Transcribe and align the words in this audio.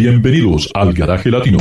Bienvenidos 0.00 0.70
al 0.72 0.94
Garaje 0.94 1.30
Latino. 1.30 1.58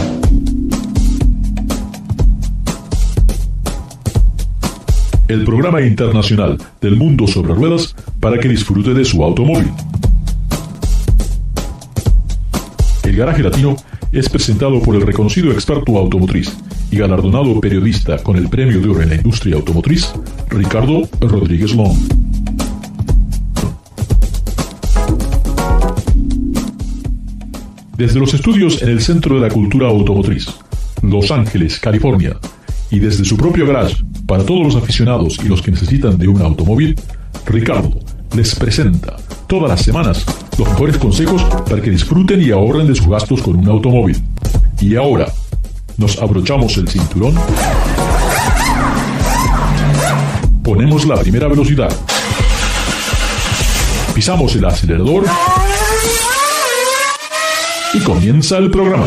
El 5.28 5.44
programa 5.44 5.82
internacional 5.82 6.58
del 6.80 6.96
mundo 6.96 7.28
sobre 7.28 7.54
ruedas 7.54 7.94
para 8.22 8.40
que 8.40 8.48
disfrute 8.48 8.94
de 8.94 9.04
su 9.04 9.22
automóvil. 9.26 9.70
El 13.04 13.18
Garaje 13.18 13.44
Latino 13.44 13.76
es 14.14 14.30
presentado 14.30 14.82
por 14.84 14.96
el 14.96 15.02
reconocido 15.02 15.52
experto 15.52 15.98
automotriz 15.98 16.56
y 16.92 16.96
galardonado 16.96 17.60
periodista 17.60 18.24
con 18.24 18.38
el 18.38 18.48
Premio 18.48 18.80
de 18.80 18.88
Oro 18.88 19.02
en 19.02 19.10
la 19.10 19.16
Industria 19.16 19.58
Automotriz, 19.58 20.14
Ricardo 20.50 21.10
Rodríguez 21.20 21.76
Long. 21.76 22.29
Desde 28.00 28.18
los 28.18 28.34
estudios 28.34 28.82
en 28.82 28.88
el 28.88 29.02
Centro 29.02 29.36
de 29.36 29.42
la 29.42 29.54
Cultura 29.54 29.90
Automotriz, 29.90 30.48
Los 31.02 31.32
Ángeles, 31.32 31.82
California, 31.82 32.38
y 32.90 32.98
desde 32.98 33.26
su 33.26 33.36
propio 33.36 33.68
garage 33.68 33.98
para 34.26 34.46
todos 34.46 34.64
los 34.64 34.82
aficionados 34.82 35.38
y 35.44 35.50
los 35.50 35.62
que 35.62 35.72
necesitan 35.72 36.18
de 36.18 36.30
un 36.30 36.42
automóvil, 36.42 36.96
Ricardo 37.46 38.00
les 38.34 38.56
presenta 38.56 39.18
todas 39.48 39.72
las 39.72 39.82
semanas 39.82 40.26
los 40.58 40.70
mejores 40.70 40.98
consejos 40.98 41.44
para 41.70 41.82
que 41.82 41.90
disfruten 41.90 42.42
y 42.42 42.52
ahorren 42.52 42.88
de 42.88 42.96
sus 42.96 43.10
gastos 43.10 43.42
con 43.42 43.58
un 43.58 43.68
automóvil. 43.68 44.16
Y 44.80 44.96
ahora, 44.96 45.28
nos 45.98 46.18
abrochamos 46.20 46.78
el 46.78 46.88
cinturón, 46.88 47.36
ponemos 50.64 51.06
la 51.06 51.18
primera 51.18 51.50
velocidad, 51.50 51.92
pisamos 54.16 54.56
el 54.56 54.64
acelerador 54.64 55.26
y 57.94 58.04
comienza 58.04 58.58
el 58.58 58.70
programa. 58.70 59.06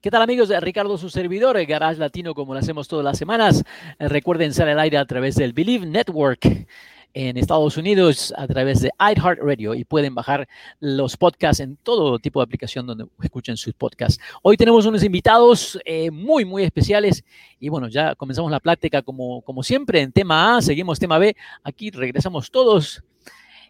¿Qué 0.00 0.10
tal 0.10 0.22
amigos? 0.22 0.48
Ricardo, 0.60 0.96
su 0.96 1.10
servidor, 1.10 1.62
Garage 1.66 1.98
Latino, 1.98 2.32
como 2.32 2.54
lo 2.54 2.60
hacemos 2.60 2.88
todas 2.88 3.04
las 3.04 3.18
semanas. 3.18 3.64
Eh, 3.98 4.08
recuerden 4.08 4.54
ser 4.54 4.68
al 4.68 4.80
aire 4.80 4.96
a 4.96 5.04
través 5.04 5.34
del 5.34 5.52
Believe 5.52 5.84
Network 5.84 6.66
en 7.14 7.36
Estados 7.36 7.76
Unidos 7.76 8.32
a 8.36 8.46
través 8.46 8.80
de 8.80 8.90
iHeartRadio 8.98 9.74
y 9.74 9.84
pueden 9.84 10.14
bajar 10.14 10.48
los 10.78 11.16
podcasts 11.16 11.60
en 11.60 11.76
todo 11.76 12.18
tipo 12.18 12.40
de 12.40 12.44
aplicación 12.44 12.86
donde 12.86 13.06
escuchen 13.22 13.56
sus 13.56 13.74
podcasts. 13.74 14.22
Hoy 14.42 14.56
tenemos 14.56 14.86
unos 14.86 15.02
invitados 15.02 15.78
eh, 15.84 16.10
muy, 16.10 16.44
muy 16.44 16.62
especiales 16.62 17.24
y 17.58 17.68
bueno, 17.68 17.88
ya 17.88 18.14
comenzamos 18.14 18.50
la 18.50 18.60
plática 18.60 19.02
como, 19.02 19.42
como 19.42 19.62
siempre 19.62 20.00
en 20.00 20.12
tema 20.12 20.56
A, 20.56 20.62
seguimos 20.62 20.98
tema 20.98 21.18
B, 21.18 21.36
aquí 21.64 21.90
regresamos 21.90 22.50
todos 22.50 23.02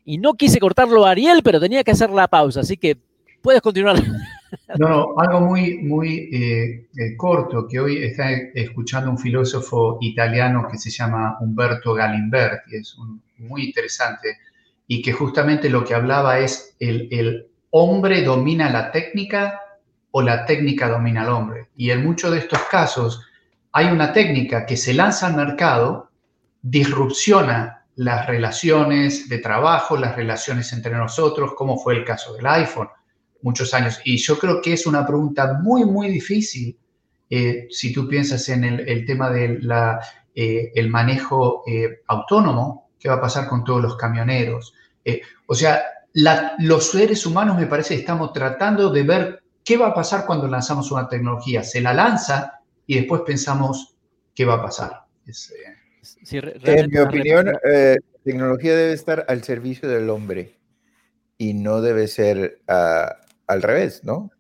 y 0.05 0.19
no 0.19 0.35
quise 0.35 0.59
cortarlo 0.59 1.05
a 1.05 1.11
Ariel, 1.11 1.43
pero 1.43 1.61
tenía 1.61 1.85
que 1.85 1.91
hacer 1.93 2.11
la 2.11 2.29
pausa, 2.29 2.61
así 2.61 2.77
que 2.77 2.99
puedes 3.43 3.61
continuar. 3.61 3.97
No, 4.79 4.89
no, 4.89 5.07
algo 5.19 5.41
muy, 5.41 5.79
muy 5.79 6.29
eh, 6.33 6.89
eh, 6.97 7.17
corto, 7.17 7.67
que 7.69 7.79
hoy 7.81 8.03
está 8.03 8.31
escuchando 8.55 9.11
un 9.11 9.19
filósofo 9.19 9.99
italiano 10.01 10.67
que 10.71 10.79
se 10.79 10.91
llama 10.91 11.37
Umberto 11.41 11.95
Galimberti, 11.95 12.77
es 12.77 12.97
muy 13.39 13.67
interesante, 13.67 14.39
y 14.87 15.03
que 15.03 15.13
justamente 15.13 15.71
lo 15.71 15.85
que 15.85 15.95
hablaba 15.95 16.41
es 16.41 16.77
el, 16.81 17.09
el 17.11 17.47
hombre 17.71 18.23
domina 18.23 18.71
la 18.71 18.91
técnica 18.91 19.61
o 20.11 20.23
la 20.23 20.45
técnica 20.45 20.89
domina 20.89 21.23
al 21.23 21.29
hombre. 21.31 21.69
Y 21.77 21.91
en 21.91 22.05
muchos 22.05 22.33
de 22.33 22.39
estos 22.39 22.61
casos 22.71 23.25
hay 23.73 23.87
una 23.87 24.13
técnica 24.13 24.67
que 24.67 24.77
se 24.77 24.95
lanza 24.95 25.29
al 25.29 25.37
mercado, 25.37 26.11
disrupciona 26.63 27.85
las 27.95 28.27
relaciones 28.27 29.29
de 29.29 29.39
trabajo, 29.39 29.97
las 29.97 30.17
relaciones 30.17 30.73
entre 30.73 30.97
nosotros, 30.97 31.53
como 31.55 31.79
fue 31.79 31.95
el 31.97 32.05
caso 32.05 32.35
del 32.35 32.47
iPhone 32.47 32.89
muchos 33.43 33.73
años. 33.75 34.01
Y 34.05 34.17
yo 34.19 34.39
creo 34.39 34.61
que 34.61 34.73
es 34.73 34.87
una 34.87 35.07
pregunta 35.07 35.59
muy, 35.63 35.85
muy 35.85 36.09
difícil 36.09 36.77
eh, 37.29 37.69
si 37.71 37.93
tú 37.93 38.09
piensas 38.09 38.49
en 38.49 38.65
el, 38.65 39.07
tema 39.07 39.31
del 39.31 39.61
eh, 40.35 40.73
el 40.75 40.89
manejo 40.89 41.63
eh, 41.67 42.01
autónomo, 42.09 42.91
¿qué 42.99 43.09
va 43.09 43.17
a 43.17 43.21
pasar 43.21 43.49
con 43.49 43.65
todos 43.65 43.81
los 43.81 43.97
camioneros? 43.97 44.75
o 45.47 45.55
sea, 45.55 45.83
los 46.59 46.91
seres 46.91 47.27
humanos 47.27 47.59
me 47.59 47.67
parece 47.67 47.95
que 47.95 48.01
estamos 48.01 48.33
tratando 48.33 48.91
de 48.91 49.03
ver 49.03 49.43
qué 49.65 49.77
va 49.77 49.89
a 49.89 49.95
pasar 49.95 50.25
cuando 50.25 50.47
lanzamos 50.47 50.93
una 50.93 51.09
tecnología. 51.09 51.65
Se 51.65 51.81
la 51.81 51.93
lanza 51.93 52.61
y 52.87 52.97
después 52.97 53.23
pensamos 53.27 53.97
qué 54.35 54.45
va 54.45 54.55
a 54.55 54.63
pasar. 54.63 55.05
en 56.31 56.91
mi 56.91 56.99
opinión, 56.99 57.51
tecnología 58.23 58.77
debe 58.77 58.93
estar 58.93 59.25
al 59.27 59.43
servicio 59.43 59.89
del 59.89 60.11
hombre 60.11 60.61
y 61.39 61.55
no 61.55 61.81
debe 61.81 62.07
ser 62.07 62.61
uh, 62.69 63.30
al 63.51 63.63
revés, 63.63 64.05
¿no? 64.05 64.31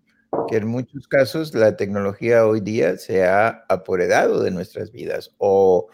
Que 0.48 0.58
en 0.58 0.68
muchos 0.68 1.08
casos 1.08 1.54
la 1.54 1.76
tecnología 1.76 2.46
hoy 2.46 2.60
día 2.60 2.96
se 2.96 3.24
ha 3.24 3.64
apoderado 3.68 4.42
de 4.42 4.52
nuestras 4.52 4.92
vidas 4.92 5.34
o, 5.38 5.88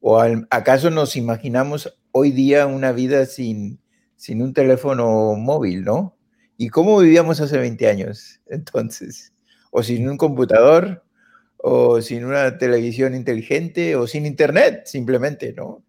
o 0.00 0.20
acaso 0.50 0.90
nos 0.90 1.16
imaginamos 1.16 1.94
hoy 2.10 2.30
día 2.30 2.66
una 2.66 2.92
vida 2.92 3.26
sin, 3.26 3.80
sin 4.16 4.40
un 4.40 4.54
teléfono 4.54 5.34
móvil, 5.34 5.84
¿no? 5.84 6.16
¿Y 6.56 6.70
cómo 6.70 6.98
vivíamos 6.98 7.40
hace 7.40 7.58
20 7.58 7.86
años 7.88 8.40
entonces? 8.46 9.34
O 9.70 9.82
sin 9.82 10.08
un 10.08 10.16
computador, 10.16 11.04
o 11.58 12.00
sin 12.00 12.24
una 12.24 12.56
televisión 12.56 13.14
inteligente, 13.14 13.96
o 13.96 14.06
sin 14.06 14.24
internet, 14.24 14.82
simplemente, 14.86 15.52
¿no? 15.52 15.84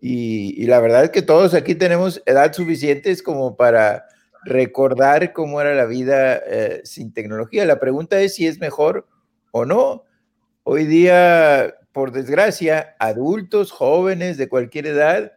Y, 0.00 0.62
y 0.62 0.66
la 0.66 0.80
verdad 0.80 1.04
es 1.04 1.10
que 1.10 1.22
todos 1.22 1.54
aquí 1.54 1.74
tenemos 1.74 2.22
edad 2.26 2.52
suficiente 2.52 3.16
como 3.22 3.56
para 3.56 4.04
recordar 4.44 5.32
cómo 5.32 5.60
era 5.60 5.74
la 5.74 5.86
vida 5.86 6.36
eh, 6.46 6.80
sin 6.84 7.12
tecnología. 7.12 7.64
La 7.64 7.80
pregunta 7.80 8.20
es 8.20 8.34
si 8.34 8.46
es 8.46 8.60
mejor 8.60 9.06
o 9.52 9.64
no. 9.64 10.04
Hoy 10.62 10.84
día, 10.84 11.74
por 11.92 12.12
desgracia, 12.12 12.96
adultos, 12.98 13.72
jóvenes 13.72 14.36
de 14.36 14.48
cualquier 14.48 14.86
edad, 14.86 15.32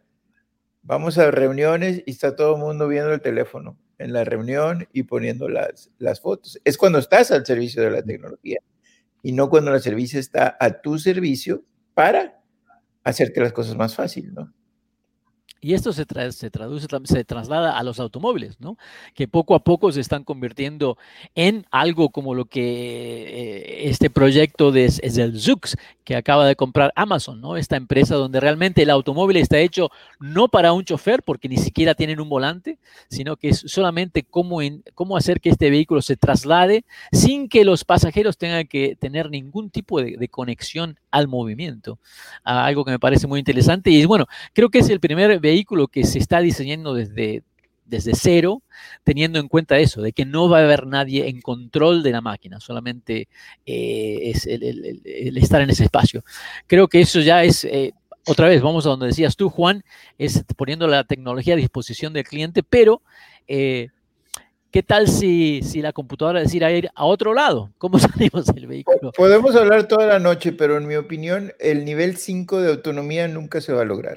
vamos 0.82 1.18
a 1.18 1.30
reuniones 1.30 2.02
y 2.06 2.10
está 2.10 2.36
todo 2.36 2.56
el 2.56 2.60
mundo 2.60 2.88
viendo 2.88 3.12
el 3.12 3.20
teléfono 3.20 3.78
en 3.98 4.12
la 4.12 4.24
reunión 4.24 4.88
y 4.92 5.04
poniendo 5.04 5.48
las, 5.48 5.90
las 5.98 6.20
fotos. 6.20 6.60
Es 6.64 6.76
cuando 6.76 6.98
estás 6.98 7.30
al 7.30 7.46
servicio 7.46 7.82
de 7.82 7.90
la 7.90 8.02
tecnología 8.02 8.58
y 9.22 9.32
no 9.32 9.48
cuando 9.48 9.70
la 9.70 9.78
servicio 9.78 10.18
está 10.18 10.56
a 10.60 10.80
tu 10.82 10.98
servicio 10.98 11.64
para 11.94 12.40
hacerte 13.04 13.40
las 13.40 13.52
cosas 13.52 13.76
más 13.76 13.94
fácil, 13.94 14.34
¿no? 14.34 14.52
Y 15.64 15.74
esto 15.74 15.92
se, 15.92 16.04
se, 16.32 16.50
traduce, 16.50 16.88
se 17.04 17.24
traslada 17.24 17.78
a 17.78 17.84
los 17.84 18.00
automóviles, 18.00 18.60
¿no? 18.60 18.76
Que 19.14 19.28
poco 19.28 19.54
a 19.54 19.62
poco 19.62 19.92
se 19.92 20.00
están 20.00 20.24
convirtiendo 20.24 20.98
en 21.36 21.66
algo 21.70 22.10
como 22.10 22.34
lo 22.34 22.46
que 22.46 22.62
eh, 22.62 23.88
este 23.88 24.10
proyecto 24.10 24.72
de, 24.72 24.86
es 24.86 25.18
el 25.18 25.40
Zux, 25.40 25.76
que 26.02 26.16
acaba 26.16 26.48
de 26.48 26.56
comprar 26.56 26.92
Amazon, 26.96 27.40
¿no? 27.40 27.56
Esta 27.56 27.76
empresa 27.76 28.16
donde 28.16 28.40
realmente 28.40 28.82
el 28.82 28.90
automóvil 28.90 29.36
está 29.36 29.60
hecho 29.60 29.90
no 30.18 30.48
para 30.48 30.72
un 30.72 30.84
chofer, 30.84 31.22
porque 31.22 31.48
ni 31.48 31.58
siquiera 31.58 31.94
tienen 31.94 32.20
un 32.20 32.28
volante, 32.28 32.80
sino 33.08 33.36
que 33.36 33.50
es 33.50 33.62
solamente 33.64 34.24
cómo, 34.24 34.62
en, 34.62 34.82
cómo 34.94 35.16
hacer 35.16 35.40
que 35.40 35.50
este 35.50 35.70
vehículo 35.70 36.02
se 36.02 36.16
traslade 36.16 36.84
sin 37.12 37.48
que 37.48 37.64
los 37.64 37.84
pasajeros 37.84 38.36
tengan 38.36 38.66
que 38.66 38.96
tener 38.96 39.30
ningún 39.30 39.70
tipo 39.70 40.02
de, 40.02 40.16
de 40.16 40.28
conexión 40.28 40.98
al 41.12 41.28
movimiento. 41.28 42.00
Ah, 42.42 42.64
algo 42.64 42.84
que 42.84 42.90
me 42.90 42.98
parece 42.98 43.28
muy 43.28 43.38
interesante. 43.38 43.90
Y 43.90 44.04
bueno, 44.06 44.26
creo 44.54 44.68
que 44.68 44.80
es 44.80 44.88
el 44.88 44.98
primer 44.98 45.38
vehículo 45.38 45.51
que 45.90 46.04
se 46.04 46.18
está 46.18 46.40
diseñando 46.40 46.94
desde, 46.94 47.42
desde 47.84 48.12
cero, 48.14 48.62
teniendo 49.04 49.38
en 49.38 49.48
cuenta 49.48 49.78
eso, 49.78 50.02
de 50.02 50.12
que 50.12 50.24
no 50.24 50.48
va 50.48 50.58
a 50.58 50.64
haber 50.64 50.86
nadie 50.86 51.28
en 51.28 51.40
control 51.40 52.02
de 52.02 52.12
la 52.12 52.20
máquina, 52.20 52.60
solamente 52.60 53.28
eh, 53.66 54.18
es 54.24 54.46
el, 54.46 55.36
estar 55.36 55.60
en 55.60 55.70
ese 55.70 55.84
espacio. 55.84 56.24
Creo 56.66 56.88
que 56.88 57.00
eso 57.00 57.20
ya 57.20 57.44
es, 57.44 57.64
eh, 57.64 57.92
otra 58.26 58.48
vez, 58.48 58.62
vamos 58.62 58.86
a 58.86 58.90
donde 58.90 59.06
decías 59.06 59.36
tú, 59.36 59.50
Juan, 59.50 59.82
es 60.18 60.44
poniendo 60.56 60.86
la 60.86 61.04
tecnología 61.04 61.54
a 61.54 61.58
disposición 61.58 62.12
del 62.12 62.24
cliente, 62.24 62.62
pero... 62.62 63.02
Eh, 63.46 63.88
¿Qué 64.70 64.82
tal 64.82 65.06
si, 65.06 65.60
si 65.62 65.82
la 65.82 65.92
computadora 65.92 66.40
decide 66.40 66.78
ir 66.78 66.88
a 66.94 67.04
otro 67.04 67.34
lado? 67.34 67.74
¿Cómo 67.76 67.98
salimos 67.98 68.46
del 68.46 68.66
vehículo? 68.66 69.12
Podemos 69.12 69.54
hablar 69.54 69.86
toda 69.86 70.06
la 70.06 70.18
noche, 70.18 70.52
pero 70.52 70.78
en 70.78 70.86
mi 70.86 70.96
opinión, 70.96 71.52
el 71.60 71.84
nivel 71.84 72.16
5 72.16 72.62
de 72.62 72.70
autonomía 72.70 73.28
nunca 73.28 73.60
se 73.60 73.74
va 73.74 73.82
a 73.82 73.84
lograr 73.84 74.16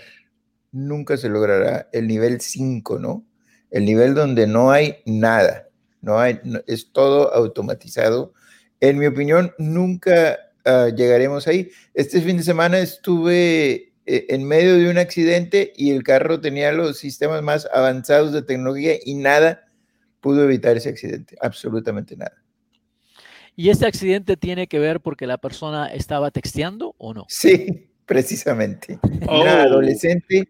nunca 0.75 1.15
se 1.15 1.29
logrará 1.29 1.87
el 1.93 2.07
nivel 2.07 2.41
5, 2.41 2.99
¿no? 2.99 3.25
El 3.71 3.85
nivel 3.85 4.13
donde 4.13 4.45
no 4.45 4.71
hay 4.71 4.97
nada, 5.05 5.69
no 6.01 6.19
hay, 6.19 6.39
es 6.67 6.91
todo 6.91 7.33
automatizado. 7.33 8.33
En 8.81 8.99
mi 8.99 9.07
opinión, 9.07 9.53
nunca 9.57 10.37
ah, 10.65 10.89
llegaremos 10.95 11.47
ahí. 11.47 11.69
Este 11.93 12.21
fin 12.21 12.37
de 12.37 12.43
semana 12.43 12.79
estuve 12.79 13.93
eh, 14.05 14.25
en 14.29 14.43
medio 14.43 14.75
de 14.75 14.89
un 14.89 14.97
accidente 14.97 15.71
y 15.77 15.91
el 15.91 16.03
carro 16.03 16.41
tenía 16.41 16.73
los 16.73 16.97
sistemas 16.97 17.41
más 17.41 17.67
avanzados 17.73 18.33
de 18.33 18.41
tecnología 18.41 18.95
y 19.03 19.15
nada 19.15 19.65
pudo 20.19 20.43
evitar 20.43 20.75
ese 20.75 20.89
accidente, 20.89 21.37
absolutamente 21.39 22.17
nada. 22.17 22.35
¿Y 23.55 23.69
este 23.69 23.85
accidente 23.85 24.35
tiene 24.35 24.67
que 24.67 24.79
ver 24.79 24.99
porque 24.99 25.25
la 25.25 25.37
persona 25.37 25.87
estaba 25.87 26.31
texteando 26.31 26.93
o 26.97 27.13
no? 27.13 27.25
Sí, 27.29 27.87
precisamente. 28.05 28.99
Una 29.21 29.29
oh. 29.29 29.67
adolescente 29.67 30.49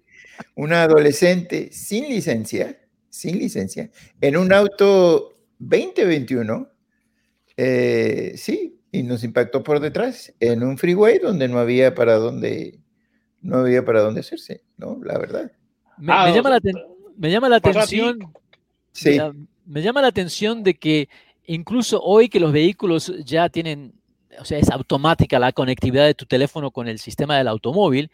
una 0.56 0.84
adolescente 0.84 1.72
sin 1.72 2.10
licencia, 2.10 2.80
sin 3.10 3.38
licencia, 3.40 3.90
en 4.22 4.38
un 4.38 4.54
auto 4.54 5.38
2021, 5.60 6.70
eh, 7.58 8.34
sí, 8.38 8.82
y 8.92 9.04
nos 9.04 9.24
impactó 9.24 9.64
por 9.64 9.80
detrás, 9.80 10.34
en 10.40 10.64
un 10.64 10.78
freeway 10.78 11.20
donde 11.20 11.48
no 11.48 11.60
había 11.60 11.96
para 11.96 12.16
dónde, 12.16 12.80
no 13.42 13.58
había 13.58 13.84
para 13.84 14.02
dónde 14.02 14.22
hacerse, 14.22 14.64
¿no? 14.78 15.00
La 15.04 15.18
verdad. 15.18 15.52
Me, 15.98 16.14
ah, 16.14 16.30
llama, 16.30 16.50
la 16.50 16.60
me 17.18 17.32
llama 17.32 17.50
la 17.50 17.58
atención. 17.58 18.34
Sí. 18.92 19.18
me 19.66 19.82
llama 19.82 20.02
la 20.02 20.08
atención 20.08 20.64
de 20.64 20.76
que 20.76 21.10
incluso 21.46 22.02
hoy 22.02 22.30
que 22.30 22.40
los 22.40 22.52
vehículos 22.52 23.14
ya 23.26 23.50
tienen, 23.50 23.94
o 24.40 24.46
sea, 24.46 24.58
es 24.58 24.70
automática 24.70 25.40
la 25.40 25.52
conectividad 25.52 26.06
de 26.06 26.16
tu 26.16 26.26
teléfono 26.26 26.72
con 26.72 26.88
el 26.88 27.00
sistema 27.00 27.38
del 27.38 27.48
automóvil, 27.48 28.10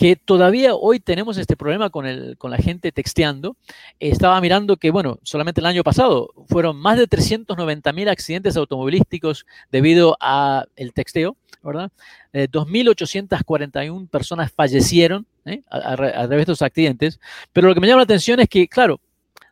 que 0.00 0.16
todavía 0.16 0.74
hoy 0.74 0.98
tenemos 0.98 1.36
este 1.36 1.58
problema 1.58 1.90
con, 1.90 2.06
el, 2.06 2.38
con 2.38 2.50
la 2.50 2.56
gente 2.56 2.90
texteando. 2.90 3.58
Estaba 3.98 4.40
mirando 4.40 4.78
que, 4.78 4.90
bueno, 4.90 5.18
solamente 5.22 5.60
el 5.60 5.66
año 5.66 5.84
pasado 5.84 6.32
fueron 6.48 6.78
más 6.78 6.96
de 6.96 7.06
390 7.06 7.92
mil 7.92 8.08
accidentes 8.08 8.56
automovilísticos 8.56 9.44
debido 9.70 10.16
al 10.18 10.64
texteo, 10.94 11.36
¿verdad? 11.62 11.92
2.841 12.32 14.02
eh, 14.02 14.08
personas 14.10 14.50
fallecieron 14.50 15.26
¿eh? 15.44 15.60
a, 15.70 15.92
a, 15.92 15.96
través 15.96 16.28
de 16.30 16.40
estos 16.40 16.62
accidentes, 16.62 17.20
pero 17.52 17.68
lo 17.68 17.74
que 17.74 17.80
me 17.80 17.86
llama 17.86 17.98
la 17.98 18.04
atención 18.04 18.40
es 18.40 18.48
que, 18.48 18.66
claro, 18.68 19.02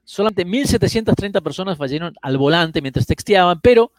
solamente 0.03 0.47
1.730 0.47 1.43
personas 1.43 1.77
fallecieron 1.77 2.15
al 2.23 2.39
volante 2.39 2.81
mientras 2.81 3.05
texteaban, 3.05 3.61
pero 3.61 3.93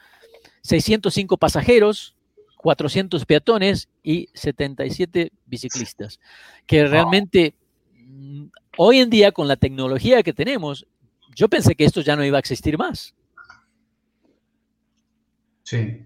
605 0.64 1.38
pasajeros, 1.38 2.16
400 2.60 3.26
peatones 3.26 3.88
y 4.04 4.28
77 4.34 5.32
biciclistas, 5.46 6.20
que 6.68 6.86
realmente 6.86 7.54
mm, 7.96 8.48
hoy 8.78 9.00
en 9.00 9.10
día 9.10 9.32
con 9.32 9.48
la 9.48 9.56
tecnología 9.56 10.22
que 10.24 10.34
tenemos, 10.34 10.86
yo 11.34 11.48
pensé 11.48 11.74
que 11.76 11.86
esto 11.86 12.02
ya 12.02 12.18
no 12.18 12.26
iba 12.26 12.38
a 12.38 12.42
existir 12.42 12.78
más. 12.78 13.16
Sí. 15.64 16.06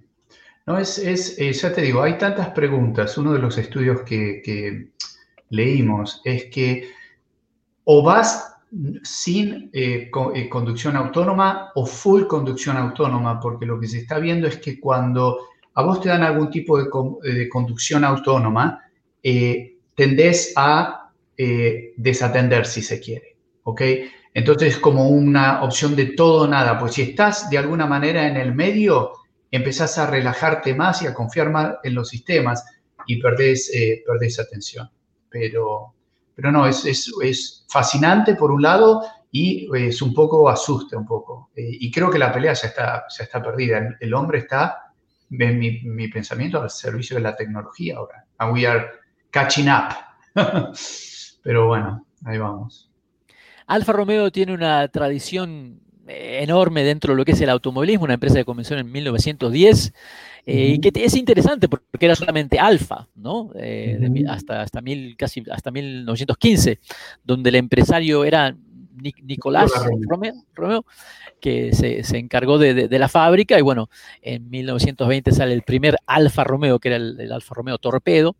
No, 0.67 0.77
es, 0.77 0.99
es 0.99 1.39
eh, 1.39 1.51
ya 1.53 1.73
te 1.73 1.81
digo, 1.81 2.03
hay 2.03 2.19
tantas 2.19 2.49
preguntas. 2.49 3.17
Uno 3.17 3.33
de 3.33 3.39
los 3.39 3.57
estudios 3.57 4.01
que, 4.01 4.41
que 4.45 4.91
leímos 5.49 6.21
es 6.23 6.45
que 6.45 6.87
o 7.85 8.03
vas 8.03 8.53
sin 9.03 9.71
eh, 9.73 10.11
eh, 10.35 10.49
conducción 10.49 10.95
autónoma 10.95 11.71
o 11.73 11.85
full 11.85 12.27
conducción 12.27 12.77
autónoma, 12.77 13.39
porque 13.39 13.65
lo 13.65 13.79
que 13.79 13.87
se 13.87 13.99
está 13.99 14.19
viendo 14.19 14.47
es 14.47 14.57
que 14.57 14.79
cuando 14.79 15.52
a 15.75 15.81
vos 15.81 16.01
te 16.01 16.09
dan 16.09 16.23
algún 16.23 16.49
tipo 16.49 16.77
de, 16.77 16.89
eh, 17.25 17.49
conducción 17.49 18.03
autónoma, 18.03 18.83
eh, 19.21 19.77
tendés 19.95 20.53
a 20.55 21.11
eh, 21.35 21.93
desatender 21.97 22.65
si 22.65 22.81
se 22.81 22.99
quiere, 22.99 23.37
¿ok? 23.63 23.81
Entonces 24.33 24.75
es 24.75 24.79
como 24.79 25.09
una 25.09 25.63
opción 25.63 25.95
de 25.95 26.07
todo 26.07 26.43
o 26.43 26.47
nada, 26.47 26.79
pues 26.79 26.93
si 26.93 27.01
estás 27.01 27.49
de 27.49 27.57
alguna 27.57 27.85
manera 27.85 28.27
en 28.27 28.37
el 28.37 28.53
medio, 28.53 29.13
empezás 29.49 29.97
a 29.97 30.07
relajarte 30.07 30.73
más 30.73 31.01
y 31.01 31.07
a 31.07 31.13
confiar 31.13 31.51
más 31.51 31.75
en 31.83 31.93
los 31.95 32.09
sistemas 32.09 32.63
y 33.05 33.21
perdés, 33.21 33.71
perdés 34.05 34.39
atención. 34.39 34.89
Pero, 35.29 35.93
pero 36.33 36.51
no, 36.51 36.65
es, 36.65 36.83
es, 36.85 37.65
fascinante 37.69 38.35
por 38.35 38.51
un 38.51 38.63
lado 38.63 39.03
y 39.31 39.67
es 39.75 40.01
un 40.01 40.13
poco 40.13 40.49
asusta 40.49 40.97
un 40.97 41.05
poco. 41.05 41.51
y 41.55 41.91
creo 41.91 42.09
que 42.09 42.17
la 42.17 42.31
pelea 42.31 42.53
ya 42.53 42.69
está, 42.69 43.05
ya 43.15 43.23
está 43.23 43.41
perdida. 43.41 43.95
el 43.99 44.13
hombre 44.15 44.39
está 44.39 44.82
mi, 45.37 45.81
mi 45.81 46.07
pensamiento 46.07 46.61
al 46.61 46.69
servicio 46.69 47.15
de 47.15 47.23
la 47.23 47.35
tecnología 47.35 47.97
ahora. 47.97 48.25
we 48.51 48.67
are 48.67 48.85
catching 49.31 49.67
up. 49.67 49.93
Pero 51.43 51.67
bueno, 51.67 52.05
ahí 52.25 52.37
vamos. 52.37 52.89
Alfa 53.67 53.93
Romeo 53.93 54.31
tiene 54.31 54.53
una 54.53 54.87
tradición 54.89 55.81
enorme 56.07 56.83
dentro 56.83 57.13
de 57.13 57.17
lo 57.17 57.25
que 57.25 57.31
es 57.31 57.41
el 57.41 57.49
automovilismo, 57.49 58.05
una 58.05 58.15
empresa 58.15 58.35
de 58.35 58.45
convención 58.45 58.79
en 58.79 58.91
1910, 58.91 59.93
eh, 60.45 60.75
y 60.75 60.79
que 60.79 60.91
es 60.95 61.15
interesante 61.15 61.69
porque 61.69 61.85
era 62.05 62.15
solamente 62.15 62.59
Alfa, 62.59 63.07
¿no? 63.15 63.51
Eh, 63.55 63.97
hasta, 64.27 64.61
hasta, 64.61 64.81
mil, 64.81 65.15
casi 65.17 65.43
hasta 65.49 65.71
1915, 65.71 66.79
donde 67.23 67.49
el 67.49 67.55
empresario 67.55 68.25
era 68.25 68.55
Nicolás 69.23 69.71
Romeo, 70.53 70.85
que 71.39 71.73
se, 71.73 72.17
encargó 72.17 72.57
de, 72.57 72.87
la 72.89 73.09
fábrica. 73.09 73.57
Y 73.59 73.61
bueno, 73.61 73.89
en 74.21 74.49
1920 74.49 75.31
sale 75.31 75.53
el 75.53 75.61
primer 75.63 75.97
Alfa 76.05 76.43
Romeo, 76.43 76.79
que 76.79 76.89
era 76.89 76.97
el, 76.97 77.31
Alfa 77.31 77.55
Romeo 77.55 77.77
Torpedo, 77.77 78.35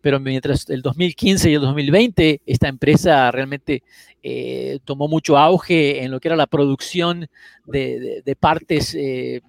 pero 0.00 0.20
mientras 0.20 0.68
el 0.70 0.82
2015 0.82 1.50
y 1.50 1.54
el 1.54 1.60
2020 1.62 2.42
esta 2.46 2.68
empresa 2.68 3.30
realmente 3.30 3.82
eh, 4.22 4.78
tomó 4.84 5.08
mucho 5.08 5.38
auge 5.38 6.04
en 6.04 6.10
lo 6.10 6.20
que 6.20 6.28
era 6.28 6.36
la 6.36 6.46
producción 6.46 7.28
de, 7.66 8.36
partes 8.38 8.94
eh, 8.94 9.40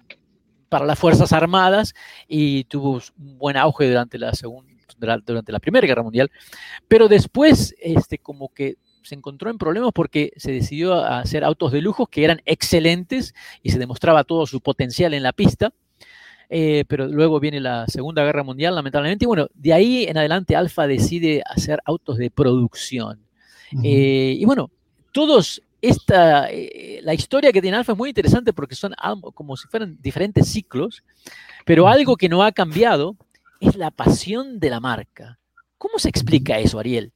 para 0.68 0.86
las 0.86 0.98
Fuerzas 0.98 1.32
Armadas 1.32 1.94
y 2.26 2.64
tuvo 2.64 3.00
un 3.18 3.38
buen 3.38 3.56
auge 3.56 3.88
durante 3.88 4.18
la 4.18 4.32
segunda 4.32 4.74
durante 4.98 5.52
la 5.52 5.58
Primera 5.58 5.86
Guerra 5.86 6.02
Mundial, 6.02 6.30
pero 6.88 7.08
después, 7.08 7.74
este, 7.80 8.18
como 8.18 8.48
que 8.48 8.76
se 9.04 9.14
encontró 9.14 9.50
en 9.50 9.58
problemas 9.58 9.92
porque 9.94 10.32
se 10.36 10.50
decidió 10.50 10.94
a 10.94 11.20
hacer 11.20 11.44
autos 11.44 11.70
de 11.70 11.82
lujo 11.82 12.06
que 12.06 12.24
eran 12.24 12.40
excelentes 12.46 13.34
y 13.62 13.70
se 13.70 13.78
demostraba 13.78 14.24
todo 14.24 14.46
su 14.46 14.60
potencial 14.60 15.14
en 15.14 15.22
la 15.22 15.32
pista. 15.32 15.72
Eh, 16.50 16.84
pero 16.88 17.06
luego 17.06 17.40
viene 17.40 17.60
la 17.60 17.86
Segunda 17.86 18.22
Guerra 18.24 18.42
Mundial, 18.42 18.74
lamentablemente, 18.74 19.24
y 19.24 19.26
bueno, 19.26 19.48
de 19.54 19.72
ahí 19.72 20.04
en 20.04 20.18
adelante 20.18 20.56
Alfa 20.56 20.86
decide 20.86 21.42
hacer 21.46 21.80
autos 21.84 22.18
de 22.18 22.30
producción. 22.30 23.20
Eh, 23.82 24.36
y 24.38 24.44
bueno, 24.44 24.70
todos 25.10 25.62
esta, 25.80 26.50
eh, 26.50 27.00
la 27.02 27.12
historia 27.12 27.52
que 27.52 27.60
tiene 27.60 27.76
Alfa 27.76 27.92
es 27.92 27.98
muy 27.98 28.10
interesante 28.10 28.52
porque 28.52 28.74
son 28.74 28.94
como 29.34 29.56
si 29.56 29.66
fueran 29.68 29.98
diferentes 30.00 30.48
ciclos, 30.48 31.02
pero 31.64 31.88
algo 31.88 32.16
que 32.16 32.28
no 32.28 32.42
ha 32.42 32.52
cambiado 32.52 33.16
es 33.60 33.76
la 33.76 33.90
pasión 33.90 34.60
de 34.60 34.70
la 34.70 34.80
marca. 34.80 35.38
¿Cómo 35.76 35.98
se 35.98 36.08
explica 36.08 36.58
eso, 36.58 36.78
Ariel? 36.78 37.12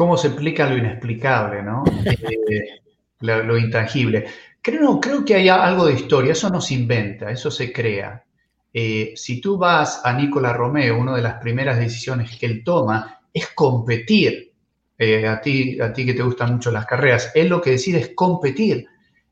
Cómo 0.00 0.16
se 0.16 0.28
explica 0.28 0.66
lo 0.66 0.78
inexplicable, 0.78 1.62
¿no? 1.62 1.84
Eh, 2.06 2.80
lo, 3.20 3.58
intangible. 3.58 4.24
Creo, 4.62 4.98
creo 4.98 5.22
que 5.26 5.34
hay 5.34 5.50
algo 5.50 5.84
de 5.84 5.92
historia, 5.92 6.32
eso 6.32 6.48
no 6.48 6.58
se 6.58 6.72
inventa, 6.72 7.30
eso 7.30 7.50
se 7.50 7.70
crea. 7.70 8.24
Eh, 8.72 9.12
si 9.14 9.42
tú 9.42 9.58
vas 9.58 10.00
a 10.02 10.14
Nicola 10.14 10.54
Romeo, 10.54 10.98
una 10.98 11.14
de 11.14 11.20
las 11.20 11.34
primeras 11.34 11.78
decisiones 11.78 12.34
que 12.38 12.46
él 12.46 12.64
toma 12.64 13.20
es 13.30 13.48
competir. 13.48 14.54
Eh, 14.96 15.28
a, 15.28 15.38
ti, 15.38 15.78
a 15.78 15.92
ti 15.92 16.06
que 16.06 16.14
te 16.14 16.22
gustan 16.22 16.54
mucho 16.54 16.70
las 16.70 16.86
carreras, 16.86 17.30
él 17.34 17.48
lo 17.48 17.60
que 17.60 17.72
decide 17.72 17.98
es 17.98 18.12
competir. 18.14 18.86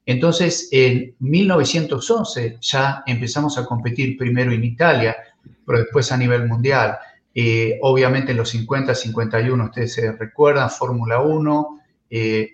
Entonces, 0.05 0.69
en 0.71 1.15
1911 1.19 2.59
ya 2.61 3.03
empezamos 3.07 3.57
a 3.57 3.65
competir 3.65 4.19
primero 4.19 4.53
en 4.53 4.65
Italia, 4.65 5.17
pero 5.65 5.79
después 5.79 6.13
a 6.13 6.19
nivel 6.19 6.47
mundial. 6.47 6.99
Eh, 7.41 7.79
obviamente 7.83 8.33
en 8.33 8.39
los 8.39 8.49
50, 8.49 8.97
51, 8.97 9.65
ustedes 9.67 9.95
se 9.95 10.11
recuerdan, 10.11 10.69
Fórmula 10.69 11.21
1, 11.21 11.81
eh, 12.11 12.51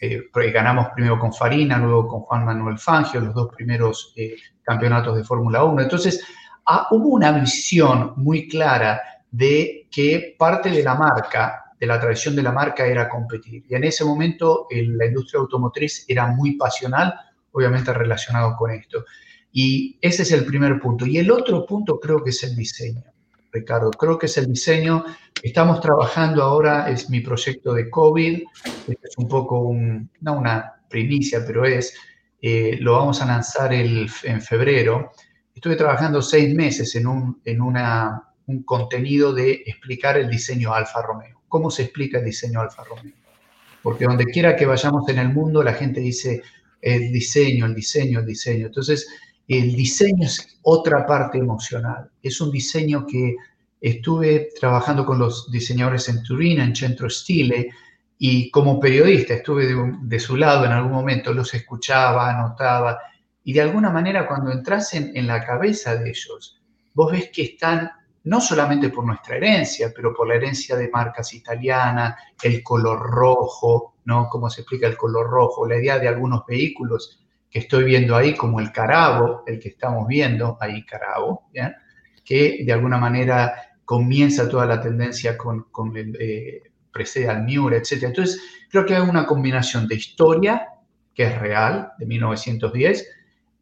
eh, 0.00 0.50
ganamos 0.54 0.86
primero 0.94 1.18
con 1.18 1.34
Farina, 1.34 1.76
luego 1.76 2.08
con 2.08 2.20
Juan 2.22 2.46
Manuel 2.46 2.78
Fangio, 2.78 3.20
los 3.20 3.34
dos 3.34 3.54
primeros 3.54 4.14
campeonatos 4.62 5.18
de 5.18 5.22
Fórmula 5.22 5.64
1. 5.64 5.82
Entonces, 5.82 6.24
ah, 6.64 6.88
hubo 6.92 7.10
una 7.10 7.30
visión 7.30 8.14
muy 8.16 8.48
clara 8.48 9.02
de 9.30 9.86
que 9.90 10.34
parte 10.38 10.70
de 10.70 10.82
la 10.82 10.94
marca, 10.94 11.74
de 11.78 11.86
la 11.86 12.00
tradición 12.00 12.34
de 12.34 12.42
la 12.42 12.52
marca 12.52 12.86
era 12.86 13.10
competir. 13.10 13.66
Y 13.68 13.74
en 13.74 13.84
ese 13.84 14.02
momento 14.02 14.66
la 14.70 15.04
industria 15.04 15.40
automotriz 15.40 16.06
era 16.08 16.28
muy 16.28 16.56
pasional, 16.56 17.12
obviamente 17.52 17.92
relacionado 17.92 18.56
con 18.56 18.70
esto. 18.70 19.04
Y 19.52 19.98
ese 20.00 20.22
es 20.22 20.32
el 20.32 20.46
primer 20.46 20.80
punto. 20.80 21.04
Y 21.04 21.18
el 21.18 21.30
otro 21.30 21.66
punto 21.66 22.00
creo 22.00 22.24
que 22.24 22.30
es 22.30 22.42
el 22.44 22.56
diseño. 22.56 23.02
Ricardo. 23.56 23.90
Creo 23.90 24.18
que 24.18 24.26
es 24.26 24.36
el 24.38 24.46
diseño. 24.46 25.04
Estamos 25.42 25.80
trabajando 25.80 26.42
ahora, 26.42 26.90
es 26.90 27.10
mi 27.10 27.20
proyecto 27.20 27.74
de 27.74 27.90
COVID, 27.90 28.42
es 28.88 29.18
un 29.18 29.28
poco 29.28 29.74
no 30.20 30.32
una 30.38 30.74
primicia, 30.88 31.44
pero 31.46 31.64
es, 31.64 31.94
eh, 32.40 32.76
lo 32.80 32.92
vamos 32.92 33.20
a 33.22 33.26
lanzar 33.26 33.72
el, 33.72 34.08
en 34.22 34.40
febrero. 34.40 35.12
Estuve 35.54 35.76
trabajando 35.76 36.20
seis 36.22 36.54
meses 36.54 36.94
en, 36.96 37.06
un, 37.06 37.40
en 37.44 37.60
una, 37.60 38.22
un 38.46 38.62
contenido 38.62 39.32
de 39.32 39.62
explicar 39.66 40.18
el 40.18 40.28
diseño 40.28 40.72
Alfa 40.72 41.02
Romeo. 41.02 41.42
¿Cómo 41.48 41.70
se 41.70 41.84
explica 41.84 42.18
el 42.18 42.24
diseño 42.24 42.60
Alfa 42.60 42.84
Romeo? 42.84 43.14
Porque 43.82 44.04
donde 44.04 44.26
quiera 44.26 44.56
que 44.56 44.66
vayamos 44.66 45.08
en 45.08 45.18
el 45.18 45.28
mundo, 45.28 45.62
la 45.62 45.74
gente 45.74 46.00
dice 46.00 46.42
el 46.80 47.12
diseño, 47.12 47.66
el 47.66 47.74
diseño, 47.74 48.20
el 48.20 48.26
diseño. 48.26 48.66
Entonces, 48.66 49.06
el 49.48 49.74
diseño 49.74 50.26
es 50.26 50.58
otra 50.62 51.06
parte 51.06 51.38
emocional. 51.38 52.10
Es 52.22 52.40
un 52.40 52.50
diseño 52.50 53.06
que 53.06 53.36
estuve 53.80 54.50
trabajando 54.58 55.06
con 55.06 55.18
los 55.18 55.50
diseñadores 55.50 56.08
en 56.08 56.22
Turín, 56.22 56.60
en 56.60 56.74
Centro 56.74 57.08
Stile, 57.08 57.70
y 58.18 58.50
como 58.50 58.80
periodista 58.80 59.34
estuve 59.34 59.66
de, 60.02 60.18
su 60.20 60.36
lado 60.36 60.64
en 60.64 60.72
algún 60.72 60.92
momento, 60.92 61.32
los 61.34 61.52
escuchaba, 61.54 62.30
anotaba, 62.30 62.98
y 63.44 63.52
de 63.52 63.60
alguna 63.60 63.90
manera 63.90 64.26
cuando 64.26 64.50
entras 64.50 64.94
en, 64.94 65.26
la 65.26 65.44
cabeza 65.44 65.94
de 65.96 66.10
ellos, 66.10 66.60
vos 66.94 67.12
ves 67.12 67.30
que 67.32 67.42
están 67.42 67.90
no 68.24 68.40
solamente 68.40 68.88
por 68.88 69.04
nuestra 69.04 69.36
herencia, 69.36 69.92
pero 69.94 70.12
por 70.14 70.26
la 70.26 70.34
herencia 70.34 70.74
de 70.74 70.88
marcas 70.88 71.32
italianas, 71.34 72.16
el 72.42 72.62
color 72.62 72.98
rojo, 72.98 73.96
¿no? 74.06 74.28
Como 74.28 74.50
se 74.50 74.62
explica 74.62 74.88
el 74.88 74.96
color 74.96 75.30
rojo, 75.30 75.68
la 75.68 75.76
idea 75.76 75.98
de 75.98 76.08
algunos 76.08 76.44
vehículos 76.44 77.20
que 77.50 77.60
estoy 77.60 77.84
viendo 77.84 78.16
ahí, 78.16 78.34
como 78.34 78.60
el 78.60 78.72
Carabo, 78.72 79.42
el 79.46 79.58
que 79.58 79.70
estamos 79.70 80.06
viendo 80.06 80.58
ahí, 80.60 80.84
Carabo, 80.84 81.48
que 82.24 82.62
de 82.64 82.72
alguna 82.72 82.98
manera 82.98 83.54
comienza 83.84 84.48
toda 84.48 84.66
la 84.66 84.80
tendencia 84.80 85.38
con, 85.38 85.66
el 85.96 86.16
eh, 86.20 86.62
precede 86.92 87.28
al 87.28 87.44
Miura, 87.44 87.76
etc. 87.76 88.04
Entonces, 88.04 88.40
creo 88.70 88.84
que 88.84 88.94
hay 88.94 89.02
una 89.02 89.26
combinación 89.26 89.86
de 89.86 89.94
historia, 89.94 90.68
que 91.14 91.24
es 91.24 91.38
real, 91.38 91.92
de 91.98 92.06
1910, 92.06 93.08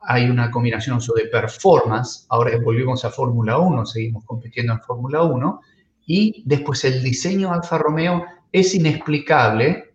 hay 0.07 0.29
una 0.29 0.51
combinación 0.51 0.99
de 0.99 1.27
performance, 1.27 2.27
ahora 2.29 2.57
volvimos 2.63 3.05
a 3.05 3.11
Fórmula 3.11 3.59
1, 3.59 3.87
seguimos 3.87 4.25
compitiendo 4.25 4.73
en 4.73 4.81
Fórmula 4.81 5.23
1, 5.23 5.61
y 6.07 6.43
después 6.47 6.85
el 6.85 7.03
diseño 7.03 7.53
Alfa 7.53 7.79
Romeo 7.79 8.25
es 8.53 8.75
inexplicable 8.75 9.95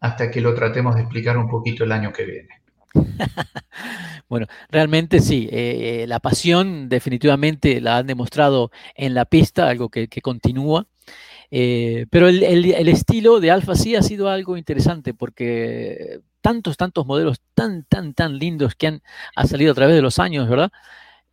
hasta 0.00 0.30
que 0.30 0.40
lo 0.40 0.54
tratemos 0.54 0.94
de 0.94 1.02
explicar 1.02 1.36
un 1.36 1.48
poquito 1.48 1.84
el 1.84 1.92
año 1.92 2.12
que 2.12 2.24
viene. 2.24 2.59
bueno, 4.28 4.46
realmente 4.68 5.20
sí, 5.20 5.48
eh, 5.50 6.04
la 6.08 6.20
pasión 6.20 6.88
definitivamente 6.88 7.80
la 7.80 7.98
han 7.98 8.06
demostrado 8.06 8.70
en 8.94 9.14
la 9.14 9.24
pista, 9.24 9.68
algo 9.68 9.88
que, 9.88 10.08
continúa. 10.22 10.86
Eh, 11.52 12.06
pero 12.10 12.28
el, 12.28 12.88
estilo 12.88 13.40
de 13.40 13.50
Alfa 13.50 13.74
sí 13.74 13.96
ha 13.96 14.02
sido 14.02 14.28
algo 14.28 14.56
interesante 14.56 15.14
porque 15.14 16.20
tantos, 16.40 16.76
tantos 16.76 17.06
modelos 17.06 17.40
tan, 17.54 17.84
tan, 17.84 18.14
tan 18.14 18.38
lindos 18.38 18.74
que 18.76 18.86
han, 18.86 19.02
salido 19.46 19.72
a 19.72 19.74
través 19.74 19.96
de 19.96 20.02
los 20.02 20.18
años, 20.18 20.48
¿verdad? 20.48 20.70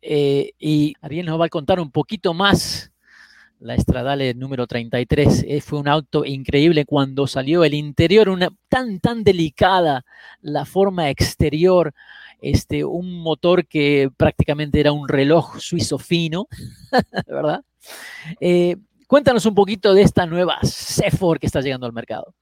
Eh, 0.02 0.52
y 0.58 0.94
Ariel 1.00 1.26
nos 1.26 1.40
va 1.40 1.46
a 1.46 1.50
contar 1.50 1.80
un 1.80 1.90
poquito 1.90 2.34
más. 2.34 2.92
La 3.60 3.74
Estradale 3.74 4.34
número 4.34 4.68
33 4.68 5.44
eh, 5.48 5.60
fue 5.60 5.80
un 5.80 5.88
auto 5.88 6.24
increíble 6.24 6.84
cuando 6.84 7.26
salió 7.26 7.64
el 7.64 7.74
interior, 7.74 8.28
una 8.28 8.50
tan, 8.68 9.00
tan 9.00 9.24
delicada 9.24 10.04
la 10.40 10.64
forma 10.64 11.10
exterior, 11.10 11.92
este, 12.40 12.84
un 12.84 13.20
motor 13.20 13.66
que 13.66 14.10
prácticamente 14.16 14.78
era 14.78 14.92
un 14.92 15.08
reloj 15.08 15.58
suizo 15.58 15.98
fino, 15.98 16.46
¿verdad? 17.26 17.64
Eh, 18.40 18.76
cuéntanos 19.08 19.44
un 19.44 19.56
poquito 19.56 19.92
de 19.92 20.02
esta 20.02 20.24
nueva 20.24 20.58
C4 20.62 21.40
que 21.40 21.46
está 21.46 21.60
llegando 21.60 21.86
al 21.86 21.92
mercado. 21.92 22.34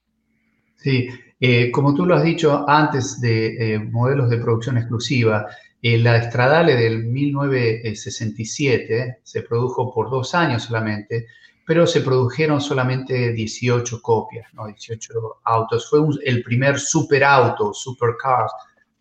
Sí, 0.74 1.08
eh, 1.40 1.70
como 1.70 1.94
tú 1.94 2.04
lo 2.04 2.14
has 2.14 2.24
dicho 2.24 2.68
antes 2.68 3.22
de 3.22 3.88
modelos 3.90 4.28
de 4.28 4.36
producción 4.36 4.76
exclusiva, 4.76 5.46
la 5.82 6.16
Estradale 6.16 6.74
del 6.74 7.04
1967 7.04 9.20
se 9.22 9.42
produjo 9.42 9.92
por 9.92 10.10
dos 10.10 10.34
años 10.34 10.64
solamente, 10.64 11.26
pero 11.66 11.86
se 11.86 12.00
produjeron 12.00 12.60
solamente 12.60 13.32
18 13.32 14.02
copias, 14.02 14.52
¿no? 14.54 14.66
18 14.66 15.40
autos. 15.44 15.90
Fue 15.90 16.00
el 16.24 16.42
primer 16.42 16.78
superauto, 16.78 17.72
supercar, 17.72 18.46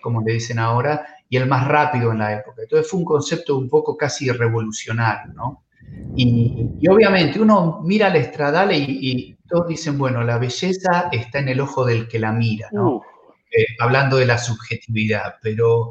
como 0.01 0.21
le 0.21 0.33
dicen 0.33 0.59
ahora, 0.59 1.05
y 1.29 1.37
el 1.37 1.47
más 1.47 1.67
rápido 1.67 2.11
en 2.11 2.19
la 2.19 2.33
época. 2.33 2.63
Entonces 2.63 2.89
fue 2.89 2.99
un 2.99 3.05
concepto 3.05 3.57
un 3.57 3.69
poco 3.69 3.97
casi 3.97 4.29
revolucionario, 4.29 5.33
¿no? 5.33 5.63
Y, 6.15 6.87
obviamente 6.89 7.39
uno 7.39 7.81
mira 7.83 8.09
la 8.09 8.17
Estradale 8.17 8.77
y, 8.77 9.35
todos 9.47 9.67
dicen, 9.67 9.99
bueno, 9.99 10.23
la 10.23 10.39
belleza 10.39 11.09
está 11.11 11.37
en 11.37 11.49
el 11.49 11.61
ojo 11.61 11.85
del 11.85 12.07
que 12.07 12.17
la 12.17 12.31
mira, 12.31 12.67
¿no? 12.71 13.03
Eh, 13.51 13.65
hablando 13.79 14.17
de 14.17 14.25
la 14.25 14.39
subjetividad, 14.39 15.35
pero 15.41 15.89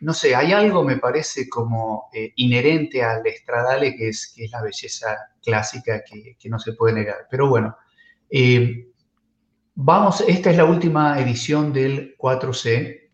no 0.00 0.14
sé, 0.14 0.34
hay 0.34 0.52
algo, 0.52 0.82
me 0.82 0.96
parece, 0.96 1.48
como 1.48 2.08
eh, 2.12 2.32
inherente 2.36 3.02
al 3.02 3.26
Estradale, 3.26 3.94
que 3.94 4.08
es, 4.08 4.32
que 4.34 4.44
es 4.44 4.50
la 4.50 4.62
belleza 4.62 5.16
clásica 5.42 6.02
que, 6.02 6.48
no 6.48 6.58
se 6.58 6.72
puede 6.72 6.94
negar. 6.94 7.26
Pero 7.30 7.48
bueno, 7.48 7.76
eh, 8.30 8.88
vamos, 9.74 10.24
esta 10.26 10.50
es 10.50 10.56
la 10.56 10.64
última 10.64 11.20
edición 11.20 11.72
del 11.72 12.16
4C, 12.16 13.10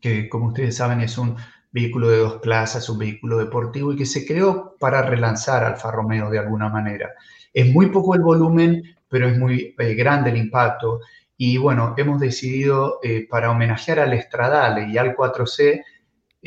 que 0.00 0.28
como 0.28 0.46
ustedes 0.48 0.76
saben 0.76 1.00
es 1.00 1.18
un 1.18 1.36
vehículo 1.72 2.08
de 2.08 2.18
dos 2.18 2.34
plazas, 2.36 2.88
un 2.88 2.98
vehículo 2.98 3.38
deportivo 3.38 3.92
y 3.92 3.96
que 3.96 4.06
se 4.06 4.24
creó 4.24 4.76
para 4.78 5.02
relanzar 5.02 5.64
Alfa 5.64 5.90
Romeo 5.90 6.30
de 6.30 6.38
alguna 6.38 6.68
manera. 6.68 7.10
Es 7.52 7.72
muy 7.72 7.86
poco 7.86 8.14
el 8.14 8.22
volumen, 8.22 8.84
pero 9.08 9.26
es 9.28 9.36
muy 9.36 9.74
eh, 9.76 9.94
grande 9.94 10.30
el 10.30 10.36
impacto. 10.36 11.00
Y 11.36 11.56
bueno, 11.56 11.94
hemos 11.96 12.20
decidido 12.20 13.00
para 13.30 13.50
homenajear 13.50 14.00
al 14.00 14.12
Estradale 14.12 14.88
y 14.88 14.98
al 14.98 15.16
4C, 15.16 15.82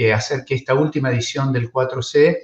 eh, 0.06 0.14
hacer 0.14 0.44
que 0.46 0.56
esta 0.56 0.74
última 0.74 1.12
edición 1.12 1.52
del 1.54 1.72
4C 1.72 2.38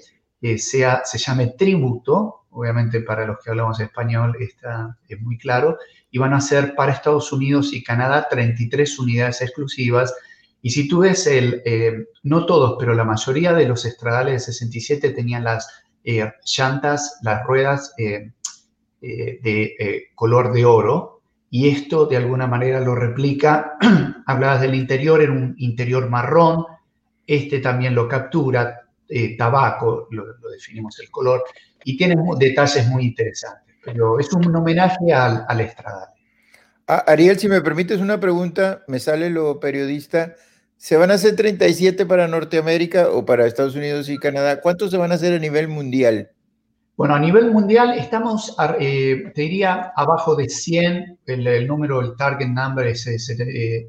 sea, 0.58 1.02
se 1.04 1.18
llame 1.18 1.56
Tributo, 1.58 2.48
obviamente 2.58 3.02
para 3.02 3.26
los 3.26 3.38
que 3.40 3.52
hablamos 3.52 3.80
español 3.80 4.36
está, 4.40 4.98
es 5.08 5.22
muy 5.22 5.38
claro, 5.38 5.78
y 6.10 6.18
van 6.18 6.34
a 6.34 6.42
ser 6.42 6.74
para 6.76 6.92
Estados 6.92 7.32
Unidos 7.32 7.72
y 7.74 7.84
Canadá 7.84 8.28
33 8.30 8.98
unidades 9.00 9.42
exclusivas. 9.42 10.14
Y 10.62 10.72
si 10.72 10.88
tú 10.88 11.00
ves, 11.00 11.28
el, 11.28 11.62
eh, 11.66 12.08
no 12.24 12.46
todos, 12.46 12.78
pero 12.80 12.96
la 12.96 13.04
mayoría 13.04 13.54
de 13.54 13.68
los 13.68 13.86
estradales 13.86 14.48
de 14.48 14.54
67 14.54 15.12
tenían 15.12 15.44
las 15.44 15.70
eh, 16.04 16.32
llantas, 16.46 17.20
las 17.22 17.46
ruedas 17.46 17.94
eh, 17.98 18.32
de 19.02 20.10
color 20.16 20.52
de 20.52 20.66
oro, 20.66 21.22
y 21.50 21.70
esto 21.70 22.08
de 22.08 22.18
alguna 22.18 22.48
manera 22.48 22.80
lo 22.80 22.96
replica. 22.96 23.78
Hablabas 24.26 24.62
del 24.62 24.74
interior, 24.76 25.22
en 25.22 25.32
un 25.32 25.56
interior 25.58 26.10
marrón, 26.10 26.66
este 27.28 27.60
también 27.60 27.94
lo 27.94 28.08
captura, 28.08 28.82
tabaco, 29.38 30.08
lo, 30.12 30.26
definimos 30.50 31.00
el 31.00 31.12
color, 31.12 31.44
y 31.84 31.96
tiene 31.96 32.16
detalles 32.40 32.88
muy 32.88 33.06
interesantes, 33.06 33.76
pero 33.84 34.20
es 34.20 34.32
un 34.34 34.56
homenaje 34.56 35.14
al, 35.14 35.46
al 35.48 35.62
estradale. 35.62 36.18
Ah, 36.88 37.04
Ariel, 37.06 37.38
si 37.38 37.50
me 37.50 37.62
permites 37.62 38.00
una 38.00 38.18
pregunta, 38.18 38.84
me 38.88 39.00
sale 39.00 39.30
lo 39.30 39.60
periodista. 39.60 40.36
¿Se 40.78 40.96
van 40.96 41.12
a 41.12 41.16
hacer 41.16 41.36
37 41.36 42.06
para 42.06 42.30
Norteamérica 42.30 43.10
o 43.10 43.26
para 43.26 43.46
Estados 43.46 43.76
Unidos 43.76 44.08
y 44.08 44.18
Canadá? 44.18 44.62
¿Cuántos 44.62 44.92
se 44.92 44.98
van 44.98 45.12
a 45.12 45.16
hacer 45.16 45.34
a 45.34 45.40
nivel 45.40 45.68
mundial? 45.68 46.32
Bueno, 46.96 47.16
a 47.16 47.20
nivel 47.20 47.52
mundial 47.52 47.98
estamos, 47.98 48.56
eh, 48.80 49.32
te 49.36 49.42
diría, 49.42 49.92
abajo 49.96 50.36
de 50.36 50.48
100. 50.48 51.20
El, 51.26 51.68
número, 51.68 52.00
el 52.00 52.16
target 52.16 52.48
number 52.48 52.88
es, 52.88 53.06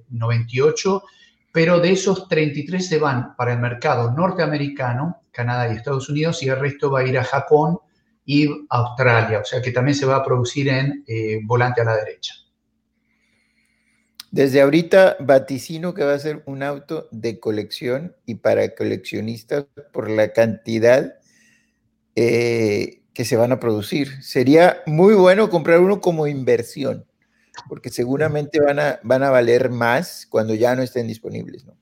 98, 0.09 0.97
eh, 0.97 1.00
pero 1.52 1.81
de 1.81 1.93
esos 1.93 2.28
33 2.28 2.87
se 2.87 2.99
van 2.99 3.35
para 3.37 3.52
el 3.52 3.59
mercado 3.59 4.11
norteamericano, 4.12 5.23
Canadá 5.31 5.73
y 5.73 5.76
Estados 5.76 6.09
Unidos, 6.09 6.43
y 6.43 6.49
el 6.49 6.59
resto 6.59 6.90
va 6.90 7.00
a 7.00 7.07
ir 7.07 7.19
a 7.19 7.25
Japón 7.25 7.78
y 8.25 8.47
Australia. 8.69 9.40
O 9.40 9.45
sea 9.45 9.62
que 9.62 9.73
también 9.73 9.95
se 9.95 10.07
va 10.07 10.17
a 10.17 10.25
producir 10.25 10.69
en 10.69 11.05
eh, 11.07 11.40
volante 11.45 11.81
a 11.81 11.85
la 11.85 11.97
derecha. 11.97 12.35
Desde 14.31 14.61
ahorita 14.61 15.17
vaticino 15.21 15.95
que 15.95 16.05
va 16.05 16.12
a 16.12 16.19
ser 16.19 16.43
un 16.45 16.62
auto 16.62 17.09
de 17.11 17.40
colección 17.40 18.14
y 18.26 18.37
para 18.37 18.75
coleccionistas 18.75 19.64
por 19.90 20.11
la 20.11 20.35
cantidad 20.35 21.14
eh, 22.14 23.05
que 23.14 23.25
se 23.25 23.37
van 23.37 23.52
a 23.52 23.61
producir. 23.61 24.23
Sería 24.23 24.83
muy 24.85 25.14
bueno 25.14 25.49
comprar 25.49 25.81
uno 25.81 26.02
como 26.02 26.26
inversión, 26.26 27.07
porque 27.68 27.90
seguramente 27.90 28.60
van 28.60 28.78
a, 28.78 28.98
van 29.02 29.22
a 29.22 29.30
valer 29.30 29.70
más 29.70 30.26
cuando 30.28 30.54
ya 30.54 30.74
no 30.74 30.82
estén 30.82 31.06
disponibles, 31.06 31.64
¿no? 31.64 31.76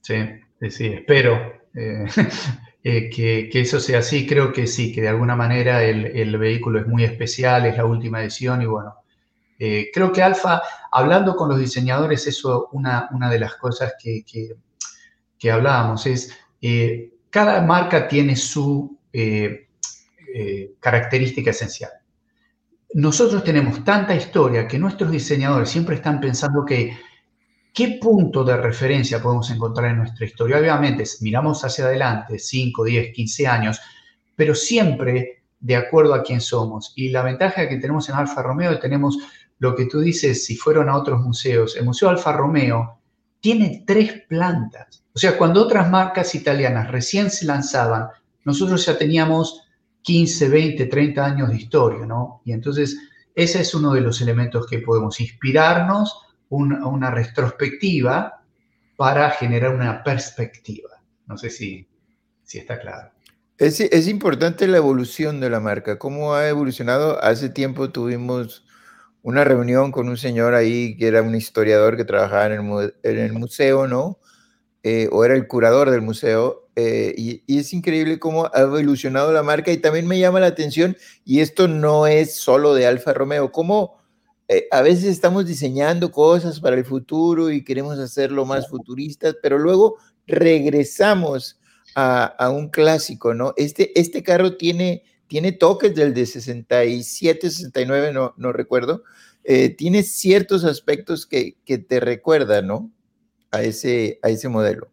Sí, 0.00 0.14
sí, 0.70 0.86
espero 0.86 1.52
eh, 1.74 2.04
eh, 2.84 3.10
que, 3.10 3.60
eso 3.60 3.80
sea 3.80 3.98
así. 3.98 4.26
Creo 4.26 4.52
que 4.52 4.66
sí, 4.66 4.92
que 4.92 5.02
de 5.02 5.08
alguna 5.08 5.36
manera 5.36 5.82
el, 5.82 6.06
el 6.06 6.38
vehículo 6.38 6.80
es 6.80 6.86
muy 6.86 7.04
especial, 7.04 7.66
es 7.66 7.76
la 7.76 7.84
última 7.84 8.22
edición 8.22 8.62
y 8.62 8.66
bueno, 8.66 8.94
eh, 9.58 9.90
creo 9.92 10.12
que 10.12 10.22
Alfa, 10.22 10.62
hablando 10.90 11.34
con 11.34 11.48
los 11.48 11.58
diseñadores, 11.58 12.26
eso 12.26 12.68
una, 12.72 13.08
una 13.12 13.30
de 13.30 13.38
las 13.38 13.56
cosas 13.56 13.94
que, 14.00 14.24
que, 14.24 15.50
hablábamos 15.50 16.06
es, 16.06 16.36
cada 17.30 17.62
marca 17.62 18.08
tiene 18.08 18.34
su 18.34 18.98
característica 20.80 21.50
esencial. 21.50 21.92
Nosotros 22.94 23.44
tenemos 23.44 23.84
tanta 23.84 24.14
historia 24.14 24.66
que 24.66 24.78
nuestros 24.78 25.10
diseñadores 25.10 25.68
siempre 25.68 25.96
están 25.96 26.20
pensando 26.20 26.64
que 26.64 26.96
qué 27.74 27.98
punto 28.00 28.42
de 28.42 28.56
referencia 28.56 29.20
podemos 29.20 29.50
encontrar 29.50 29.90
en 29.90 29.98
nuestra 29.98 30.24
historia. 30.24 30.58
Obviamente, 30.58 31.04
miramos 31.20 31.64
hacia 31.64 31.84
adelante, 31.84 32.38
5, 32.38 32.84
10, 32.84 33.12
15 33.12 33.46
años, 33.46 33.80
pero 34.34 34.54
siempre 34.54 35.42
de 35.60 35.76
acuerdo 35.76 36.14
a 36.14 36.22
quién 36.22 36.40
somos. 36.40 36.92
Y 36.96 37.10
la 37.10 37.22
ventaja 37.22 37.68
que 37.68 37.76
tenemos 37.76 38.08
en 38.08 38.14
Alfa 38.14 38.42
Romeo, 38.42 38.78
tenemos 38.78 39.18
lo 39.58 39.74
que 39.74 39.86
tú 39.86 40.00
dices, 40.00 40.44
si 40.44 40.56
fueron 40.56 40.88
a 40.88 40.96
otros 40.96 41.20
museos, 41.20 41.76
el 41.76 41.84
Museo 41.84 42.08
Alfa 42.08 42.32
Romeo 42.32 43.00
tiene 43.40 43.84
tres 43.86 44.22
plantas. 44.28 45.04
O 45.14 45.18
sea, 45.18 45.36
cuando 45.36 45.62
otras 45.62 45.90
marcas 45.90 46.34
italianas 46.34 46.90
recién 46.90 47.30
se 47.30 47.46
lanzaban, 47.46 48.08
nosotros 48.44 48.84
ya 48.86 48.96
teníamos 48.98 49.65
15, 50.06 50.48
20, 50.48 50.86
30 50.86 51.24
años 51.24 51.48
de 51.48 51.56
historia, 51.56 52.06
¿no? 52.06 52.40
Y 52.44 52.52
entonces 52.52 52.96
ese 53.34 53.60
es 53.60 53.74
uno 53.74 53.92
de 53.92 54.00
los 54.00 54.20
elementos 54.20 54.68
que 54.68 54.78
podemos 54.78 55.20
inspirarnos, 55.20 56.22
una, 56.48 57.10
retrospectiva 57.10 58.40
para 58.94 59.30
generar 59.30 59.74
una 59.74 60.04
perspectiva. 60.04 60.90
No 61.26 61.36
sé 61.36 61.50
si, 61.50 61.88
si 62.44 62.58
está 62.58 62.78
claro. 62.78 63.10
Es, 63.58 63.80
es, 63.80 64.06
importante 64.06 64.68
la 64.68 64.76
evolución 64.76 65.40
de 65.40 65.50
la 65.50 65.58
marca, 65.58 65.98
cómo 65.98 66.34
ha 66.34 66.48
evolucionado. 66.48 67.20
Hace 67.20 67.48
tiempo 67.48 67.90
tuvimos 67.90 68.64
una 69.22 69.42
reunión 69.42 69.90
con 69.90 70.08
un 70.08 70.16
señor 70.16 70.54
ahí 70.54 70.96
que 70.96 71.08
era 71.08 71.20
un 71.20 71.34
historiador 71.34 71.96
que 71.96 72.04
trabajaba 72.04 72.46
en 72.46 72.52
el, 72.52 72.94
en 73.02 73.18
el 73.18 73.32
museo, 73.32 73.88
¿no? 73.88 74.20
Eh, 74.84 75.08
o 75.10 75.24
era 75.24 75.34
el 75.34 75.48
curador 75.48 75.90
del 75.90 76.02
museo, 76.02 76.65
eh, 76.76 77.14
y, 77.16 77.42
y, 77.46 77.58
es 77.58 77.72
increíble 77.72 78.18
cómo 78.18 78.50
ha 78.52 78.60
evolucionado 78.60 79.32
la 79.32 79.42
marca 79.42 79.72
y 79.72 79.78
también 79.78 80.06
me 80.06 80.18
llama 80.18 80.40
la 80.40 80.46
atención, 80.46 80.96
y 81.24 81.40
esto 81.40 81.68
no 81.68 82.06
es 82.06 82.36
solo 82.36 82.74
de 82.74 82.86
Alfa 82.86 83.14
Romeo, 83.14 83.50
cómo 83.50 83.98
eh, 84.48 84.68
a 84.70 84.82
veces 84.82 85.04
estamos 85.06 85.46
diseñando 85.46 86.12
cosas 86.12 86.60
para 86.60 86.76
el 86.76 86.84
futuro 86.84 87.50
y 87.50 87.64
queremos 87.64 87.98
hacerlo 87.98 88.44
más 88.44 88.68
futuristas, 88.68 89.36
pero 89.42 89.58
luego 89.58 89.96
regresamos 90.26 91.58
a, 91.94 92.24
a, 92.26 92.50
un 92.50 92.68
clásico, 92.68 93.34
¿no? 93.34 93.54
Este, 93.56 93.98
este 93.98 94.22
carro 94.22 94.56
tiene, 94.56 95.02
tiene 95.26 95.52
toques 95.52 95.94
del 95.94 96.14
de 96.14 96.26
67, 96.26 97.50
69, 97.50 98.12
no, 98.12 98.34
no 98.36 98.52
recuerdo, 98.52 99.02
tiene 99.78 100.02
ciertos 100.02 100.64
aspectos 100.64 101.24
que, 101.24 101.56
que 101.64 101.78
te 101.78 102.00
recuerdan, 102.00 102.66
¿no? 102.66 102.90
a 103.50 103.62
ese, 103.62 104.18
a 104.22 104.28
ese 104.28 104.48
modelo. 104.48 104.88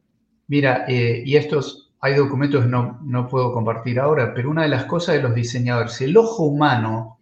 Mira, 0.48 0.86
eh, 0.88 1.24
y 1.26 1.36
estos, 1.36 1.94
hay 2.02 2.16
documentos 2.16 2.64
que 2.64 2.70
no, 2.70 3.00
no 3.04 3.28
puedo 3.28 3.54
compartir 3.54 4.00
ahora, 4.00 4.34
pero 4.34 4.50
una 4.50 4.64
de 4.64 4.70
las 4.70 4.86
cosas 4.86 5.16
de 5.16 5.22
los 5.22 5.34
diseñadores, 5.34 6.02
el 6.02 6.18
ojo 6.18 6.44
humano, 6.44 7.20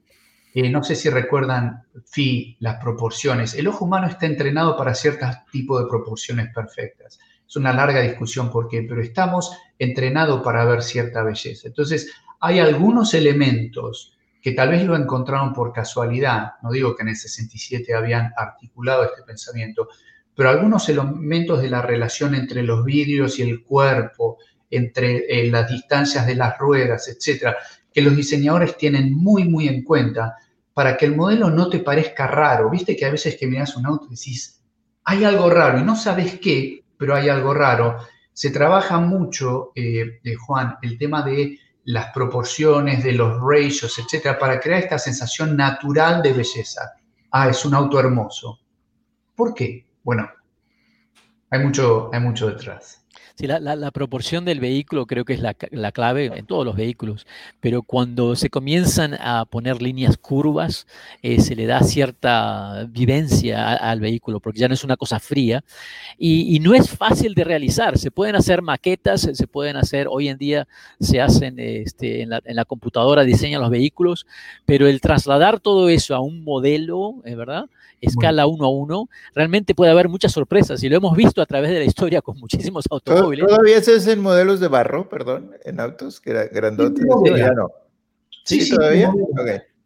eh, 0.53 0.69
no 0.69 0.83
sé 0.83 0.95
si 0.95 1.09
recuerdan, 1.09 1.83
Fi, 2.05 2.57
las 2.59 2.81
proporciones, 2.81 3.53
el 3.55 3.67
ojo 3.67 3.85
humano 3.85 4.07
está 4.07 4.25
entrenado 4.25 4.75
para 4.75 4.95
ciertos 4.95 5.29
tipos 5.51 5.81
de 5.81 5.89
proporciones 5.89 6.53
perfectas. 6.53 7.19
Es 7.47 7.55
una 7.55 7.73
larga 7.73 8.01
discusión 8.01 8.49
por 8.49 8.67
qué, 8.67 8.83
pero 8.87 9.01
estamos 9.01 9.55
entrenados 9.77 10.41
para 10.41 10.65
ver 10.65 10.81
cierta 10.81 11.23
belleza. 11.23 11.67
Entonces, 11.67 12.11
hay 12.39 12.59
algunos 12.59 13.13
elementos 13.13 14.17
que 14.41 14.53
tal 14.53 14.69
vez 14.69 14.83
lo 14.83 14.95
encontraron 14.95 15.53
por 15.53 15.71
casualidad, 15.71 16.53
no 16.63 16.71
digo 16.71 16.95
que 16.95 17.03
en 17.03 17.09
el 17.09 17.15
67 17.15 17.93
habían 17.93 18.33
articulado 18.35 19.03
este 19.03 19.21
pensamiento, 19.23 19.87
pero 20.35 20.49
algunos 20.49 20.87
elementos 20.89 21.61
de 21.61 21.69
la 21.69 21.81
relación 21.81 22.35
entre 22.35 22.63
los 22.63 22.83
vidrios 22.83 23.39
y 23.39 23.43
el 23.43 23.63
cuerpo, 23.63 24.37
entre 24.69 25.25
eh, 25.27 25.51
las 25.51 25.69
distancias 25.69 26.25
de 26.25 26.35
las 26.35 26.57
ruedas, 26.57 27.07
etcétera, 27.09 27.57
que 27.93 28.01
los 28.01 28.15
diseñadores 28.15 28.77
tienen 28.77 29.13
muy, 29.13 29.43
muy 29.43 29.67
en 29.67 29.83
cuenta 29.83 30.35
para 30.73 30.95
que 30.95 31.05
el 31.05 31.15
modelo 31.15 31.49
no 31.49 31.69
te 31.69 31.79
parezca 31.79 32.27
raro. 32.27 32.69
Viste 32.69 32.95
que 32.95 33.05
a 33.05 33.11
veces 33.11 33.35
que 33.35 33.47
miras 33.47 33.75
un 33.75 33.85
auto 33.85 34.07
y 34.07 34.15
decís, 34.15 34.61
hay 35.03 35.25
algo 35.25 35.49
raro 35.49 35.79
y 35.79 35.83
no 35.83 35.95
sabes 35.95 36.39
qué, 36.39 36.85
pero 36.97 37.15
hay 37.15 37.27
algo 37.27 37.53
raro. 37.53 37.97
Se 38.31 38.51
trabaja 38.51 38.99
mucho, 38.99 39.71
eh, 39.75 40.19
Juan, 40.39 40.77
el 40.81 40.97
tema 40.97 41.21
de 41.21 41.59
las 41.85 42.13
proporciones, 42.13 43.03
de 43.03 43.13
los 43.13 43.41
ratios, 43.41 43.99
etcétera, 43.99 44.39
para 44.39 44.59
crear 44.59 44.83
esta 44.83 44.99
sensación 44.99 45.57
natural 45.57 46.21
de 46.21 46.31
belleza. 46.31 46.93
Ah, 47.31 47.49
es 47.49 47.65
un 47.65 47.73
auto 47.73 47.99
hermoso. 47.99 48.59
¿Por 49.35 49.53
qué? 49.53 49.90
Bueno, 50.03 50.29
hay 51.49 51.59
mucho, 51.59 52.09
hay 52.13 52.19
mucho 52.19 52.47
detrás. 52.47 53.01
Sí, 53.35 53.47
la, 53.47 53.91
proporción 53.91 54.45
del 54.45 54.59
vehículo 54.59 55.05
creo 55.07 55.25
que 55.25 55.33
es 55.33 55.39
la, 55.39 55.53
clave 55.91 56.31
en 56.35 56.45
todos 56.45 56.63
los 56.63 56.75
vehículos, 56.75 57.25
pero 57.59 57.81
cuando 57.81 58.35
se 58.35 58.49
comienzan 58.49 59.15
a 59.19 59.45
poner 59.45 59.81
líneas 59.81 60.17
curvas, 60.17 60.85
eh, 61.23 61.41
se 61.41 61.55
le 61.55 61.65
da 61.65 61.81
cierta 61.81 62.85
vivencia 62.89 63.73
al 63.73 63.99
vehículo, 63.99 64.39
porque 64.39 64.59
ya 64.59 64.67
no 64.67 64.73
es 64.73 64.83
una 64.83 64.95
cosa 64.95 65.19
fría 65.19 65.63
y, 66.17 66.59
no 66.59 66.75
es 66.75 66.89
fácil 66.89 67.33
de 67.33 67.43
realizar. 67.43 67.97
Se 67.97 68.11
pueden 68.11 68.35
hacer 68.35 68.61
maquetas, 68.61 69.21
se 69.21 69.47
pueden 69.47 69.75
hacer, 69.75 70.07
hoy 70.09 70.27
en 70.27 70.37
día 70.37 70.67
se 70.99 71.19
hacen 71.19 71.55
este, 71.57 72.21
en, 72.21 72.29
la, 72.29 72.41
en, 72.45 72.55
la, 72.55 72.65
computadora, 72.65 73.23
diseñan 73.23 73.61
los 73.61 73.71
vehículos, 73.71 74.27
pero 74.65 74.87
el 74.87 75.01
trasladar 75.01 75.59
todo 75.59 75.89
eso 75.89 76.13
a 76.13 76.19
un 76.19 76.43
modelo, 76.43 77.15
¿es 77.25 77.35
verdad? 77.35 77.65
Escala 78.01 78.47
uno 78.47 78.65
a 78.65 78.69
uno, 78.69 79.09
realmente 79.33 79.75
puede 79.75 79.91
haber 79.91 80.09
muchas 80.09 80.31
sorpresas 80.31 80.83
y 80.83 80.89
lo 80.89 80.97
hemos 80.97 81.15
visto 81.15 81.41
a 81.41 81.45
través 81.45 81.69
de 81.69 81.79
la 81.79 81.85
historia 81.85 82.21
con 82.21 82.37
muchísimos 82.39 82.85
automóviles. 82.89 83.47
¿Todavía 83.47 83.81
se 83.81 83.95
hacen 83.95 84.21
modelos 84.21 84.59
de 84.59 84.67
barro, 84.67 85.07
perdón, 85.07 85.51
en 85.63 85.79
autos 85.79 86.19
que 86.19 86.31
eran 86.31 86.47
grandotes? 86.51 87.05
Sí, 88.43 88.61
sí, 88.61 88.75
todavía. 88.75 89.13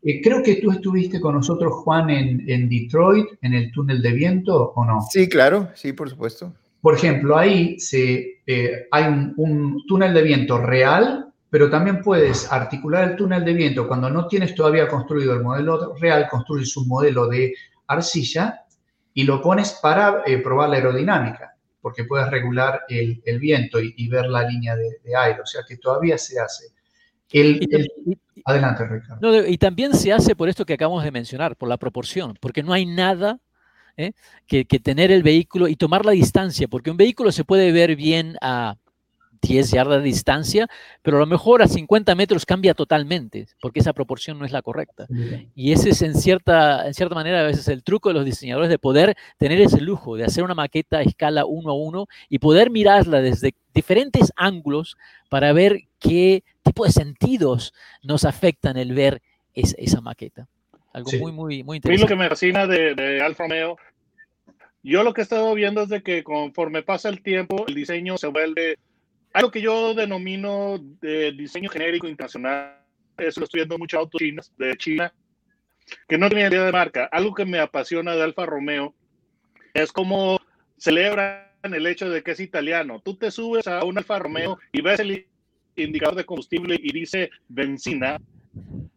Eh, 0.04 0.22
creo 0.22 0.42
que 0.42 0.56
tú 0.56 0.72
estuviste 0.72 1.20
con 1.20 1.36
nosotros, 1.36 1.74
Juan, 1.84 2.10
en, 2.10 2.50
en, 2.50 2.70
Detroit, 2.70 3.26
en 3.42 3.54
el 3.54 3.72
túnel 3.72 4.02
de 4.02 4.12
viento, 4.12 4.72
¿o 4.76 4.86
no? 4.86 5.02
Sí, 5.10 5.28
claro, 5.28 5.70
sí, 5.74 5.94
por 5.94 6.10
supuesto. 6.10 6.54
Por 6.80 6.94
ejemplo, 6.94 7.36
ahí 7.36 7.80
se, 7.80 8.42
eh, 8.46 8.88
hay 8.92 9.06
un, 9.06 9.34
un 9.38 9.84
túnel 9.88 10.14
de 10.14 10.22
viento 10.22 10.60
real 10.60 11.26
pero 11.56 11.70
también 11.70 12.02
puedes 12.02 12.52
articular 12.52 13.12
el 13.12 13.16
túnel 13.16 13.46
de 13.46 13.54
viento 13.54 13.88
cuando 13.88 14.10
no 14.10 14.28
tienes 14.28 14.54
todavía 14.56 14.90
construido 14.90 15.34
el 15.34 15.42
modelo 15.42 15.96
real, 15.96 16.28
construyes 16.30 16.76
un 16.76 16.86
modelo 16.86 17.30
de 17.30 17.54
arcilla 17.88 18.66
y 19.14 19.24
lo 19.24 19.42
pones 19.42 19.80
para 19.82 20.24
eh, 20.26 20.38
probar 20.40 20.70
la 20.70 20.76
aerodinámica, 20.76 21.56
porque 21.82 22.04
puedes 22.04 22.30
regular 22.30 22.84
el, 22.90 23.22
viento 23.40 23.80
y, 23.80 24.08
ver 24.08 24.28
la 24.28 24.44
línea 24.44 24.76
de, 24.76 25.16
aire, 25.18 25.42
o 25.42 25.46
sea 25.46 25.62
que 25.68 25.78
todavía 25.78 26.18
se 26.18 26.40
hace. 26.40 26.66
adelante, 28.46 28.86
Ricardo. 28.88 29.48
y 29.48 29.58
también 29.58 29.94
se 29.94 30.12
hace 30.12 30.36
por 30.36 30.50
esto 30.50 30.66
que 30.66 30.74
acabamos 30.74 31.04
de 31.04 31.12
mencionar, 31.12 31.56
por 31.56 31.70
la 31.70 31.78
proporción, 31.78 32.38
porque 32.42 32.64
no 32.64 32.74
hay 32.74 32.86
nada 32.86 33.40
¿eh? 33.98 34.12
que, 34.48 34.66
que, 34.66 34.80
tener 34.80 35.12
el 35.12 35.24
vehículo 35.24 35.68
y 35.68 35.76
tomar 35.76 36.06
la 36.06 36.12
distancia, 36.12 36.68
porque 36.68 36.92
un 36.92 36.98
vehículo 36.98 37.32
se 37.32 37.46
puede 37.46 37.72
ver 37.72 37.96
bien 37.96 38.36
a 38.42 38.76
10 39.42 39.72
yardas 39.72 39.98
de 40.00 40.04
distancia, 40.04 40.68
pero 41.02 41.18
a 41.18 41.20
lo 41.20 41.26
mejor 41.26 41.62
a 41.62 41.68
50 41.68 42.14
metros 42.16 42.46
cambia 42.46 42.74
totalmente, 42.74 43.48
porque 43.62 43.80
esa 43.80 43.94
proporción 43.94 44.40
no 44.40 44.46
es 44.46 44.52
la 44.52 44.62
correcta. 44.62 45.08
Y 45.56 45.72
ese 45.72 45.90
es 45.90 46.02
en 46.02 46.16
cierta, 46.16 46.88
en 46.88 46.94
cierta 46.94 47.16
manera 47.16 47.42
a 47.42 47.44
veces 47.44 47.68
el 47.68 47.84
truco 47.84 48.10
de 48.10 48.16
los 48.16 48.26
diseñadores 48.26 48.70
de 48.70 48.80
poder 48.80 49.16
tener 49.38 49.62
ese 49.62 49.82
lujo 49.82 50.16
de 50.16 50.26
hacer 50.26 50.44
una 50.44 50.56
maqueta 50.56 50.98
a 50.98 51.02
escala 51.02 51.46
uno 51.46 51.72
a 51.72 51.76
uno 51.76 52.08
y 52.30 52.40
poder 52.40 52.70
mirarla 52.70 53.22
desde 53.22 53.56
diferentes 53.74 54.32
ángulos 54.36 54.98
para 55.30 55.54
ver 55.54 55.82
qué 56.00 56.44
tipo 56.64 56.86
de 56.86 56.92
sentidos 56.92 57.74
nos 58.04 58.26
afectan 58.26 58.78
el 58.78 58.94
ver 58.94 59.22
esa 59.54 60.02
maqueta. 60.02 60.48
Algo 60.94 61.12
muy, 61.20 61.32
muy, 61.32 61.64
muy 61.64 61.78
interesante. 61.78 62.02
lo 62.02 62.08
que 62.08 62.24
me 62.24 62.30
fascina 62.30 62.68
de, 62.68 62.96
de 62.96 63.22
Alfa 63.22 63.44
Romeo 63.44 63.78
yo 64.86 65.02
lo 65.02 65.16
que 65.16 65.22
he 65.22 65.24
estado 65.24 65.56
viendo 65.56 65.82
es 65.82 65.90
de 65.90 66.04
que 66.04 66.24
conforme 66.24 66.84
pasa 66.84 67.10
el 67.10 67.24
tiempo, 67.24 67.66
el 67.68 67.74
diseño 67.74 68.20
se 68.20 68.28
vuelve 68.28 68.78
algo 69.36 69.52
que 69.52 69.62
yo 69.62 69.94
denomino 69.94 70.80
de 71.02 71.34
diseño 71.34 71.70
genérico 71.70 72.08
internacional, 72.08 72.80
eso 73.18 73.42
lo 73.42 73.44
estoy 73.44 73.60
viendo 73.60 73.78
mucho 73.78 74.00
autos 74.00 74.20
chinos, 74.20 74.54
de 74.58 74.78
China, 74.78 75.14
que 76.08 76.18
no 76.18 76.30
tienen 76.30 76.54
idea 76.54 76.64
de 76.64 76.72
marca. 76.72 77.10
Algo 77.12 77.34
que 77.34 77.44
me 77.44 77.60
apasiona 77.60 78.16
de 78.16 78.24
Alfa 78.24 78.46
Romeo 78.46 78.96
es 79.74 79.92
cómo 79.92 80.40
celebran 80.78 81.50
el 81.64 81.86
hecho 81.86 82.10
de 82.10 82.24
que 82.24 82.32
es 82.32 82.40
italiano. 82.40 83.02
Tú 83.04 83.18
te 83.18 83.30
subes 83.30 83.68
a 83.68 83.84
un 83.84 83.98
Alfa 83.98 84.20
Romeo 84.20 84.58
y 84.72 84.82
ves 84.82 85.02
el 85.02 85.28
indicador 85.76 86.16
de 86.16 86.26
combustible 86.26 86.80
y 86.82 86.94
dice 86.94 87.30
benzina, 87.50 88.18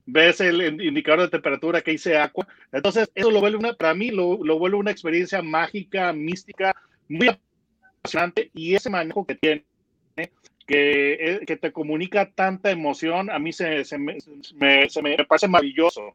ves 0.06 0.40
el 0.40 0.80
indicador 0.80 1.22
de 1.22 1.30
temperatura 1.30 1.80
que 1.80 1.90
dice 1.90 2.16
agua. 2.16 2.46
Entonces, 2.70 3.10
eso 3.12 3.32
lo 3.32 3.40
vuelve 3.40 3.58
una, 3.58 3.72
para 3.72 3.92
mí, 3.92 4.12
lo, 4.12 4.38
lo 4.44 4.56
vuelve 4.56 4.76
una 4.76 4.92
experiencia 4.92 5.42
mágica, 5.42 6.12
mística, 6.12 6.76
muy 7.08 7.28
apasionante 7.28 8.52
y 8.54 8.76
ese 8.76 8.88
manejo 8.88 9.26
que 9.26 9.34
tiene 9.34 9.64
que, 10.66 11.40
que 11.46 11.56
te 11.56 11.72
comunica 11.72 12.30
tanta 12.30 12.70
emoción, 12.70 13.30
a 13.30 13.38
mí 13.38 13.52
se, 13.52 13.84
se, 13.84 13.98
me, 13.98 14.20
se, 14.20 15.02
me, 15.02 15.16
parece 15.24 15.48
maravilloso. 15.48 16.14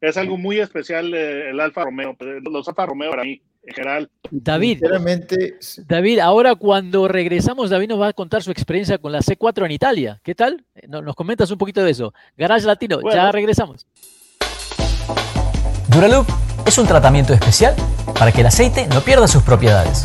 Es 0.00 0.18
algo 0.18 0.36
muy 0.36 0.60
especial 0.60 1.14
eh, 1.14 1.50
el 1.50 1.60
Alfa 1.60 1.84
Romeo, 1.84 2.14
los 2.42 2.68
Alfa 2.68 2.84
Romeo 2.84 3.10
para 3.10 3.24
mí, 3.24 3.40
en 3.62 3.74
general. 3.74 4.10
David, 4.30 4.82
David, 5.86 6.18
ahora 6.18 6.54
cuando 6.56 7.08
regresamos, 7.08 7.70
David 7.70 7.88
nos 7.88 8.00
va 8.00 8.08
a 8.08 8.12
contar 8.12 8.42
su 8.42 8.50
experiencia 8.50 8.98
con 8.98 9.12
la 9.12 9.20
C4 9.20 9.64
en 9.64 9.70
Italia. 9.70 10.20
¿Qué 10.22 10.34
tal? 10.34 10.62
Nos 10.86 11.14
comentas 11.14 11.50
un 11.50 11.56
poquito 11.56 11.82
de 11.82 11.90
eso. 11.90 12.12
Garage 12.36 12.66
Latino, 12.66 12.98
ya 13.10 13.32
regresamos. 13.32 13.86
Duraloop 15.88 16.26
es 16.66 16.76
un 16.76 16.86
tratamiento 16.86 17.32
especial 17.32 17.74
para 18.18 18.30
que 18.30 18.40
el 18.40 18.46
aceite 18.46 18.86
no 18.88 19.00
pierda 19.00 19.26
sus 19.26 19.42
propiedades. 19.42 20.04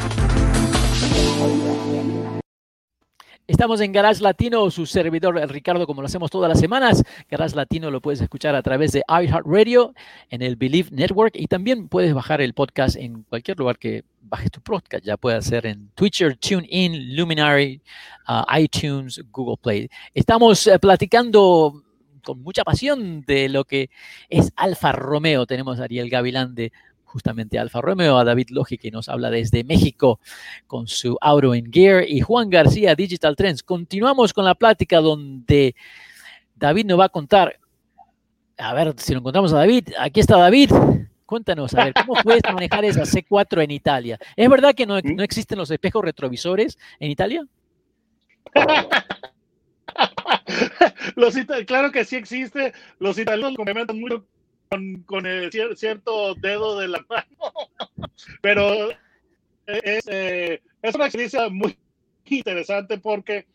Estamos 3.51 3.81
en 3.81 3.91
Garage 3.91 4.23
Latino, 4.23 4.71
su 4.71 4.85
servidor 4.85 5.35
Ricardo, 5.49 5.85
como 5.85 6.01
lo 6.01 6.05
hacemos 6.05 6.31
todas 6.31 6.47
las 6.47 6.57
semanas. 6.57 7.03
Garage 7.29 7.53
Latino 7.53 7.91
lo 7.91 7.99
puedes 7.99 8.21
escuchar 8.21 8.55
a 8.55 8.63
través 8.63 8.93
de 8.93 9.03
iHeartRadio 9.09 9.93
en 10.29 10.41
el 10.41 10.55
Believe 10.55 10.87
Network 10.89 11.33
y 11.35 11.47
también 11.47 11.89
puedes 11.89 12.13
bajar 12.13 12.39
el 12.39 12.53
podcast 12.53 12.95
en 12.95 13.23
cualquier 13.23 13.59
lugar 13.59 13.77
que 13.77 14.05
bajes 14.21 14.51
tu 14.51 14.61
podcast. 14.61 15.03
Ya 15.03 15.17
puede 15.17 15.41
ser 15.41 15.65
en 15.65 15.89
Twitcher, 15.95 16.37
TuneIn, 16.37 17.13
Luminary, 17.13 17.81
uh, 18.29 18.57
iTunes, 18.57 19.21
Google 19.31 19.57
Play. 19.61 19.89
Estamos 20.13 20.65
eh, 20.67 20.79
platicando 20.79 21.83
con 22.23 22.41
mucha 22.41 22.63
pasión 22.63 23.21
de 23.27 23.49
lo 23.49 23.65
que 23.65 23.89
es 24.29 24.53
Alfa 24.55 24.93
Romeo. 24.93 25.45
Tenemos 25.45 25.77
a 25.81 25.83
Ariel 25.83 26.09
Gavilán 26.09 26.55
de 26.55 26.71
justamente 27.11 27.59
Alfa 27.59 27.81
Romeo, 27.81 28.17
a 28.17 28.23
David 28.23 28.49
Logi 28.49 28.77
que 28.77 28.89
nos 28.89 29.09
habla 29.09 29.29
desde 29.29 29.63
México 29.63 30.19
con 30.67 30.87
su 30.87 31.17
Auto 31.21 31.53
en 31.53 31.71
Gear 31.71 32.03
y 32.07 32.21
Juan 32.21 32.49
García 32.49 32.95
Digital 32.95 33.35
Trends. 33.35 33.63
Continuamos 33.63 34.33
con 34.33 34.45
la 34.45 34.55
plática 34.55 34.99
donde 34.99 35.75
David 36.55 36.85
nos 36.85 36.99
va 36.99 37.05
a 37.05 37.09
contar, 37.09 37.59
a 38.57 38.73
ver 38.73 38.93
si 38.97 39.13
lo 39.13 39.19
encontramos 39.19 39.53
a 39.53 39.57
David, 39.57 39.89
aquí 39.99 40.19
está 40.19 40.37
David. 40.37 40.71
Cuéntanos, 41.25 41.73
a 41.75 41.85
ver, 41.85 41.93
¿cómo 41.93 42.21
puedes 42.21 42.41
manejar 42.51 42.83
esa 42.83 43.03
C4 43.03 43.63
en 43.63 43.71
Italia? 43.71 44.19
¿Es 44.35 44.49
verdad 44.49 44.75
que 44.75 44.85
no, 44.85 44.97
¿Mm? 44.97 45.15
no 45.15 45.23
existen 45.23 45.57
los 45.57 45.71
espejos 45.71 46.03
retrovisores 46.03 46.77
en 46.99 47.09
Italia? 47.09 47.45
los 51.15 51.35
claro 51.65 51.91
que 51.91 52.05
sí 52.05 52.17
existe. 52.17 52.73
Los 52.99 53.17
italianos 53.17 53.55
complementan 53.55 53.99
mucho 53.99 54.25
con, 55.05 55.25
el 55.25 55.51
cierto 55.75 56.33
dedo 56.35 56.79
de 56.79 56.87
la 56.87 57.05
mano, 57.09 57.51
pero 58.41 58.89
es, 59.67 60.07
eh, 60.07 60.61
es 60.81 60.95
una 60.95 61.05
experiencia 61.05 61.49
muy 61.49 61.77
interesante 62.25 62.97
porque 62.97 63.45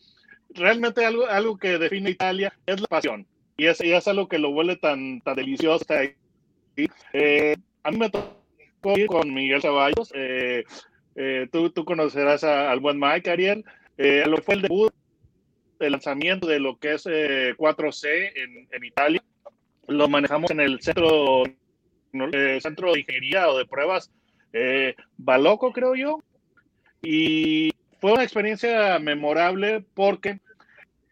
realmente 0.51 1.07
algo, 1.07 1.27
algo 1.27 1.57
que 1.57 1.79
define 1.79 2.11
Italia 2.11 2.53
es 2.67 2.81
la 2.81 2.87
pasión 2.87 3.27
y 3.57 3.67
es, 3.67 3.83
y 3.83 3.93
es 3.93 4.07
algo 4.09 4.29
que 4.29 4.39
lo 4.39 4.53
vuelve 4.53 4.77
tan, 4.77 5.23
tan 5.23 5.37
delicioso. 5.37 5.85
Eh, 7.15 7.57
a 7.83 7.91
mí 7.91 7.97
me 7.97 8.11
tocó 8.11 8.99
ir 8.99 9.07
con 9.07 9.33
Miguel 9.33 9.63
Ceballos. 9.63 10.13
Eh, 10.15 10.65
tú, 11.51 11.71
tú, 11.71 11.87
conocerás 11.87 12.45
al 12.45 12.81
buen 12.81 13.01
Mike, 13.01 13.31
Ariel. 13.31 13.65
lo 13.97 14.37
fue 14.43 14.57
el 14.57 14.63
debut, 14.63 14.93
el 15.79 15.93
lanzamiento 15.93 16.47
de 16.47 16.61
lo 16.61 16.79
que 16.79 16.93
es 16.93 17.07
4C 17.07 18.33
en, 18.35 18.69
en 18.71 18.85
Italia 18.85 19.23
lo 19.89 20.09
manejamos 20.09 20.51
en 20.51 20.61
el 20.61 20.81
centro, 20.81 21.45
eh, 21.45 22.59
centro 22.61 22.93
de 22.93 23.01
ingeniería 23.01 23.49
o 23.49 23.59
de 23.59 23.67
pruebas 23.67 24.11
eh, 24.53 24.95
creo 25.75 25.95
yo. 25.95 26.23
Y 27.03 27.73
fue 28.01 28.13
una 28.13 28.23
experiencia 28.23 28.99
memorable 28.99 29.85
porque 29.95 30.41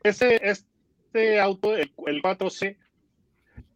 ese, 0.03 0.41
este 0.43 1.41
auto, 1.41 1.77
el, 1.77 1.91
4C, 2.23 2.77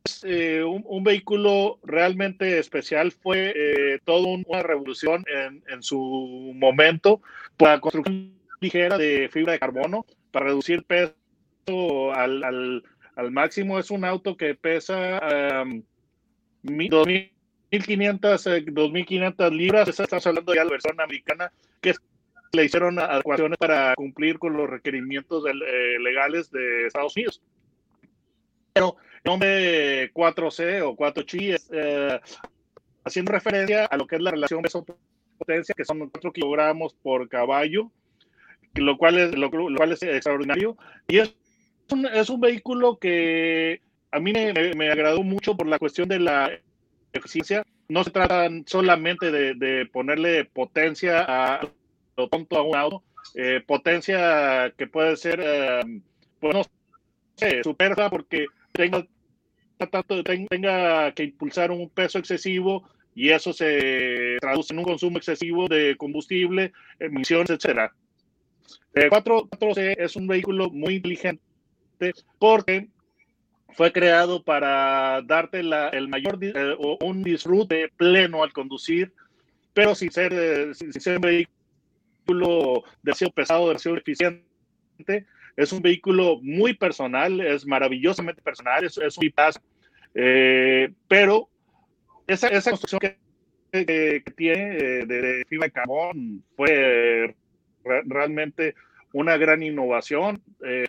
es 0.05 0.25
eh, 0.25 0.65
un, 0.65 1.05
vehículo 1.05 1.79
realmente 1.83 2.59
especial. 2.59 3.13
Fue 3.13 3.53
eh, 3.55 3.99
toda 4.05 4.27
una 4.27 4.63
revolución 4.63 5.25
en, 5.27 5.63
en, 5.69 5.83
su 5.83 6.53
momento 6.55 7.21
para 7.57 7.81
construcción 7.81 8.35
ligera 8.61 8.97
de 8.97 9.29
fibra 9.31 9.53
de 9.53 9.59
carbono, 9.59 10.07
para 10.33 10.47
reducir 10.47 10.83
peso 10.85 12.13
al, 12.15 12.43
al 12.43 12.85
al 13.19 13.33
máximo 13.33 13.81
es 13.81 13.91
un 13.91 14.05
auto 14.05 14.37
que 14.37 14.55
pesa 14.55 15.21
um, 15.65 15.83
2.500, 16.63 17.33
2.500 17.73 19.51
libras. 19.51 19.89
Estamos 19.89 20.25
hablando 20.25 20.55
ya 20.55 20.61
de 20.61 20.67
la 20.67 20.71
versión 20.71 21.01
americana 21.01 21.53
que 21.81 21.95
le 22.53 22.65
hicieron 22.65 22.97
adecuaciones 23.01 23.59
para 23.59 23.97
cumplir 23.97 24.39
con 24.39 24.57
los 24.57 24.71
requerimientos 24.71 25.45
eh, 25.47 25.99
legales 25.99 26.49
de 26.53 26.87
Estados 26.87 27.17
Unidos. 27.17 27.43
Pero 28.73 28.97
el 29.17 29.21
nombre 29.25 30.13
4C 30.13 30.83
o 30.83 30.97
4Chi 30.97 31.55
es 31.55 31.69
eh, 31.73 32.21
haciendo 33.05 33.33
referencia 33.33 33.87
a 33.87 33.97
lo 33.97 34.07
que 34.07 34.15
es 34.15 34.23
la 34.23 34.31
relación 34.31 34.63
peso-potencia, 34.63 35.75
que 35.77 35.85
son 35.85 36.09
4 36.09 36.33
kilogramos 36.33 36.95
por 36.95 37.29
caballo, 37.29 37.91
lo 38.75 38.97
cual 38.97 39.19
es, 39.19 39.37
lo 39.37 39.51
cual 39.51 39.91
es 39.91 40.05
extraordinario. 40.05 40.77
Y 41.09 41.19
es 41.19 41.35
es 42.13 42.31
un 42.31 42.41
vehículo 42.41 42.99
que 42.99 43.81
a 44.11 44.21
mí 44.21 44.33
me, 44.33 44.91
agradó 44.91 45.23
mucho 45.23 45.57
por 45.57 45.67
la 45.67 45.79
cuestión 45.79 46.09
de 46.09 46.21
la 46.21 46.51
eficiencia. 47.13 47.65
No 47.89 48.05
se 48.05 48.11
trata 48.11 48.49
solamente 48.67 49.31
de, 49.31 49.87
ponerle 49.87 50.45
potencia 50.45 51.25
a 51.27 51.69
lo 52.17 52.29
tonto 52.29 52.57
a 52.57 52.63
un 52.63 52.77
auto, 52.77 53.03
eh, 53.35 53.63
potencia 53.67 54.73
que 54.77 54.87
puede 54.87 55.17
ser, 55.17 55.41
eh, 55.43 55.81
pues 56.41 56.69
porque 58.11 58.47
tenga, 58.73 59.07
tenga 60.49 61.13
que 61.13 61.25
impulsar 61.25 61.71
un 61.71 61.89
peso 61.89 62.19
excesivo 62.19 62.89
y 63.15 63.31
eso 63.31 63.53
se 63.53 64.37
traduce 64.41 64.73
en 64.73 64.81
un 64.81 64.85
consumo 64.85 65.19
excesivo 65.19 65.69
de 65.69 65.97
combustible, 65.97 66.73
emisiones, 66.99 67.51
etcétera. 67.51 67.93
El 68.95 69.11
4C 69.11 69.97
es 69.99 70.17
un 70.17 70.27
vehículo 70.27 70.71
muy 70.71 70.97
inteligente 70.97 71.48
porque 72.39 72.89
fue 73.79 73.93
creado 73.93 74.43
para 74.43 75.23
darte 75.23 75.61
el 75.61 76.09
mayor 76.09 76.37
eh, 76.43 76.77
un 77.01 77.23
disfrute 77.23 77.89
pleno 77.97 78.43
al 78.43 78.53
conducir, 78.53 79.13
pero 79.73 79.95
sin 79.95 80.11
ser, 80.11 80.33
eh, 80.33 80.75
sin, 80.75 80.93
ser 80.93 81.17
un 81.17 81.23
vehículo 81.23 82.83
demasiado 83.05 83.33
pesado, 83.33 83.69
demasiado 83.69 83.97
eficiente. 83.97 84.43
Es 85.57 85.73
un 85.73 85.81
vehículo 85.81 86.41
muy 86.43 86.75
personal, 86.75 87.41
es 87.41 87.65
maravillosamente 87.67 88.43
personal, 88.43 88.85
es, 88.85 88.99
es 88.99 89.17
un 89.17 89.31
paz, 89.31 89.61
eh, 90.13 90.93
pero 91.07 91.49
esa, 92.27 92.49
esa 92.49 92.71
construcción 92.71 93.01
que, 93.71 94.25
tiene 94.35 95.07
de, 95.07 95.45
fibra 95.49 95.67
de 95.67 95.73
carbón 95.73 96.43
fue 96.57 97.33
realmente 97.85 98.75
una 99.13 99.37
gran 99.37 99.63
innovación. 99.63 100.43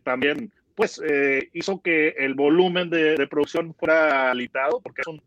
también 0.03 0.51
pues 0.79 1.01
eh, 1.05 1.49
hizo 1.51 1.81
que 1.81 2.15
el 2.19 2.35
volumen 2.35 2.89
de, 2.89 3.27
producción 3.27 3.75
fuera 3.75 4.33
limitado, 4.33 4.79
porque 4.79 5.01
es 5.01 5.07
un, 5.07 5.21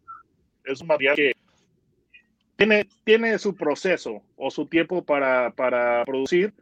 es 0.65 0.81
un 0.81 0.87
material 0.87 1.15
que 1.15 1.35
tiene, 2.57 2.89
tiene 3.05 3.39
su 3.39 3.55
proceso 3.55 4.23
o 4.37 4.51
su 4.51 4.65
tiempo 4.65 5.05
para, 5.05 5.51
para 5.51 6.07
producir. 6.07 6.55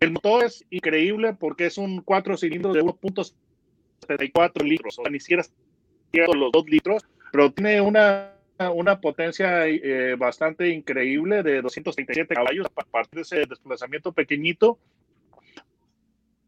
El 0.00 0.12
motor 0.12 0.44
es 0.44 0.64
increíble 0.70 1.34
porque 1.38 1.66
es 1.66 1.76
un 1.76 2.00
cuatro 2.00 2.38
cilindros 2.38 2.72
de 2.72 2.82
1.74 2.84 4.64
litros, 4.64 4.98
o 4.98 5.02
sea, 5.02 5.10
ni 5.10 5.20
siquiera 5.20 5.44
los 6.34 6.50
2 6.50 6.70
litros, 6.70 7.02
pero 7.30 7.52
tiene 7.52 7.82
una, 7.82 8.32
una 8.72 8.98
potencia 8.98 9.66
eh, 9.66 10.14
bastante 10.14 10.70
increíble 10.70 11.42
de 11.42 11.60
237 11.60 12.34
caballos 12.34 12.66
a 12.74 12.82
partir 12.84 13.16
de 13.16 13.22
ese 13.24 13.44
desplazamiento 13.46 14.10
pequeñito, 14.12 14.78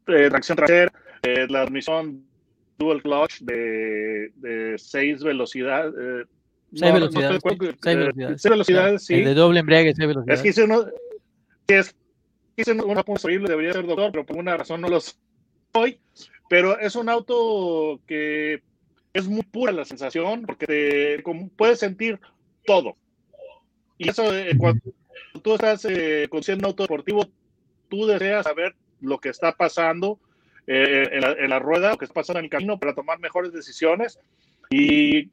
eh, 0.07 0.29
tracción 0.31 0.55
trasera, 0.55 0.91
eh, 1.23 1.47
la 1.49 1.61
admisión 1.61 2.25
dual 2.77 3.01
clutch 3.01 3.39
de, 3.41 4.31
de 4.35 4.77
seis 4.77 5.23
velocidades. 5.23 5.93
Eh, 5.97 6.23
seis, 6.73 6.93
velocidades, 6.93 7.41
seis, 7.81 8.43
velocidades. 8.43 9.05
sí. 9.05 9.21
de 9.21 9.33
doble 9.33 9.59
embrague, 9.59 9.93
seis 9.93 10.07
velocidades. 10.07 10.39
Es 10.39 10.43
que 10.43 10.49
hice, 10.49 10.63
uno, 10.63 10.85
es, 11.67 11.95
hice 12.55 12.71
una 12.73 13.03
horrible, 13.05 13.49
debería 13.49 13.73
ser 13.73 13.85
doctor, 13.85 14.11
pero 14.11 14.25
por 14.25 14.37
una 14.37 14.57
razón 14.57 14.81
no 14.81 14.87
lo 14.87 14.99
soy. 14.99 15.99
Pero 16.49 16.77
es 16.79 16.95
un 16.95 17.07
auto 17.07 18.01
que 18.05 18.61
es 19.13 19.27
muy 19.27 19.43
pura 19.43 19.71
la 19.71 19.85
sensación, 19.85 20.43
porque 20.43 20.65
te, 20.65 21.23
puedes 21.55 21.79
sentir 21.79 22.19
todo. 22.65 22.95
Y 23.97 24.09
eso, 24.09 24.35
eh, 24.35 24.51
cuando 24.57 24.81
tú 25.43 25.53
estás 25.53 25.85
eh, 25.85 26.27
conduciendo 26.29 26.67
un 26.67 26.71
auto 26.71 26.83
deportivo, 26.83 27.29
tú 27.89 28.05
deseas 28.05 28.43
saber 28.43 28.75
lo 28.99 29.19
que 29.19 29.29
está 29.29 29.55
pasando 29.55 30.19
eh, 30.73 31.09
en, 31.11 31.49
la, 31.49 31.59
rueda, 31.59 31.91
lo 31.91 31.97
que 31.97 32.05
está 32.05 32.13
pasando 32.13 32.39
en 32.39 32.45
el 32.45 32.49
camino 32.49 32.79
para 32.79 32.95
tomar 32.95 33.19
mejores 33.19 33.51
decisiones. 33.51 34.17
Y 34.69 35.29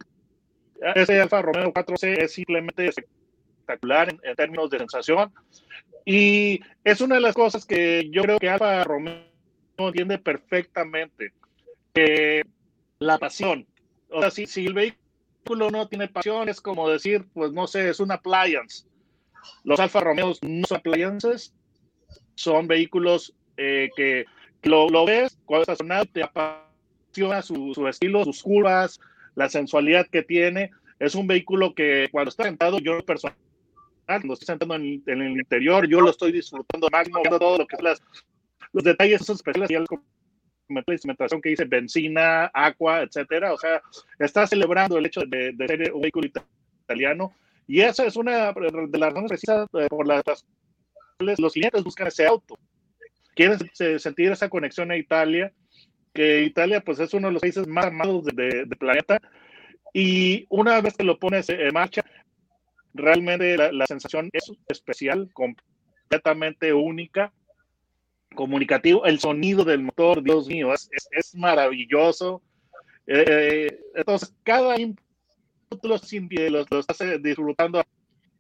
ese 0.97 1.21
Alfa 1.21 1.43
Romeo 1.43 1.73
4C 1.73 2.25
es 2.25 2.33
simplemente 2.33 2.89
espectacular 2.89 4.09
en, 4.09 4.35
términos 4.35 4.69
de 4.69 4.79
sensación. 4.79 5.33
Y 6.05 6.61
es 6.83 7.01
una 7.01 7.15
de 7.15 7.21
las 7.21 7.37
cosas 7.37 7.65
que 7.65 8.09
yo 8.11 8.23
creo 8.23 8.41
que 8.41 8.49
Alfa 8.49 8.83
Romeo 8.83 9.23
entiende 9.77 10.19
perfectamente. 10.19 11.33
Que 11.95 12.43
la 12.99 13.19
pasión. 13.19 13.65
O 14.11 14.21
sea, 14.21 14.33
si, 14.33 14.47
si 14.47 14.67
el 14.67 14.75
vehículo 14.75 15.71
no 15.71 15.87
tiene 15.87 16.09
pasión, 16.09 16.49
es 16.49 16.61
como 16.61 16.91
decir, 16.91 17.27
pues 17.33 17.53
no 17.53 17.69
sé, 17.69 17.91
es 17.91 18.01
una 18.01 18.15
appliance. 18.15 18.89
Los 19.63 19.79
Alfa 19.79 20.01
Romeos 20.01 20.41
no 20.43 20.67
son 20.67 20.79
appliances, 20.79 21.55
son 22.35 22.67
vehículos 22.67 23.35
eh, 23.57 23.91
que 23.95 24.27
lo, 24.63 24.89
lo 24.89 25.07
ves 25.07 25.39
cuando 25.45 25.63
estás 25.63 25.75
estacionado, 25.75 26.07
te 26.07 26.23
apasiona 26.23 27.43
su, 27.43 27.73
su, 27.75 27.87
estilo, 27.87 28.25
sus 28.25 28.43
curvas, 28.43 29.01
la 29.35 29.49
sensualidad 29.49 30.07
que 30.07 30.23
tiene. 30.23 30.71
Es 30.99 31.15
un 31.15 31.27
vehículo 31.27 31.75
que 31.75 32.09
cuando 32.11 32.31
está 32.31 32.45
sentado, 32.45 32.79
yo 32.79 33.01
personal, 33.05 33.37
cuando 34.07 34.35
estoy 34.35 34.47
sentado 34.47 34.75
en, 34.75 35.03
en, 35.07 35.23
el 35.23 35.33
interior, 35.33 35.87
yo 35.87 36.01
lo 36.01 36.11
estoy 36.11 36.33
disfrutando 36.33 36.89
máximo, 36.91 37.21
todo 37.23 37.59
lo 37.59 37.67
que 37.67 37.77
es 37.77 37.83
las, 37.83 38.03
los 38.73 38.85
detalles 38.85 39.21
esos 39.21 39.37
especiales 39.37 39.89
la 40.69 40.85
instrumentación 40.87 41.41
que 41.41 41.51
dice 41.51 41.65
benzina, 41.65 42.47
agua, 42.47 43.03
etcétera. 43.03 43.53
O 43.53 43.59
sea, 43.59 43.81
está 44.19 44.47
celebrando 44.47 44.99
el 44.99 45.07
hecho 45.07 45.23
de, 45.27 45.55
ser 45.67 45.93
un 45.93 46.03
vehículo 46.03 46.29
italiano. 46.85 47.33
Y 47.67 47.81
esa 47.81 48.07
es 48.07 48.17
una 48.17 48.53
de 48.53 48.99
las 48.99 49.13
razones 49.13 49.29
precisas 49.29 49.69
eh, 49.75 49.87
por 49.89 50.07
las 50.07 50.23
cuales 51.17 51.39
los 51.39 51.53
clientes 51.53 51.85
buscan 51.85 52.07
ese 52.07 52.27
auto. 52.27 52.59
Quieren 53.39 53.61
sentir 54.01 54.33
esa 54.33 54.49
conexión 54.49 54.91
a 54.91 54.97
Italia, 54.97 55.53
que 56.13 56.43
Italia 56.43 56.81
pues 56.81 56.99
es 56.99 57.15
uno 57.15 57.29
de 57.29 57.35
los 57.35 57.41
países 57.41 57.69
más 57.69 57.87
amados 57.87 58.25
del 58.25 58.69
planeta. 58.77 59.21
Y 59.95 60.45
una 60.49 60.81
vez 60.81 60.97
que 60.97 61.05
lo 61.05 61.21
pones 61.21 61.49
en 61.49 61.73
marcha, 61.73 62.03
realmente 62.95 63.57
la, 63.57 63.71
la 63.71 63.87
sensación 63.87 64.29
es 64.33 64.51
especial, 64.69 65.31
completamente 65.33 66.73
única 66.73 67.33
comunicativo, 68.35 69.05
el 69.05 69.21
sonido 69.21 69.65
del 69.65 69.85
motor, 69.85 70.21
Dios 70.21 70.49
mío, 70.49 70.75
es, 70.75 70.91
es, 70.91 71.35
maravilloso. 71.37 72.43
Eh, 73.07 73.81
entonces, 73.95 74.35
cada 74.43 74.79
input 74.81 75.01
los, 75.85 76.13
los, 76.13 76.71
los 76.71 76.85
hace 76.89 77.19
disfrutando 77.19 77.79
a 77.79 77.87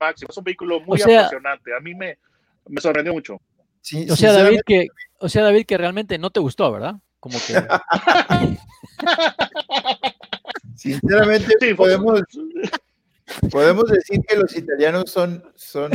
máximo. 0.00 0.28
Es 0.30 0.36
un 0.36 0.44
vehículo 0.44 0.80
muy 0.80 1.00
apasionante. 1.00 1.72
A 1.72 1.80
mí 1.80 1.94
me, 1.94 2.18
me 2.68 2.80
sorprendió 2.80 3.12
mucho. 3.12 3.40
O, 4.10 4.16
sea, 4.16 4.32
David, 4.32 4.60
que, 4.66 4.88
o 5.20 5.28
sea, 5.28 5.42
David, 5.44 5.66
que 5.66 5.78
realmente 5.78 6.18
no 6.18 6.30
te 6.30 6.40
gustó, 6.40 6.70
¿verdad? 6.72 6.96
Como 7.20 7.38
que. 7.46 7.54
Sinceramente, 10.76 11.74
podemos, 11.74 12.20
podemos 13.50 13.84
decir 13.90 14.20
que 14.28 14.36
los 14.36 14.56
italianos 14.56 15.10
son, 15.10 15.42
son 15.56 15.90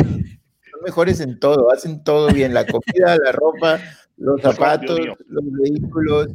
mejores 0.84 1.20
en 1.22 1.40
todo, 1.40 1.72
hacen 1.72 2.04
todo 2.04 2.28
bien, 2.28 2.54
la 2.54 2.66
comida, 2.66 3.18
la 3.24 3.32
ropa, 3.32 3.80
los 4.18 4.42
zapatos, 4.42 5.00
los 5.28 5.44
vehículos, 5.52 6.28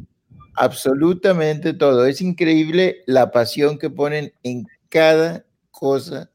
absolutamente 0.55 1.75
todo. 1.75 2.07
Es 2.07 2.21
increíble 2.21 3.03
la 3.07 3.31
pasión 3.31 3.79
que 3.79 3.91
ponen 3.91 4.33
en 4.43 4.67
cada 4.89 5.45
cosa 5.71 6.31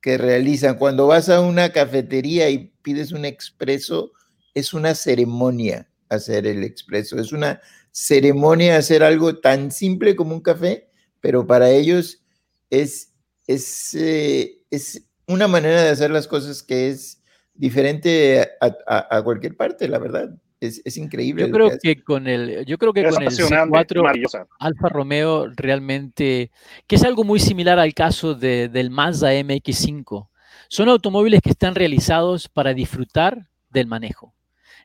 que 0.00 0.16
realizan. 0.16 0.78
Cuando 0.78 1.06
vas 1.06 1.28
a 1.28 1.40
una 1.40 1.70
cafetería 1.72 2.48
y 2.50 2.72
pides 2.82 3.12
un 3.12 3.24
expreso, 3.24 4.12
es 4.58 4.74
una 4.74 4.94
ceremonia 4.94 5.88
hacer 6.08 6.46
el 6.46 6.64
expreso, 6.64 7.18
es 7.18 7.32
una 7.32 7.60
ceremonia 7.90 8.76
hacer 8.76 9.02
algo 9.02 9.38
tan 9.38 9.70
simple 9.70 10.16
como 10.16 10.34
un 10.34 10.40
café, 10.40 10.88
pero 11.20 11.46
para 11.46 11.70
ellos 11.70 12.22
es, 12.70 13.14
es, 13.46 13.94
eh, 13.94 14.62
es 14.70 15.08
una 15.26 15.48
manera 15.48 15.82
de 15.82 15.90
hacer 15.90 16.10
las 16.10 16.26
cosas 16.26 16.62
que 16.62 16.88
es 16.88 17.22
diferente 17.54 18.48
a, 18.60 19.22
cualquier 19.22 19.56
parte, 19.56 19.88
la 19.88 19.98
verdad. 19.98 20.30
Es, 20.60 20.82
es 20.84 20.96
increíble. 20.96 21.46
Yo 21.46 21.52
creo 21.52 21.70
que, 21.80 22.02
con 22.02 22.26
el, 22.26 22.64
yo 22.66 22.78
creo 22.78 22.92
que 22.92 23.04
con 23.04 23.22
el 23.22 23.28
C4 23.28 24.46
Alfa 24.58 24.88
Romeo 24.88 25.46
realmente, 25.54 26.50
que 26.86 26.96
es 26.96 27.04
algo 27.04 27.22
muy 27.22 27.38
similar 27.38 27.78
al 27.78 27.94
caso 27.94 28.34
de, 28.34 28.68
del 28.68 28.90
Mazda 28.90 29.34
MX5. 29.34 30.28
Son 30.68 30.88
automóviles 30.88 31.40
que 31.42 31.50
están 31.50 31.74
realizados 31.74 32.48
para 32.48 32.74
disfrutar 32.74 33.48
del 33.70 33.86
manejo. 33.86 34.34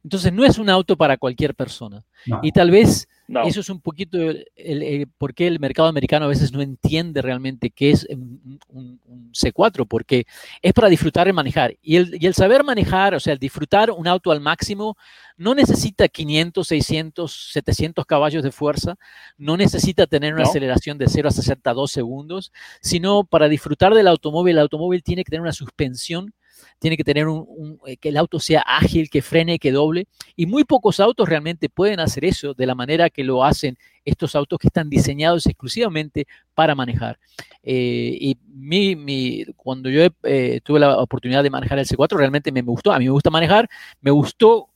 Entonces 0.03 0.33
no 0.33 0.43
es 0.43 0.57
un 0.57 0.69
auto 0.69 0.97
para 0.97 1.17
cualquier 1.17 1.55
persona. 1.55 2.03
Y 2.41 2.51
tal 2.51 2.71
vez 2.71 3.07
eso 3.45 3.61
es 3.61 3.69
un 3.69 3.79
poquito 3.79 4.17
el, 4.55 5.07
por 5.17 5.33
qué 5.33 5.47
el 5.47 5.59
mercado 5.59 5.87
americano 5.87 6.25
a 6.25 6.29
veces 6.29 6.51
no 6.51 6.61
entiende 6.61 7.21
realmente 7.21 7.69
qué 7.69 7.91
es 7.91 8.07
un, 8.09 8.59
C4, 9.33 9.87
porque 9.87 10.25
es 10.61 10.73
para 10.73 10.89
disfrutar 10.89 11.27
y 11.27 11.33
manejar. 11.33 11.75
Y 11.81 11.95
el, 11.95 12.21
y 12.21 12.27
el, 12.27 12.33
saber 12.33 12.63
manejar, 12.63 13.15
o 13.15 13.19
sea, 13.19 13.33
el 13.33 13.39
disfrutar 13.39 13.91
un 13.91 14.07
auto 14.07 14.31
al 14.31 14.41
máximo, 14.41 14.97
no 15.37 15.55
necesita 15.55 16.07
500, 16.07 16.67
600, 16.67 17.49
700 17.53 18.05
caballos 18.05 18.43
de 18.43 18.51
fuerza, 18.51 18.95
no 19.37 19.57
necesita 19.57 20.05
tener 20.05 20.33
una 20.33 20.43
aceleración 20.43 20.97
de 20.97 21.07
0 21.07 21.29
a 21.29 21.31
62 21.31 21.91
segundos, 21.91 22.51
sino 22.81 23.23
para 23.23 23.47
disfrutar 23.47 23.93
del 23.93 24.07
automóvil, 24.07 24.57
el 24.57 24.61
automóvil 24.61 25.01
tiene 25.01 25.23
que 25.23 25.31
tener 25.31 25.41
una 25.41 25.53
suspensión 25.53 26.33
tiene 26.79 26.97
que 26.97 27.03
tener 27.03 27.27
un, 27.27 27.79
eh, 27.85 27.97
que 27.97 28.09
el 28.09 28.17
auto 28.17 28.39
sea 28.39 28.61
ágil, 28.61 29.09
que 29.09 29.21
frene, 29.21 29.59
que 29.59 29.71
doble. 29.71 30.07
Y 30.35 30.45
muy 30.45 30.63
pocos 30.63 30.99
autos 30.99 31.27
realmente 31.27 31.69
pueden 31.69 31.99
hacer 31.99 32.25
eso 32.25 32.53
de 32.53 32.65
la 32.65 32.75
manera 32.75 33.09
que 33.09 33.23
lo 33.23 33.43
hacen 33.43 33.77
estos 34.05 34.35
autos 34.35 34.59
que 34.59 34.67
están 34.67 34.89
diseñados 34.89 35.45
exclusivamente 35.45 36.25
para 36.53 36.75
manejar. 36.75 37.19
Eh, 37.63 38.17
y 38.19 38.37
mi, 38.47 39.45
cuando 39.55 39.89
yo 39.89 40.07
eh, 40.23 40.59
tuve 40.63 40.79
la 40.79 40.97
oportunidad 40.97 41.43
de 41.43 41.49
manejar 41.49 41.79
el 41.79 41.87
C4, 41.87 42.17
realmente 42.17 42.51
me, 42.51 42.61
gustó. 42.61 42.91
A 42.91 42.99
mí 42.99 43.05
me 43.05 43.11
gusta 43.11 43.29
manejar, 43.29 43.69
me 44.01 44.11
gustó 44.11 44.69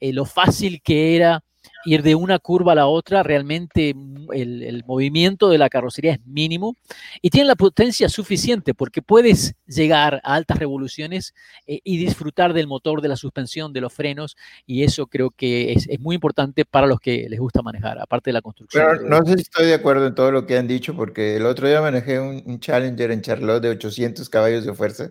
lo 0.00 0.24
fácil 0.26 0.82
que 0.82 1.16
era 1.16 1.42
ir 1.84 2.02
de 2.02 2.14
una 2.14 2.38
curva 2.38 2.72
a 2.72 2.74
la 2.74 2.86
otra, 2.86 3.22
realmente 3.22 3.94
el, 4.32 4.82
movimiento 4.86 5.48
de 5.48 5.58
la 5.58 5.68
carrocería 5.68 6.12
es 6.12 6.26
mínimo 6.26 6.76
y 7.22 7.30
tiene 7.30 7.46
la 7.46 7.54
potencia 7.54 8.08
suficiente 8.08 8.74
porque 8.74 9.02
puedes 9.02 9.54
llegar 9.66 10.20
a 10.24 10.34
altas 10.34 10.58
revoluciones 10.58 11.34
eh, 11.66 11.80
y 11.84 11.96
disfrutar 11.98 12.52
del 12.52 12.66
motor, 12.66 13.00
de 13.00 13.08
la 13.08 13.16
suspensión, 13.16 13.72
de 13.72 13.80
los 13.80 13.92
frenos 13.92 14.36
y 14.66 14.82
eso 14.82 15.06
creo 15.06 15.30
que 15.30 15.72
es, 15.72 15.88
muy 16.00 16.14
importante 16.14 16.64
para 16.64 16.86
los 16.86 17.00
que 17.00 17.26
les 17.28 17.40
gusta 17.40 17.62
manejar, 17.62 17.98
aparte 17.98 18.30
de 18.30 18.34
la 18.34 18.42
construcción. 18.42 18.84
Pero 18.84 19.08
no 19.08 19.24
sé 19.24 19.34
si 19.34 19.42
estoy 19.42 19.66
de 19.66 19.74
acuerdo 19.74 20.06
en 20.06 20.14
todo 20.14 20.30
lo 20.30 20.46
que 20.46 20.58
han 20.58 20.68
dicho 20.68 20.94
porque 20.94 21.36
el 21.36 21.46
otro 21.46 21.68
día 21.68 21.80
manejé 21.80 22.20
un, 22.20 22.60
Challenger 22.60 23.10
en 23.10 23.22
Charlotte 23.22 23.62
de 23.62 23.70
800 23.70 24.28
caballos 24.28 24.64
de 24.64 24.74
fuerza 24.74 25.10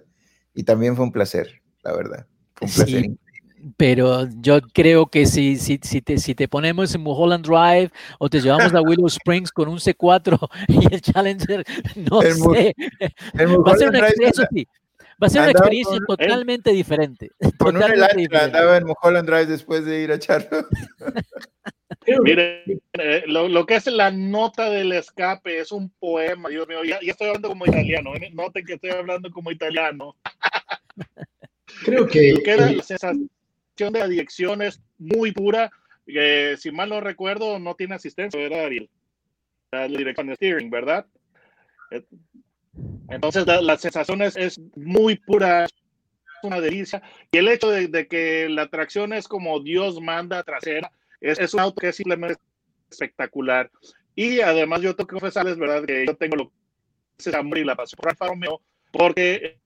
y 0.53 0.63
también 0.63 0.95
fue 0.95 1.05
un 1.05 1.11
placer, 1.11 1.61
la 1.83 1.93
verdad. 1.93 2.27
Fue 2.55 2.67
un 2.67 2.73
placer 2.73 3.24
pero 3.77 4.27
yo 4.41 4.61
creo 4.73 5.07
que 5.07 5.25
si, 5.25 5.57
si, 5.57 5.79
si, 5.81 6.01
te, 6.01 6.17
si 6.17 6.35
te 6.35 6.47
ponemos 6.47 6.93
en 6.93 7.01
Mulholland 7.01 7.45
Drive 7.45 7.91
o 8.19 8.29
te 8.29 8.39
llevamos 8.39 8.73
a 8.73 8.81
Willow 8.81 9.07
Springs 9.07 9.51
con 9.51 9.67
un 9.67 9.77
C4 9.77 10.37
y 10.67 10.93
el 10.93 11.01
Challenger, 11.01 11.63
no 11.95 12.21
sé, 12.21 12.75
va 13.33 13.71
a 13.71 13.77
ser 13.77 13.89
una 13.89 13.99
experiencia, 13.99 14.47
va 15.21 15.27
a 15.27 15.29
ser 15.29 15.41
una 15.41 15.51
experiencia 15.51 15.99
totalmente 16.07 16.71
diferente. 16.71 17.31
Con 17.57 17.75
totalmente 17.75 18.35
un 18.35 18.35
andaba 18.35 18.77
en 18.77 18.85
Mulholland 18.85 19.27
Drive 19.27 19.45
después 19.47 19.85
de 19.85 20.01
ir 20.01 20.11
a 20.11 20.19
Charlotte. 20.19 20.67
Mire, 22.23 22.63
eh, 22.93 23.23
lo, 23.27 23.47
lo, 23.47 23.65
que 23.65 23.75
es 23.75 23.87
la 23.87 24.11
nota 24.11 24.69
del 24.69 24.91
escape 24.91 25.59
es 25.59 25.71
un 25.71 25.89
poema, 25.89 26.49
Dios 26.49 26.67
mío, 26.67 26.83
ya, 26.83 26.97
estoy 26.97 27.27
hablando 27.27 27.49
como 27.49 27.65
italiano, 27.65 28.15
¿eh? 28.15 28.29
noten 28.33 28.65
que 28.65 28.73
estoy 28.73 28.91
hablando 28.91 29.31
como 29.31 29.51
italiano. 29.51 30.15
Creo 31.83 32.05
que... 32.07 32.33
Lo 32.33 32.43
que 32.43 32.51
era 32.51 32.71
la 32.71 32.83
sensación 32.83 33.29
de 33.75 33.99
la 33.99 34.07
dirección 34.07 34.61
es 34.61 34.81
muy 34.97 35.31
pura. 35.31 35.71
si 36.57 36.71
mal 36.71 36.89
no 36.89 37.01
recuerdo, 37.01 37.59
no 37.59 37.75
tiene 37.75 37.95
asistencia, 37.95 38.39
era 38.39 38.65
Ariel. 38.65 38.89
La 39.71 39.87
dirección 39.87 40.27
de 40.27 40.35
steering, 40.35 40.69
¿verdad? 40.69 41.05
Entonces, 43.09 43.45
la, 43.45 43.77
sensación 43.77 44.21
es, 44.21 44.59
muy 44.75 45.17
pura, 45.17 45.65
es 45.65 45.73
una 46.43 46.61
delicia. 46.61 47.01
Y 47.31 47.37
el 47.37 47.47
hecho 47.47 47.69
de, 47.69 48.07
que 48.07 48.47
la 48.49 48.67
tracción 48.69 49.13
es 49.13 49.27
como 49.27 49.59
Dios 49.59 50.01
manda 50.01 50.43
trasera, 50.43 50.91
es, 51.21 51.39
es 51.39 51.53
un 51.53 51.59
auto 51.59 51.81
que 51.81 51.89
es 51.89 51.95
simplemente 51.95 52.39
espectacular. 52.89 53.69
Y 54.15 54.39
además, 54.39 54.81
yo 54.81 54.95
tengo 54.95 55.07
que 55.07 55.15
confesarles, 55.15 55.57
¿verdad? 55.57 55.85
Que 55.85 56.05
yo 56.05 56.15
tengo 56.15 56.37
lo 56.37 56.49
que 57.17 57.29
es 57.29 57.35
amor 57.35 57.57
y 57.57 57.65
la 57.65 57.75
pasión 57.75 57.97
por 57.97 58.09
Alfa 58.09 58.27
Romeo, 58.27 58.61
porque 58.91 59.57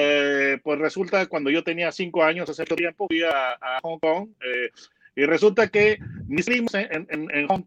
eh, 0.00 0.58
pues 0.62 0.78
resulta 0.78 1.26
cuando 1.26 1.50
yo 1.50 1.64
tenía 1.64 1.90
cinco 1.90 2.22
años 2.22 2.48
hace 2.48 2.64
tiempo 2.64 3.06
fui 3.08 3.22
a, 3.22 3.80
Hong 3.82 3.98
Kong 3.98 4.28
eh, 4.40 4.70
y 5.16 5.24
resulta 5.24 5.68
que 5.68 5.98
mis 6.26 6.46
primos 6.46 6.72
en, 6.74 7.06
en, 7.10 7.46
Hong 7.48 7.64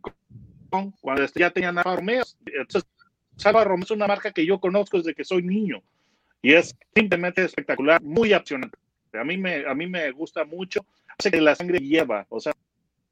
Kong 0.70 0.94
cuando 1.02 1.26
ya 1.36 1.50
tenían 1.50 1.78
Alfa 1.78 1.98
Romeo 1.98 2.24
entonces 2.46 2.90
Alfa 3.44 3.64
Romeo 3.64 3.84
es 3.84 3.92
una 3.92 4.08
marca 4.08 4.32
que 4.32 4.46
yo 4.46 4.60
conozco 4.60 4.98
desde 4.98 5.14
que 5.14 5.26
soy 5.26 5.44
niño 5.44 5.82
y 6.42 6.54
es 6.54 6.76
simplemente 6.96 7.44
espectacular 7.44 8.02
muy 8.02 8.34
apasionante. 8.34 8.78
A 9.14 9.24
mí 9.24 9.38
me 9.38 9.66
a 9.66 9.74
mí 9.74 9.88
me 9.88 10.10
gusta 10.12 10.46
mucho 10.46 10.86
hace 11.18 11.32
que 11.32 11.42
la 11.42 11.56
sangre 11.56 11.80
lleva 11.80 12.26
o 12.30 12.40
sea 12.40 12.54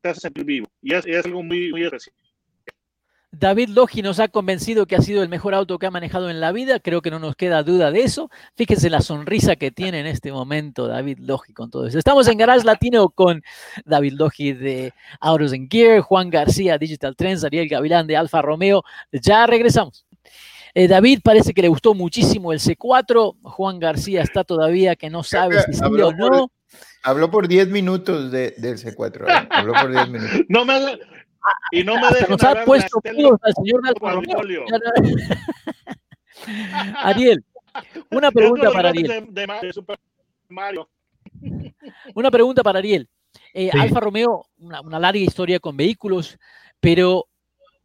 te 0.01 0.09
hace 0.09 0.21
sentir 0.21 0.45
vivo 0.45 0.67
y 0.81 0.93
es, 0.93 1.05
es 1.05 1.25
algo 1.25 1.43
muy 1.43 1.71
muy 1.71 1.83
especial 1.83 2.15
David 3.31 3.69
Logi 3.69 4.01
nos 4.01 4.19
ha 4.19 4.27
convencido 4.27 4.87
que 4.87 4.95
ha 4.95 5.01
sido 5.01 5.21
el 5.21 5.29
mejor 5.29 5.53
auto 5.53 5.77
que 5.77 5.85
ha 5.85 5.91
manejado 5.91 6.29
en 6.29 6.39
la 6.39 6.51
vida. 6.51 6.79
Creo 6.79 7.01
que 7.01 7.11
no 7.11 7.19
nos 7.19 7.35
queda 7.35 7.61
duda 7.61 7.91
de 7.91 8.01
eso. 8.01 8.29
Fíjense 8.55 8.89
la 8.89 9.01
sonrisa 9.01 9.55
que 9.55 9.69
tiene 9.69 9.99
en 9.99 10.07
este 10.07 10.31
momento 10.31 10.87
David 10.87 11.19
Logi 11.19 11.53
con 11.53 11.69
todo 11.69 11.85
eso. 11.85 11.99
Estamos 11.99 12.27
en 12.27 12.39
Garage 12.39 12.65
Latino 12.65 13.09
con 13.09 13.43
David 13.85 14.13
Logi 14.13 14.53
de 14.53 14.93
Autos 15.19 15.53
and 15.53 15.69
Gear, 15.71 16.01
Juan 16.01 16.29
García, 16.31 16.77
Digital 16.79 17.15
Trends, 17.15 17.43
Ariel 17.43 17.69
Gavilán 17.69 18.07
de 18.07 18.17
Alfa 18.17 18.41
Romeo. 18.41 18.83
Ya 19.11 19.45
regresamos. 19.45 20.05
Eh, 20.73 20.87
David 20.87 21.19
parece 21.23 21.53
que 21.53 21.61
le 21.61 21.67
gustó 21.67 21.93
muchísimo 21.93 22.51
el 22.51 22.59
C4. 22.59 23.37
Juan 23.43 23.79
García 23.79 24.23
está 24.23 24.43
todavía 24.43 24.95
que 24.95 25.09
no 25.09 25.23
sabe 25.23 25.61
si 25.63 25.73
sí 25.73 25.81
o 25.83 26.11
no. 26.13 26.51
habló 27.03 27.29
por 27.29 27.47
10 27.47 27.69
minutos 27.69 28.31
del 28.31 28.55
C4. 28.55 29.47
Habló 29.51 29.73
por 29.73 29.91
10 29.91 30.09
minutos. 30.09 30.41
no 30.47 30.65
me, 30.65 30.73
y 31.71 31.83
no 31.83 31.95
me 31.95 32.07
dejen 32.09 32.29
nos 32.29 32.43
ha 32.43 32.63
puesto 32.65 32.99
al 33.03 33.53
señor 33.53 33.81
Ariel, 36.95 37.43
una 38.11 38.31
pregunta 38.31 38.71
para 38.71 38.89
Ariel. 38.89 39.29
Una 42.15 42.31
pregunta 42.31 42.63
para 42.63 42.79
Ariel. 42.79 43.09
Alfa 43.73 43.99
Romeo, 43.99 44.47
una, 44.57 44.99
larga 44.99 45.19
historia 45.19 45.59
con 45.59 45.77
vehículos, 45.77 46.37
pero 46.79 47.27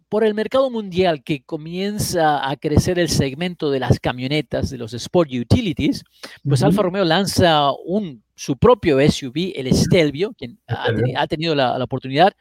por 0.08 0.24
el 0.24 0.34
mercado 0.34 0.70
mundial 0.70 1.22
que 1.24 1.42
comienza 1.42 2.48
a 2.48 2.56
crecer 2.56 2.98
el 2.98 3.08
segmento 3.08 3.70
de 3.70 3.80
las 3.80 3.98
camionetas, 3.98 4.70
de 4.70 4.78
los 4.78 4.94
Sport 4.94 5.30
Utilities, 5.32 6.04
pues 6.46 6.62
Alfa 6.62 6.82
Romeo 6.82 7.04
lanza 7.04 7.72
un, 7.84 8.22
su 8.34 8.56
propio 8.56 8.98
SUV, 9.00 9.52
el 9.56 9.74
Stelvio, 9.74 10.32
quien 10.36 10.58
ha, 10.68 11.26
tenido 11.26 11.54
la, 11.54 11.82
oportunidad. 11.82 12.32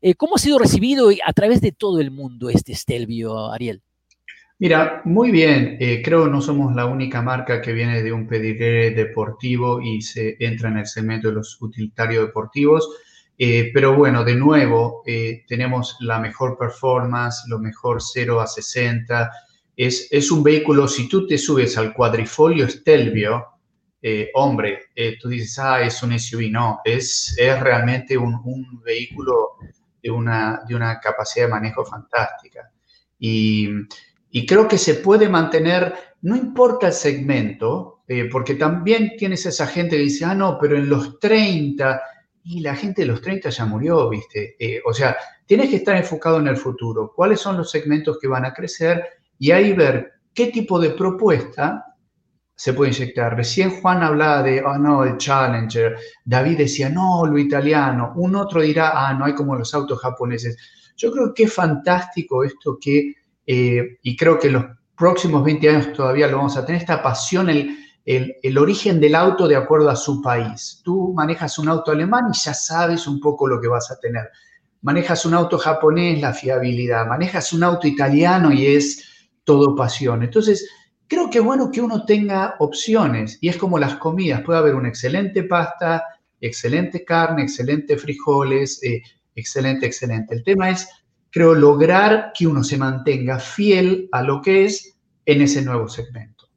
Eh, 0.00 0.14
¿Cómo 0.14 0.36
ha 0.36 0.38
sido 0.38 0.58
recibido 0.58 1.10
a 1.24 1.32
través 1.32 1.60
de 1.60 1.72
todo 1.72 2.00
el 2.00 2.10
mundo 2.10 2.50
este 2.50 2.74
Stelvio, 2.74 3.50
Ariel? 3.50 3.82
Mira, 4.60 5.00
muy 5.06 5.30
bien. 5.30 5.78
Eh, 5.80 6.02
creo 6.04 6.26
no 6.26 6.42
somos 6.42 6.74
la 6.76 6.84
única 6.84 7.22
marca 7.22 7.62
que 7.62 7.72
viene 7.72 8.02
de 8.02 8.12
un 8.12 8.28
pedigrí 8.28 8.92
deportivo 8.92 9.80
y 9.80 10.02
se 10.02 10.36
entra 10.38 10.68
en 10.68 10.76
el 10.76 10.86
segmento 10.86 11.28
de 11.28 11.34
los 11.36 11.56
utilitarios 11.62 12.26
deportivos. 12.26 12.86
Eh, 13.38 13.70
pero 13.72 13.96
bueno, 13.96 14.22
de 14.22 14.34
nuevo, 14.34 15.02
eh, 15.06 15.44
tenemos 15.48 15.96
la 16.00 16.20
mejor 16.20 16.58
performance, 16.58 17.44
lo 17.48 17.58
mejor 17.58 18.02
0 18.02 18.38
a 18.38 18.46
60. 18.46 19.30
Es, 19.78 20.08
es 20.10 20.30
un 20.30 20.42
vehículo, 20.42 20.86
si 20.88 21.08
tú 21.08 21.26
te 21.26 21.38
subes 21.38 21.78
al 21.78 21.94
cuadrifolio 21.94 22.68
Stelvio, 22.68 23.46
hombre, 24.34 24.90
tú 25.20 25.30
dices, 25.30 25.58
ah, 25.58 25.80
es 25.80 26.02
un 26.02 26.18
SUV. 26.18 26.50
No, 26.50 26.80
es, 26.84 27.34
es 27.38 27.58
realmente 27.60 28.18
un, 28.18 28.82
vehículo 28.84 29.56
de 30.02 30.10
una, 30.10 30.62
de 30.66 30.74
una 30.74 31.00
capacidad 31.00 31.46
de 31.46 31.52
manejo 31.52 31.84
fantástica. 31.84 32.70
Y, 33.18 33.68
y 34.30 34.46
creo 34.46 34.66
que 34.66 34.78
se 34.78 34.94
puede 34.94 35.28
mantener, 35.28 35.94
no 36.22 36.36
importa 36.36 36.88
el 36.88 36.92
segmento, 36.92 38.00
porque 38.30 38.54
también 38.54 39.12
tienes 39.16 39.46
esa 39.46 39.66
gente 39.66 39.96
que 39.96 40.02
dice, 40.02 40.24
ah, 40.24 40.34
no, 40.34 40.58
pero 40.60 40.76
en 40.76 40.88
los 40.88 41.20
30 41.20 42.02
y 42.42 42.60
la 42.60 42.74
gente 42.74 43.02
de 43.02 43.08
los 43.08 43.20
30 43.20 43.50
ya 43.50 43.66
murió, 43.66 44.08
¿viste? 44.08 44.56
Eh, 44.58 44.80
o 44.84 44.92
sea, 44.92 45.16
tienes 45.46 45.70
que 45.70 45.76
estar 45.76 45.96
enfocado 45.96 46.38
en 46.40 46.48
el 46.48 46.56
futuro, 46.56 47.12
cuáles 47.14 47.40
son 47.40 47.56
los 47.56 47.70
segmentos 47.70 48.18
que 48.18 48.26
van 48.28 48.44
a 48.44 48.52
crecer 48.52 49.04
y 49.38 49.52
ahí 49.52 49.72
ver 49.72 50.12
qué 50.34 50.46
tipo 50.46 50.80
de 50.80 50.90
propuesta 50.90 51.89
se 52.60 52.74
puede 52.74 52.90
inyectar. 52.90 53.34
Recién 53.34 53.80
Juan 53.80 54.02
hablaba 54.02 54.42
de, 54.42 54.62
oh 54.62 54.76
no, 54.76 55.02
el 55.02 55.16
Challenger, 55.16 55.96
David 56.22 56.58
decía, 56.58 56.90
no, 56.90 57.24
lo 57.24 57.38
italiano, 57.38 58.12
un 58.16 58.36
otro 58.36 58.60
dirá, 58.60 58.92
ah, 58.94 59.14
no 59.14 59.24
hay 59.24 59.34
como 59.34 59.56
los 59.56 59.72
autos 59.72 59.98
japoneses. 59.98 60.58
Yo 60.94 61.10
creo 61.10 61.32
que 61.32 61.44
es 61.44 61.54
fantástico 61.54 62.44
esto 62.44 62.76
que, 62.78 63.14
eh, 63.46 63.96
y 64.02 64.14
creo 64.14 64.38
que 64.38 64.50
los 64.50 64.62
próximos 64.94 65.42
20 65.42 65.70
años 65.70 65.92
todavía 65.94 66.26
lo 66.26 66.36
vamos 66.36 66.58
a 66.58 66.66
tener, 66.66 66.82
esta 66.82 67.02
pasión, 67.02 67.48
el, 67.48 67.78
el, 68.04 68.58
origen 68.58 69.00
del 69.00 69.14
auto 69.14 69.48
de 69.48 69.56
acuerdo 69.56 69.88
a 69.88 69.96
su 69.96 70.20
país. 70.20 70.82
Tú 70.84 71.14
manejas 71.14 71.58
un 71.58 71.70
auto 71.70 71.92
alemán 71.92 72.24
y 72.30 72.36
ya 72.36 72.52
sabes 72.52 73.06
un 73.06 73.20
poco 73.20 73.48
lo 73.48 73.58
que 73.58 73.68
vas 73.68 73.90
a 73.90 73.98
tener. 73.98 74.28
Manejas 74.82 75.24
un 75.24 75.32
auto 75.32 75.56
japonés, 75.56 76.20
la 76.20 76.34
fiabilidad. 76.34 77.06
Manejas 77.06 77.54
un 77.54 77.62
auto 77.62 77.88
italiano 77.88 78.52
y 78.52 78.66
es 78.66 79.30
todo 79.44 79.74
pasión. 79.74 80.22
Entonces, 80.22 80.68
que 81.30 81.38
es 81.38 81.44
bueno 81.44 81.70
que 81.70 81.80
uno 81.80 82.04
tenga 82.04 82.56
opciones 82.58 83.38
y 83.40 83.48
es 83.48 83.56
como 83.56 83.78
las 83.78 83.96
comidas. 83.96 84.42
Puede 84.42 84.58
haber 84.58 84.74
una 84.74 84.88
excelente 84.88 85.44
pasta, 85.44 86.04
excelente 86.40 87.04
carne, 87.04 87.42
excelente 87.42 87.96
frijoles, 87.96 88.82
eh, 88.82 89.02
excelente, 89.34 89.86
excelente. 89.86 90.34
El 90.34 90.44
tema 90.44 90.70
es, 90.70 90.88
creo, 91.30 91.54
lograr 91.54 92.32
que 92.36 92.46
uno 92.46 92.64
se 92.64 92.76
mantenga 92.76 93.38
fiel 93.38 94.08
a 94.12 94.22
lo 94.22 94.42
que 94.42 94.64
es 94.64 94.96
en 95.24 95.42
ese 95.42 95.62
nuevo 95.62 95.88
segmento. 95.88 96.48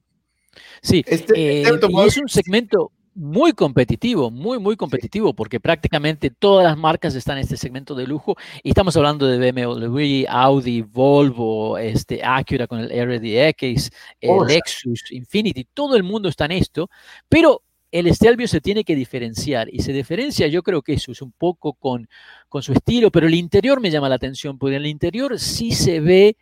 Sí, 0.81 1.03
este, 1.07 1.61
este 1.61 1.61
eh, 1.61 2.05
es 2.05 2.17
un 2.17 2.27
segmento 2.27 2.91
muy 3.15 3.53
competitivo, 3.53 4.31
muy, 4.31 4.59
muy 4.59 4.75
competitivo, 4.75 5.33
porque 5.33 5.59
prácticamente 5.59 6.29
todas 6.29 6.65
las 6.65 6.77
marcas 6.77 7.15
están 7.15 7.37
en 7.37 7.43
este 7.43 7.57
segmento 7.57 7.95
de 7.95 8.07
lujo. 8.07 8.35
Y 8.63 8.69
estamos 8.69 8.95
hablando 8.97 9.27
de 9.27 9.51
BMW, 9.51 10.25
Audi, 10.27 10.81
Volvo, 10.81 11.77
este, 11.77 12.23
Acura 12.23 12.67
con 12.67 12.79
el 12.79 12.89
RDX, 12.89 13.91
el 14.19 14.37
Lexus, 14.47 15.11
Infinity, 15.11 15.67
todo 15.73 15.95
el 15.95 16.03
mundo 16.03 16.29
está 16.29 16.45
en 16.45 16.53
esto, 16.53 16.89
pero 17.29 17.61
el 17.91 18.13
Stelvio 18.13 18.47
se 18.47 18.59
tiene 18.59 18.83
que 18.83 18.95
diferenciar 18.95 19.69
y 19.71 19.83
se 19.83 19.93
diferencia, 19.93 20.47
yo 20.47 20.63
creo 20.63 20.81
que 20.81 20.93
eso 20.93 21.11
es 21.11 21.21
un 21.21 21.31
poco 21.31 21.73
con, 21.73 22.09
con 22.49 22.63
su 22.63 22.73
estilo, 22.73 23.11
pero 23.11 23.27
el 23.27 23.35
interior 23.35 23.79
me 23.79 23.91
llama 23.91 24.09
la 24.09 24.15
atención, 24.15 24.57
porque 24.57 24.75
en 24.75 24.81
el 24.81 24.87
interior 24.87 25.39
sí 25.39 25.71
se 25.71 25.99
ve 25.99 26.35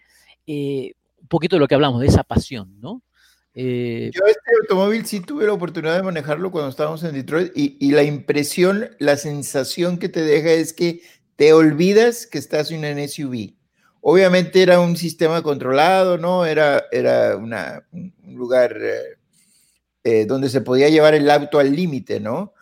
eh, 0.48 0.94
un 1.20 1.28
poquito 1.28 1.58
de 1.58 1.60
lo 1.60 1.68
que 1.68 1.76
hablamos, 1.76 2.00
de 2.00 2.08
esa 2.08 2.24
pasión, 2.24 2.80
¿no? 2.80 3.02
Eh, 3.54 4.12
Yo 4.14 4.26
este 4.26 4.52
automóvil 4.62 5.06
sí 5.06 5.20
tuve 5.20 5.46
la 5.46 5.54
oportunidad 5.54 5.98
de 5.98 6.04
manejarlo 6.04 6.52
cuando 6.52 6.70
estábamos 6.70 7.04
en 7.04 7.14
Detroit 7.14 7.52
y, 7.54 7.92
la 7.92 8.04
impresión, 8.04 8.90
la 9.00 9.18
sensación 9.18 9.98
que 9.98 10.08
te 10.10 10.22
deja 10.22 10.52
es 10.52 10.72
que 10.74 11.02
te 11.36 11.52
olvidas 11.54 12.28
que 12.28 12.38
estás 12.38 12.72
en 12.72 12.86
un 12.86 13.08
SUV. 13.08 13.56
Obviamente 14.00 14.64
era 14.64 14.80
un 14.80 14.96
sistema 14.96 15.44
controlado, 15.44 16.18
¿no? 16.18 16.46
Era, 16.46 16.86
era 16.92 17.36
un 17.36 18.14
lugar 18.36 18.78
eh, 18.82 19.18
eh, 20.04 20.26
donde 20.26 20.50
se 20.50 20.62
podía 20.62 20.90
llevar 20.90 21.14
el 21.14 21.30
auto 21.30 21.60
al 21.60 21.76
límite, 21.76 22.20
¿no? 22.20 22.54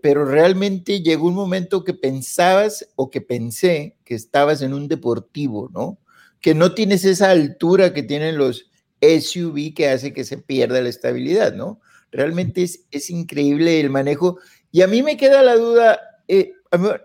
pero 0.00 0.24
realmente 0.24 1.02
llegó 1.02 1.26
un 1.26 1.34
momento 1.34 1.82
que 1.82 1.92
pensabas 1.92 2.88
o 2.94 3.10
que 3.10 3.20
pensé 3.20 3.96
que 4.04 4.14
estabas 4.14 4.62
en 4.62 4.72
un 4.72 4.86
deportivo, 4.86 5.68
¿no? 5.74 5.98
Que 6.40 6.54
no 6.54 6.72
tienes 6.72 7.04
esa 7.04 7.32
altura 7.32 7.92
que 7.92 8.04
tienen 8.04 8.38
los, 8.38 8.70
SUV 9.06 9.74
que 9.74 9.88
hace 9.88 10.12
que 10.12 10.24
se 10.24 10.38
pierda 10.38 10.80
la 10.80 10.88
estabilidad, 10.88 11.54
¿no? 11.54 11.80
Realmente 12.10 12.62
es, 12.62 12.86
es 12.90 13.10
increíble 13.10 13.80
el 13.80 13.90
manejo. 13.90 14.38
Y 14.70 14.82
a 14.82 14.86
mí 14.86 15.02
me 15.02 15.16
queda 15.16 15.42
la 15.42 15.56
duda, 15.56 16.00
eh, 16.28 16.52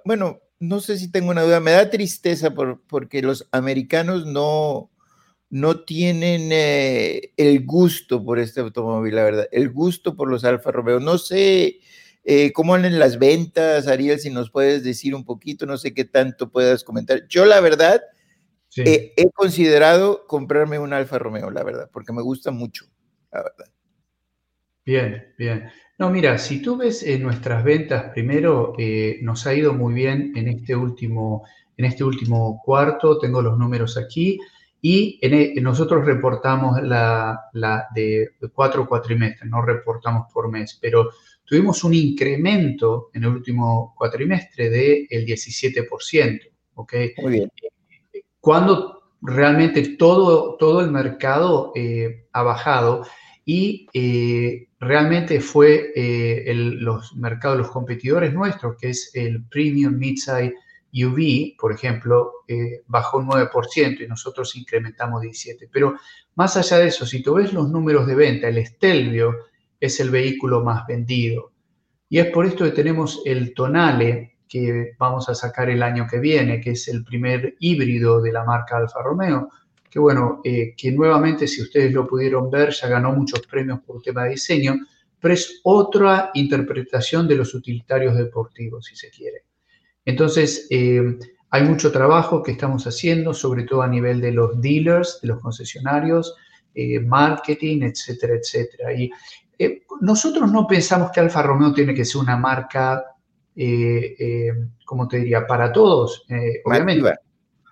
bueno, 0.06 0.42
no 0.60 0.80
sé 0.80 0.98
si 0.98 1.12
tengo 1.12 1.32
una 1.32 1.44
duda, 1.44 1.60
me 1.60 1.72
da 1.72 1.90
tristeza 1.90 2.54
por, 2.54 2.82
porque 2.88 3.22
los 3.22 3.48
americanos 3.52 4.26
no, 4.26 4.92
no 5.50 5.84
tienen 5.84 6.50
eh, 6.52 7.34
el 7.36 7.66
gusto 7.66 8.24
por 8.24 8.40
este 8.40 8.62
automóvil, 8.62 9.16
la 9.16 9.24
verdad, 9.24 9.48
el 9.52 9.70
gusto 9.70 10.16
por 10.16 10.30
los 10.30 10.46
Alfa 10.46 10.72
Romeo. 10.72 11.00
No 11.00 11.18
sé 11.18 11.80
eh, 12.24 12.52
cómo 12.54 12.76
andan 12.76 13.00
las 13.00 13.18
ventas, 13.18 13.88
Ariel, 13.88 14.20
si 14.20 14.30
nos 14.30 14.52
puedes 14.52 14.84
decir 14.84 15.16
un 15.16 15.26
poquito, 15.26 15.66
no 15.66 15.78
sé 15.78 15.94
qué 15.94 16.06
tanto 16.06 16.52
puedas 16.52 16.84
comentar. 16.84 17.28
Yo, 17.28 17.46
la 17.46 17.60
verdad, 17.60 18.02
he 18.78 19.30
considerado 19.34 20.26
comprarme 20.28 20.80
un 20.80 20.94
Alfa 20.94 21.20
Romeo, 21.20 21.50
la 21.52 21.64
verdad, 21.64 21.90
porque 21.92 22.14
me 22.14 22.22
gusta 22.22 22.52
mucho, 22.52 22.86
la 23.32 23.44
verdad. 23.44 23.66
Bien, 24.86 25.34
bien. 25.38 25.70
No, 26.00 26.10
mira, 26.10 26.38
si 26.38 26.62
tú 26.62 26.78
ves 26.78 27.04
en 27.04 27.22
nuestras 27.22 27.64
ventas, 27.64 28.12
primero 28.14 28.74
eh, 28.78 29.20
nos 29.22 29.46
ha 29.46 29.54
ido 29.54 29.74
muy 29.74 29.94
bien 29.94 30.34
en 30.36 30.48
este 30.48 30.76
último, 30.76 31.46
en 31.78 31.86
este 31.86 32.04
último 32.04 32.62
cuarto, 32.66 33.20
tengo 33.20 33.42
los 33.42 33.58
números 33.58 33.98
aquí, 33.98 34.40
y 34.82 35.20
e, 35.22 35.62
nosotros 35.62 36.04
reportamos 36.04 36.82
la, 36.82 37.40
la 37.54 37.88
de 37.94 38.32
cuatro 38.52 38.88
cuatrimestres, 38.88 39.48
no 39.50 39.62
reportamos 39.62 40.32
por 40.34 40.50
mes, 40.50 40.80
pero 40.82 41.12
tuvimos 41.46 41.84
un 41.84 41.94
incremento 41.94 43.12
en 43.14 43.24
el 43.26 43.30
último 43.30 43.94
cuatrimestre 43.96 44.70
del 44.70 45.26
17%. 45.26 46.40
¿ok? 46.74 46.94
Muy 47.22 47.32
bien 47.34 47.52
cuando 48.42 49.04
realmente 49.22 49.96
todo, 49.98 50.58
todo 50.58 50.82
el 50.82 50.92
mercado 50.92 51.72
eh, 51.76 52.26
ha 52.34 52.42
bajado 52.42 53.06
y 53.46 53.88
eh, 53.94 54.68
realmente 54.80 55.40
fue 55.40 55.92
eh, 55.96 56.52
los 56.56 57.16
mercados, 57.16 57.60
los 57.60 57.70
competidores 57.70 58.34
nuestros, 58.34 58.76
que 58.78 58.90
es 58.90 59.12
el 59.14 59.46
Premium 59.46 59.96
Midsize 59.98 60.56
UV, 60.94 61.56
por 61.58 61.72
ejemplo, 61.72 62.32
bajó 62.88 63.22
9% 63.22 64.02
y 64.02 64.08
nosotros 64.08 64.58
incrementamos 64.58 65.22
17%. 65.22 65.70
Pero 65.72 65.96
más 66.36 66.58
allá 66.58 66.80
de 66.80 66.88
eso, 66.88 67.06
si 67.06 67.24
tú 67.24 67.36
ves 67.36 67.54
los 67.54 67.70
números 67.70 68.06
de 68.08 68.16
venta, 68.16 68.50
el 68.50 68.66
Stelvio 68.66 69.38
es 69.80 70.02
el 70.02 70.10
vehículo 70.10 70.62
más 70.62 70.86
vendido. 70.86 71.54
Y 72.10 72.20
es 72.20 72.26
por 72.26 72.46
esto 72.46 72.66
que 72.66 72.72
tenemos 72.72 73.22
el 73.24 73.54
Tonale, 73.54 74.36
que 74.52 74.96
vamos 75.00 75.30
a 75.30 75.34
sacar 75.34 75.70
el 75.70 75.82
año 75.82 76.06
que 76.06 76.20
viene, 76.20 76.60
que 76.60 76.72
es 76.72 76.90
el 76.90 77.06
primer 77.06 77.56
híbrido 77.60 78.22
de 78.22 78.34
la 78.34 78.44
marca 78.44 78.76
Alfa 78.76 79.02
Romeo, 79.02 79.50
que 79.90 79.98
bueno, 79.98 80.42
eh, 80.44 80.74
que 80.76 80.92
nuevamente, 80.92 81.48
si 81.48 81.62
ustedes 81.62 81.94
lo 81.94 82.06
pudieron 82.06 82.52
ver, 82.52 82.72
ya 82.72 82.90
ganó 82.90 83.14
muchos 83.14 83.48
premios 83.48 83.80
por 83.80 84.02
tema 84.02 84.26
de 84.26 84.32
diseño, 84.32 84.76
pero 85.22 85.34
es 85.34 85.62
otra 85.64 86.32
interpretación 86.34 87.30
de 87.30 87.38
los 87.38 87.54
utilitarios 87.54 88.18
deportivos, 88.18 88.88
si 88.88 88.98
se 88.98 89.10
quiere. 89.10 89.46
Entonces, 90.04 90.68
eh, 90.70 91.18
hay 91.50 91.64
mucho 91.64 91.90
trabajo 91.90 92.44
que 92.44 92.52
estamos 92.52 92.86
haciendo, 92.86 93.34
sobre 93.34 93.64
todo 93.64 93.84
a 93.84 93.88
nivel 93.88 94.20
de 94.20 94.34
los 94.34 94.60
dealers, 94.60 95.20
de 95.22 95.30
los 95.30 95.40
concesionarios, 95.40 96.36
eh, 96.76 97.00
marketing, 97.00 97.84
etcétera, 97.84 98.36
etcétera. 98.36 98.94
Y 98.94 99.10
nosotros 100.02 100.52
no 100.52 100.68
pensamos 100.68 101.10
que 101.12 101.22
Alfa 101.22 101.42
Romeo 101.42 101.72
tiene 101.72 101.94
que 101.94 102.04
ser 102.04 102.20
una 102.20 102.36
marca 102.36 103.06
como 104.86 105.08
te 105.08 105.18
diría? 105.18 105.46
Para 105.46 105.72
todos, 105.72 106.26
eh, 106.30 106.62
obviamente. 106.66 107.04
Masiva. 107.04 107.20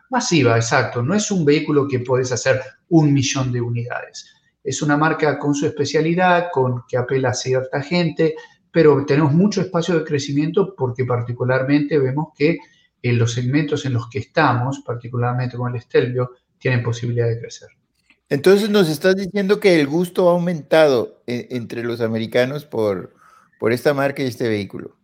Masiva, 0.09 0.55
exacto. 0.55 1.03
No 1.03 1.13
es 1.13 1.29
un 1.31 1.45
vehículo 1.45 1.87
que 1.87 1.99
puedes 1.99 2.31
hacer 2.31 2.61
un 2.89 3.13
millón 3.13 3.51
de 3.51 3.61
unidades. 3.61 4.33
Es 4.63 4.81
una 4.81 4.97
marca 4.97 5.37
con 5.37 5.53
su 5.53 5.65
especialidad, 5.65 6.47
con 6.51 6.83
que 6.87 6.97
apela 6.97 7.29
a 7.29 7.33
cierta 7.33 7.81
gente, 7.81 8.35
pero 8.71 9.05
tenemos 9.05 9.33
mucho 9.33 9.61
espacio 9.61 9.97
de 9.97 10.03
crecimiento 10.03 10.75
porque 10.75 11.05
particularmente 11.05 11.97
vemos 11.97 12.29
que 12.37 12.57
en 13.01 13.17
los 13.17 13.33
segmentos 13.33 13.85
en 13.85 13.93
los 13.93 14.09
que 14.09 14.19
estamos, 14.19 14.81
particularmente 14.85 15.57
con 15.57 15.73
el 15.73 15.81
Stelvio, 15.81 16.31
tienen 16.57 16.83
posibilidad 16.83 17.27
de 17.27 17.39
crecer. 17.39 17.69
Entonces 18.27 18.69
nos 18.69 18.89
estás 18.89 19.15
diciendo 19.15 19.59
que 19.59 19.79
el 19.79 19.87
gusto 19.87 20.29
ha 20.29 20.33
aumentado 20.33 21.23
eh, 21.25 21.47
entre 21.51 21.83
los 21.83 22.01
americanos 22.01 22.65
por, 22.65 23.15
por 23.59 23.71
esta 23.71 23.93
marca 23.93 24.21
y 24.21 24.27
este 24.27 24.47
vehículo. 24.47 24.98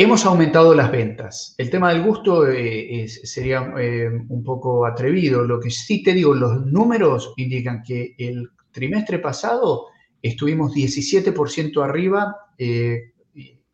Hemos 0.00 0.24
aumentado 0.26 0.76
las 0.76 0.92
ventas. 0.92 1.56
El 1.58 1.70
tema 1.70 1.92
del 1.92 2.04
gusto 2.04 2.46
eh, 2.46 3.08
sería 3.08 3.74
eh, 3.80 4.08
un 4.28 4.44
poco 4.44 4.86
atrevido. 4.86 5.42
Lo 5.42 5.58
que 5.58 5.70
sí 5.70 6.04
te 6.04 6.12
digo, 6.12 6.34
los 6.34 6.64
números 6.66 7.34
indican 7.36 7.82
que 7.82 8.14
el 8.16 8.48
trimestre 8.70 9.18
pasado 9.18 9.86
estuvimos 10.22 10.72
17% 10.72 11.82
arriba 11.82 12.36
eh, 12.56 13.10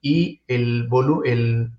y 0.00 0.40
el, 0.48 0.88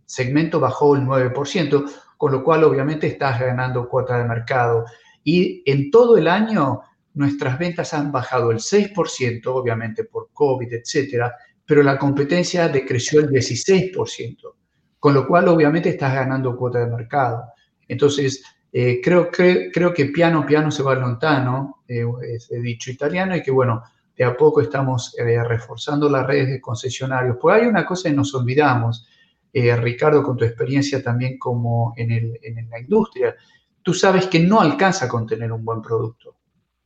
segmento 0.05 0.59
bajó 0.59 0.95
el 0.95 1.01
9%, 1.01 1.91
con 2.15 2.31
lo 2.31 2.43
cual 2.43 2.65
obviamente 2.65 3.07
estás 3.07 3.39
ganando 3.39 3.89
cuota 3.89 4.19
de 4.19 4.25
mercado. 4.25 4.85
Y 5.23 5.63
en 5.65 5.89
todo 5.89 6.17
el 6.17 6.27
año 6.27 6.81
nuestras 7.15 7.57
ventas 7.57 7.95
han 7.95 8.11
bajado 8.11 8.51
el 8.51 8.59
6%, 8.59 9.41
obviamente 9.47 10.03
por 10.03 10.29
COVID, 10.33 10.71
etcétera, 10.71 11.33
pero 11.65 11.81
la 11.83 11.97
competencia 11.97 12.67
decreció 12.67 13.19
el 13.21 13.29
16%, 13.29 14.53
con 14.99 15.13
lo 15.13 15.27
cual 15.27 15.47
obviamente 15.47 15.89
estás 15.89 16.13
ganando 16.13 16.55
cuota 16.55 16.79
de 16.79 16.87
mercado. 16.87 17.45
Entonces, 17.87 18.43
eh, 18.71 18.99
creo, 19.01 19.31
que, 19.31 19.71
creo 19.71 19.93
que 19.93 20.05
piano 20.07 20.45
piano 20.45 20.69
se 20.69 20.83
va 20.83 20.95
lontano, 20.95 21.83
eh, 21.87 22.05
es 22.21 22.49
dicho 22.61 22.91
italiano, 22.91 23.35
y 23.35 23.41
que 23.41 23.51
bueno, 23.51 23.83
de 24.15 24.23
a 24.23 24.35
poco 24.35 24.61
estamos 24.61 25.15
eh, 25.17 25.43
reforzando 25.43 26.09
las 26.09 26.25
redes 26.27 26.49
de 26.49 26.61
concesionarios. 26.61 27.37
Pues 27.39 27.61
hay 27.61 27.67
una 27.67 27.85
cosa 27.85 28.09
que 28.09 28.15
nos 28.15 28.33
olvidamos, 28.35 29.07
Ricardo, 29.53 30.21
con 30.21 30.35
tu 30.35 30.43
experiencia 30.43 31.01
también 31.01 31.39
como 31.39 31.93
en, 31.95 32.11
el, 32.11 32.37
en, 32.43 32.69
la 32.69 32.77
industria, 32.77 33.33
tú 33.81 33.93
sabes 33.93 34.27
que 34.27 34.37
no 34.37 34.59
alcanza 34.59 35.07
con 35.07 35.25
tener 35.25 35.49
un 35.49 35.63
buen 35.63 35.81
producto. 35.81 36.35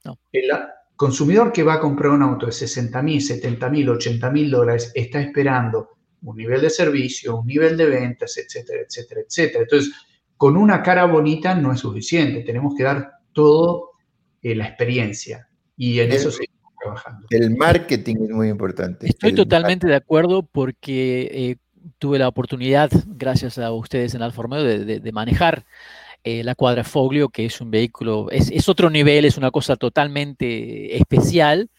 No 0.05 0.19
consumidor 0.99 1.53
que 1.53 1.63
va 1.63 1.75
a 1.75 1.79
comprar 1.79 2.11
un 2.11 2.21
auto 2.21 2.47
de 2.47 2.51
60 2.51 3.01
mil, 3.01 3.21
70 3.21 3.69
mil, 3.69 3.89
80 3.89 4.29
mil 4.31 4.51
dólares 4.51 4.91
está 4.93 5.21
esperando 5.21 5.91
un 6.23 6.35
nivel 6.35 6.59
de 6.59 6.69
servicio, 6.69 7.37
un 7.37 7.47
nivel 7.47 7.77
de 7.77 7.85
ventas, 7.85 8.37
etcétera, 8.37 8.81
etcétera, 8.85 9.21
etcétera. 9.21 9.63
Entonces, 9.63 9.93
con 10.35 10.57
una 10.57 10.83
cara 10.83 11.05
bonita 11.05 11.55
no 11.55 11.71
es 11.71 11.79
suficiente, 11.79 12.41
tenemos 12.41 12.75
que 12.75 12.83
dar 12.83 13.13
todo 13.31 13.91
eh, 14.41 14.53
la 14.55 14.67
experiencia 14.67 15.47
y 15.77 16.01
en 16.01 16.11
eso 16.11 16.31
seguimos 16.31 16.73
trabajando. 16.83 17.27
El 17.29 17.55
marketing 17.55 18.17
es 18.23 18.29
muy 18.31 18.49
importante. 18.49 19.07
Estoy 19.07 19.33
totalmente 19.33 19.87
de 19.87 19.95
acuerdo 19.95 20.43
porque 20.43 21.29
eh, 21.31 21.55
tuve 21.97 22.19
la 22.19 22.27
oportunidad, 22.27 22.89
gracias 23.07 23.57
a 23.57 23.71
ustedes 23.71 24.15
en 24.15 24.21
Alfa 24.21 24.41
Romeo, 24.41 24.65
de 24.65 25.11
manejar 25.13 25.63
eh, 26.24 26.43
la 26.43 26.55
Quadrafoglio, 26.55 27.30
que 27.30 27.45
es 27.45 27.61
un 27.61 27.72
vehículo, 27.72 28.30
es, 28.32 28.70
otro 28.70 28.89
nivel, 28.89 29.26
es 29.26 29.38
una 29.38 29.51
cosa 29.51 29.76
totalmente 29.76 30.97
especial, 30.97 31.70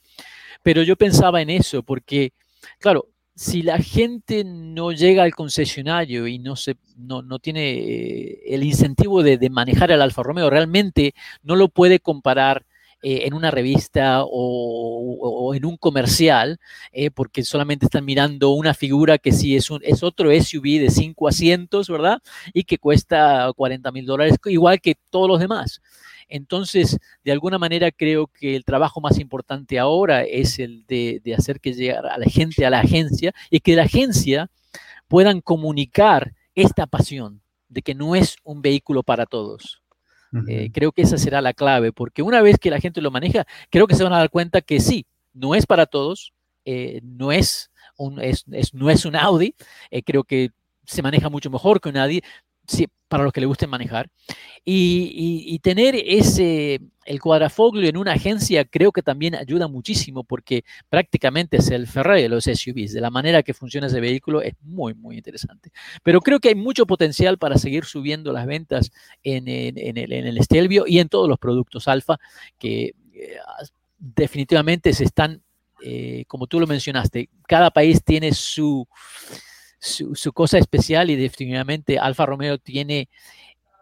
pero 0.62 0.82
yo 0.82 0.96
pensaba 0.96 1.42
en 1.42 1.50
eso, 1.50 1.82
porque, 1.82 2.32
claro, 2.78 3.08
si 3.34 3.62
la 3.62 3.78
gente 3.78 4.44
no 4.44 4.92
llega 4.92 5.22
al 5.22 5.34
concesionario 5.34 6.26
y 6.26 6.38
no, 6.38 6.56
se, 6.56 6.76
no, 6.96 7.38
tiene 7.38 7.70
eh, 7.70 8.40
el 8.46 8.64
incentivo 8.64 9.22
de, 9.22 9.38
de, 9.38 9.50
manejar 9.50 9.90
el 9.90 10.02
Alfa 10.02 10.22
Romeo, 10.22 10.50
realmente 10.50 11.14
no 11.42 11.56
lo 11.56 11.68
puede 11.68 12.00
comparar 12.00 12.64
eh, 13.02 13.26
en 13.26 13.34
una 13.34 13.50
revista 13.50 14.24
o, 14.24 15.54
en 15.54 15.64
un 15.64 15.76
comercial, 15.78 16.58
eh, 16.92 17.10
porque 17.10 17.42
solamente 17.42 17.86
están 17.86 18.04
mirando 18.04 18.50
una 18.50 18.74
figura 18.74 19.18
que 19.18 19.32
sí 19.32 19.56
es, 19.56 19.70
un, 19.70 19.80
es 19.82 20.02
otro 20.02 20.30
SUV 20.30 20.80
de 20.80 20.90
cinco 20.90 21.26
asientos, 21.26 21.88
¿verdad? 21.88 22.18
Y 22.52 22.64
que 22.64 22.78
cuesta 22.78 23.50
40 23.56 23.90
mil 23.92 24.04
dólares, 24.04 24.36
igual 24.44 24.80
que 24.80 24.96
todos 25.10 25.28
los 25.28 25.40
demás. 25.40 25.80
Entonces, 26.28 26.98
de 27.24 27.32
alguna 27.32 27.58
manera 27.58 27.90
creo 27.90 28.26
que 28.28 28.54
el 28.54 28.64
trabajo 28.64 29.00
más 29.00 29.18
importante 29.18 29.78
ahora 29.78 30.22
es 30.22 30.58
el 30.58 30.84
de, 30.86 31.20
de 31.24 31.34
hacer 31.34 31.58
que 31.60 31.72
llegue 31.72 31.92
a 31.92 32.18
la 32.18 32.26
gente 32.26 32.66
a 32.66 32.70
la 32.70 32.80
agencia 32.80 33.32
y 33.50 33.60
que 33.60 33.76
la 33.76 33.84
agencia 33.84 34.50
puedan 35.08 35.40
comunicar 35.40 36.34
esta 36.54 36.86
pasión 36.86 37.40
de 37.68 37.82
que 37.82 37.94
no 37.94 38.14
es 38.14 38.36
un 38.44 38.60
vehículo 38.62 39.02
para 39.02 39.26
todos. 39.26 39.82
Eh, 40.48 40.70
creo 40.72 40.92
que 40.92 41.02
esa 41.02 41.18
será 41.18 41.40
la 41.40 41.52
clave, 41.52 41.92
porque 41.92 42.22
una 42.22 42.40
vez 42.40 42.58
que 42.58 42.70
la 42.70 42.80
gente 42.80 43.00
lo 43.00 43.10
maneja, 43.10 43.46
creo 43.68 43.86
que 43.86 43.96
se 43.96 44.04
van 44.04 44.12
a 44.12 44.18
dar 44.18 44.30
cuenta 44.30 44.60
que 44.60 44.78
sí, 44.78 45.06
no 45.32 45.54
es 45.54 45.66
para 45.66 45.86
todos, 45.86 46.32
eh, 46.64 47.00
no, 47.02 47.32
es 47.32 47.70
un, 47.96 48.20
es, 48.20 48.44
no 48.72 48.90
es 48.90 49.04
un 49.04 49.16
Audi, 49.16 49.54
eh, 49.90 50.02
creo 50.02 50.24
que 50.24 50.50
se 50.84 51.02
maneja 51.02 51.28
mucho 51.28 51.50
mejor 51.50 51.80
que 51.80 51.88
un 51.88 51.96
Audi, 51.96 52.22
para 53.10 53.24
los 53.24 53.32
que 53.32 53.40
le 53.40 53.46
gusten 53.46 53.68
manejar. 53.68 54.08
Y, 54.64 55.58
tener 55.62 55.96
ese, 55.96 56.80
el 57.04 57.20
cuadrafoglio 57.20 57.88
en 57.88 57.96
una 57.96 58.12
agencia 58.12 58.64
creo 58.64 58.92
que 58.92 59.02
también 59.02 59.34
ayuda 59.34 59.66
muchísimo 59.66 60.22
porque 60.22 60.64
prácticamente 60.88 61.56
es 61.56 61.70
el 61.70 61.88
Ferrari 61.88 62.22
de 62.22 62.28
los 62.28 62.44
SUVs. 62.44 62.92
De 62.92 63.00
la 63.00 63.10
manera 63.10 63.42
que 63.42 63.52
funciona 63.52 63.88
ese 63.88 64.00
vehículo 64.00 64.42
es 64.42 64.54
muy, 64.62 64.94
muy 64.94 65.16
interesante. 65.16 65.72
Pero 66.04 66.20
creo 66.20 66.38
que 66.38 66.50
hay 66.50 66.54
mucho 66.54 66.86
potencial 66.86 67.36
para 67.36 67.58
seguir 67.58 67.84
subiendo 67.84 68.32
las 68.32 68.46
ventas 68.46 68.92
en, 69.24 69.48
en, 69.48 69.98
el, 69.98 70.12
en 70.12 70.26
el 70.26 70.42
Stelvio 70.42 70.84
y 70.86 71.00
en 71.00 71.08
todos 71.08 71.28
los 71.28 71.38
productos 71.38 71.88
Alfa 71.88 72.16
que 72.58 72.94
eh, 73.12 73.36
definitivamente 73.98 74.92
se 74.92 75.04
están, 75.04 75.42
eh, 75.82 76.24
como 76.28 76.46
tú 76.46 76.60
lo 76.60 76.66
mencionaste, 76.66 77.28
cada 77.48 77.70
país 77.70 78.04
tiene 78.04 78.32
su 78.32 78.86
su, 79.80 80.32
cosa 80.32 80.58
especial 80.58 81.10
y 81.10 81.16
definitivamente 81.16 81.98
Alfa 81.98 82.26
Romeo 82.26 82.58
tiene 82.58 83.08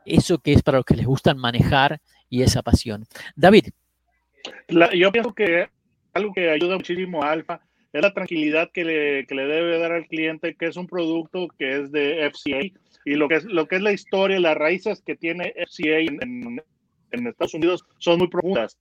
eso 0.07 0.39
que 0.39 0.53
es 0.53 0.63
para 0.63 0.79
los 0.79 0.85
que 0.85 0.97
les 0.97 1.07
gustan 1.07 1.39
manejar 1.39 2.01
y 2.31 2.43
esa 2.43 2.63
pasión. 2.63 3.05
David. 3.37 3.69
yo 4.95 5.13
pienso 5.13 5.35
que 5.35 5.69
algo 6.15 6.33
que 6.33 6.51
ayuda 6.51 6.77
muchísimo 6.77 7.23
a 7.23 7.33
Alfa 7.33 7.61
es 7.93 8.03
la 8.03 8.13
tranquilidad 8.13 8.71
que 8.73 8.85
le, 8.85 9.27
que 9.27 9.35
le, 9.35 9.47
debe 9.47 9.79
dar 9.79 9.93
al 9.93 10.07
cliente, 10.07 10.55
que 10.55 10.67
es 10.67 10.77
un 10.77 10.87
producto 10.87 11.49
que 11.59 11.81
es 11.81 11.93
de 11.93 12.31
FCA 12.31 12.61
y 13.05 13.15
lo 13.15 13.29
que 13.29 13.37
es, 13.37 13.45
lo 13.45 13.67
que 13.67 13.77
es 13.77 13.83
la 13.83 13.93
historia, 13.93 14.39
las 14.41 14.57
raíces 14.57 15.03
que 15.05 15.17
tiene 15.17 15.55
FCA 15.67 15.99
en, 15.99 16.63
en 17.11 17.27
Estados 17.27 17.55
Unidos 17.55 17.85
son 17.99 18.19
muy 18.19 18.29
profundas. 18.29 18.79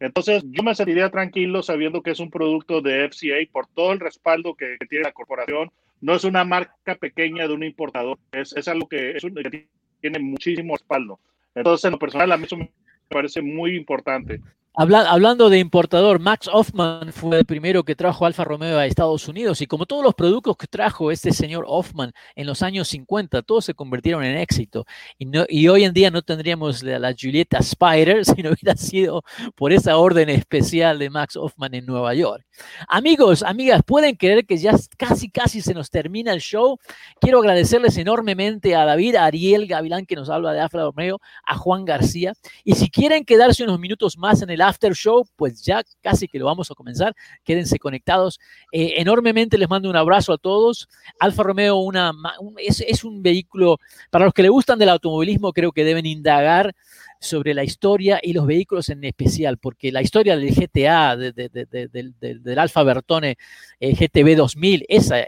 Entonces, 0.00 0.44
yo 0.46 0.62
me 0.62 0.74
sentiría 0.74 1.10
tranquilo 1.10 1.62
sabiendo 1.62 2.02
que 2.02 2.12
es 2.12 2.20
un 2.20 2.30
producto 2.30 2.80
de 2.80 3.08
FCA 3.08 3.50
por 3.50 3.66
todo 3.66 3.92
el 3.92 4.00
respaldo 4.00 4.54
que, 4.54 4.76
tiene 4.88 5.04
la 5.04 5.12
corporación. 5.12 5.70
No 6.00 6.14
es 6.14 6.24
una 6.24 6.44
marca 6.44 6.94
pequeña 6.94 7.48
de 7.48 7.54
un 7.54 7.64
importador, 7.64 8.18
es, 8.32 8.54
es 8.56 8.68
algo 8.68 8.88
que, 8.88 9.16
que 9.20 9.68
tiene 10.00 10.18
muchísimo 10.18 10.76
respaldo. 10.76 11.18
Entonces, 11.54 11.84
en 11.86 11.92
lo 11.92 11.98
personal, 11.98 12.32
a 12.32 12.36
mí 12.36 12.44
eso 12.44 12.56
me 12.56 12.70
parece 13.08 13.42
muy 13.42 13.76
importante 13.76 14.40
hablando 14.78 15.50
de 15.50 15.58
importador, 15.58 16.20
Max 16.20 16.48
Hoffman 16.52 17.12
fue 17.12 17.40
el 17.40 17.44
primero 17.44 17.82
que 17.82 17.96
trajo 17.96 18.24
Alfa 18.26 18.44
Romeo 18.44 18.78
a 18.78 18.86
Estados 18.86 19.26
Unidos 19.26 19.60
y 19.60 19.66
como 19.66 19.86
todos 19.86 20.04
los 20.04 20.14
productos 20.14 20.56
que 20.56 20.68
trajo 20.68 21.10
este 21.10 21.32
señor 21.32 21.64
Hoffman 21.66 22.12
en 22.36 22.46
los 22.46 22.62
años 22.62 22.86
50, 22.86 23.42
todos 23.42 23.64
se 23.64 23.74
convirtieron 23.74 24.22
en 24.22 24.36
éxito. 24.36 24.86
Y, 25.18 25.66
hoy 25.66 25.82
en 25.82 25.92
día 25.92 26.12
no 26.12 26.22
tendríamos 26.22 26.84
la, 26.84 27.00
la, 27.00 27.12
Julieta 27.12 27.58
Spider 27.58 28.24
si 28.24 28.40
no 28.40 28.50
hubiera 28.50 28.76
sido 28.76 29.24
por 29.56 29.72
esa 29.72 29.96
orden 29.96 30.28
especial 30.28 31.00
de 31.00 31.10
Max 31.10 31.34
Hoffman 31.34 31.74
en 31.74 31.84
Nueva 31.84 32.14
York. 32.14 32.46
Amigos, 32.86 33.42
amigas, 33.42 33.82
pueden 33.84 34.14
creer 34.14 34.46
que 34.46 34.58
ya 34.58 34.76
casi, 34.96 35.28
casi 35.28 35.60
se 35.60 35.74
nos 35.74 35.90
termina 35.90 36.32
el 36.32 36.40
show. 36.40 36.78
Quiero 37.20 37.40
agradecerles 37.40 37.96
enormemente 37.96 38.76
a 38.76 38.84
David, 38.84 39.16
a 39.16 39.24
Ariel 39.24 39.66
Gavilán 39.66 40.06
que 40.06 40.14
nos 40.14 40.30
habla 40.30 40.52
de 40.52 40.60
Alfa 40.60 40.78
Romeo, 40.78 41.18
a 41.44 41.56
Juan 41.56 41.84
García. 41.84 42.34
Y 42.62 42.76
si 42.76 42.88
quieren 42.90 43.24
quedarse 43.24 43.64
unos 43.64 43.80
minutos 43.80 44.16
más 44.16 44.40
en 44.40 44.50
el 44.50 44.67
after 44.68 44.94
show, 44.94 45.26
pues 45.36 45.62
ya 45.62 45.82
casi 46.00 46.28
que 46.28 46.38
lo 46.38 46.46
vamos 46.46 46.70
a 46.70 46.74
comenzar. 46.74 47.14
Quédense 47.44 47.78
conectados. 47.78 48.38
Eh, 48.72 48.94
enormemente 48.98 49.58
les 49.58 49.68
mando 49.68 49.88
un 49.90 49.96
abrazo 49.96 50.32
a 50.32 50.38
todos. 50.38 50.88
Alfa 51.18 51.42
Romeo 51.42 51.76
una, 51.76 52.12
es, 52.58 53.04
un 53.04 53.22
vehículo, 53.22 53.78
para 54.10 54.26
los 54.26 54.34
que 54.34 54.42
le 54.42 54.48
gustan 54.48 54.78
del 54.78 54.90
automovilismo, 54.90 55.52
creo 55.52 55.72
que 55.72 55.84
deben 55.84 56.06
indagar 56.06 56.74
sobre 57.20 57.54
la 57.54 57.64
historia 57.64 58.20
y 58.22 58.32
los 58.32 58.46
vehículos 58.46 58.88
en 58.90 59.02
especial, 59.04 59.58
porque 59.58 59.90
la 59.90 60.02
historia 60.02 60.36
del 60.36 60.54
GTA, 60.54 61.16
del 61.16 62.58
Alfa 62.58 62.82
Bertone 62.84 63.36
eh, 63.80 63.94
GTB 63.94 64.36
2000, 64.36 64.84
esa 64.88 65.26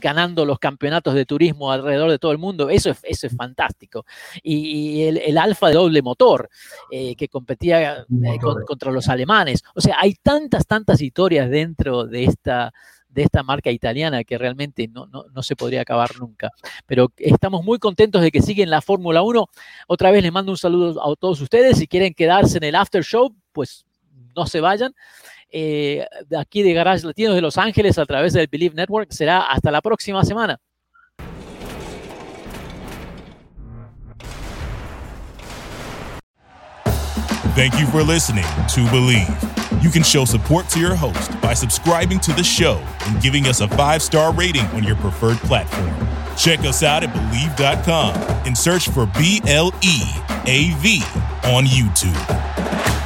ganando 0.00 0.44
los 0.44 0.58
campeonatos 0.58 1.14
de 1.14 1.26
turismo 1.26 1.72
alrededor 1.72 2.10
de 2.10 2.18
todo 2.18 2.32
el 2.32 2.38
mundo, 2.38 2.70
eso 2.70 2.90
es, 2.90 3.00
eso 3.02 3.26
es 3.26 3.36
fantástico. 3.36 4.04
Y, 4.42 5.02
el, 5.02 5.38
Alfa 5.38 5.68
de 5.68 5.74
doble 5.74 6.02
motor, 6.02 6.48
eh, 6.90 7.16
que 7.16 7.28
competía 7.28 8.00
eh, 8.00 8.38
contra 8.66 8.92
los 8.92 9.08
alemanes. 9.08 9.62
O 9.74 9.80
sea, 9.80 9.96
hay 9.98 10.14
tantas, 10.14 10.66
tantas 10.66 11.00
historias 11.00 11.48
dentro 11.48 12.04
de 12.04 12.24
esta, 12.24 12.72
de 13.08 13.22
esta 13.22 13.42
marca 13.42 13.70
italiana 13.70 14.24
que 14.24 14.38
realmente 14.38 14.88
no, 14.88 15.06
no, 15.06 15.42
se 15.42 15.56
podría 15.56 15.82
acabar 15.82 16.10
nunca. 16.18 16.50
Pero 16.86 17.10
estamos 17.16 17.64
muy 17.64 17.78
contentos 17.78 18.22
de 18.22 18.30
que 18.30 18.42
siguen 18.42 18.70
la 18.70 18.82
Fórmula 18.82 19.22
1. 19.22 19.46
Otra 19.88 20.10
vez 20.10 20.22
les 20.22 20.32
mando 20.32 20.52
un 20.52 20.58
saludo 20.58 21.02
a 21.02 21.16
todos 21.16 21.40
ustedes. 21.40 21.78
Si 21.78 21.86
quieren 21.86 22.14
quedarse 22.14 22.58
en 22.58 22.64
el 22.64 22.74
after 22.74 23.02
show, 23.02 23.34
pues 23.52 23.84
no 24.36 24.46
se 24.46 24.60
vayan. 24.60 24.94
Eh, 25.52 26.06
de 26.28 26.38
aquí 26.38 26.62
de 26.62 26.72
Garage 26.72 27.06
Latinos 27.06 27.34
de 27.34 27.40
Los 27.40 27.58
Ángeles 27.58 27.98
a 27.98 28.06
través 28.06 28.32
del 28.32 28.46
Believe 28.46 28.74
Network. 28.74 29.12
Será 29.12 29.42
hasta 29.42 29.70
la 29.70 29.80
próxima 29.80 30.24
semana. 30.24 30.58
Thank 37.56 37.78
you 37.78 37.86
for 37.88 38.02
listening 38.02 38.44
to 38.68 38.90
Believe. 38.90 39.28
You 39.82 39.90
can 39.90 40.02
show 40.02 40.24
support 40.24 40.68
to 40.70 40.78
your 40.78 40.94
host 40.94 41.38
by 41.40 41.52
subscribing 41.52 42.20
to 42.20 42.32
the 42.32 42.44
show 42.44 42.82
and 43.06 43.20
giving 43.20 43.46
us 43.46 43.60
a 43.60 43.68
five 43.68 44.02
star 44.02 44.32
rating 44.32 44.64
on 44.66 44.84
your 44.84 44.96
preferred 44.96 45.38
platform. 45.38 45.92
Check 46.36 46.60
us 46.60 46.82
out 46.82 47.02
at 47.02 47.12
Believe.com 47.12 48.14
and 48.46 48.56
search 48.56 48.88
for 48.88 49.06
B 49.18 49.40
L 49.46 49.74
E 49.82 50.00
A 50.46 50.74
V 50.78 51.02
on 51.44 51.64
YouTube. 51.64 52.99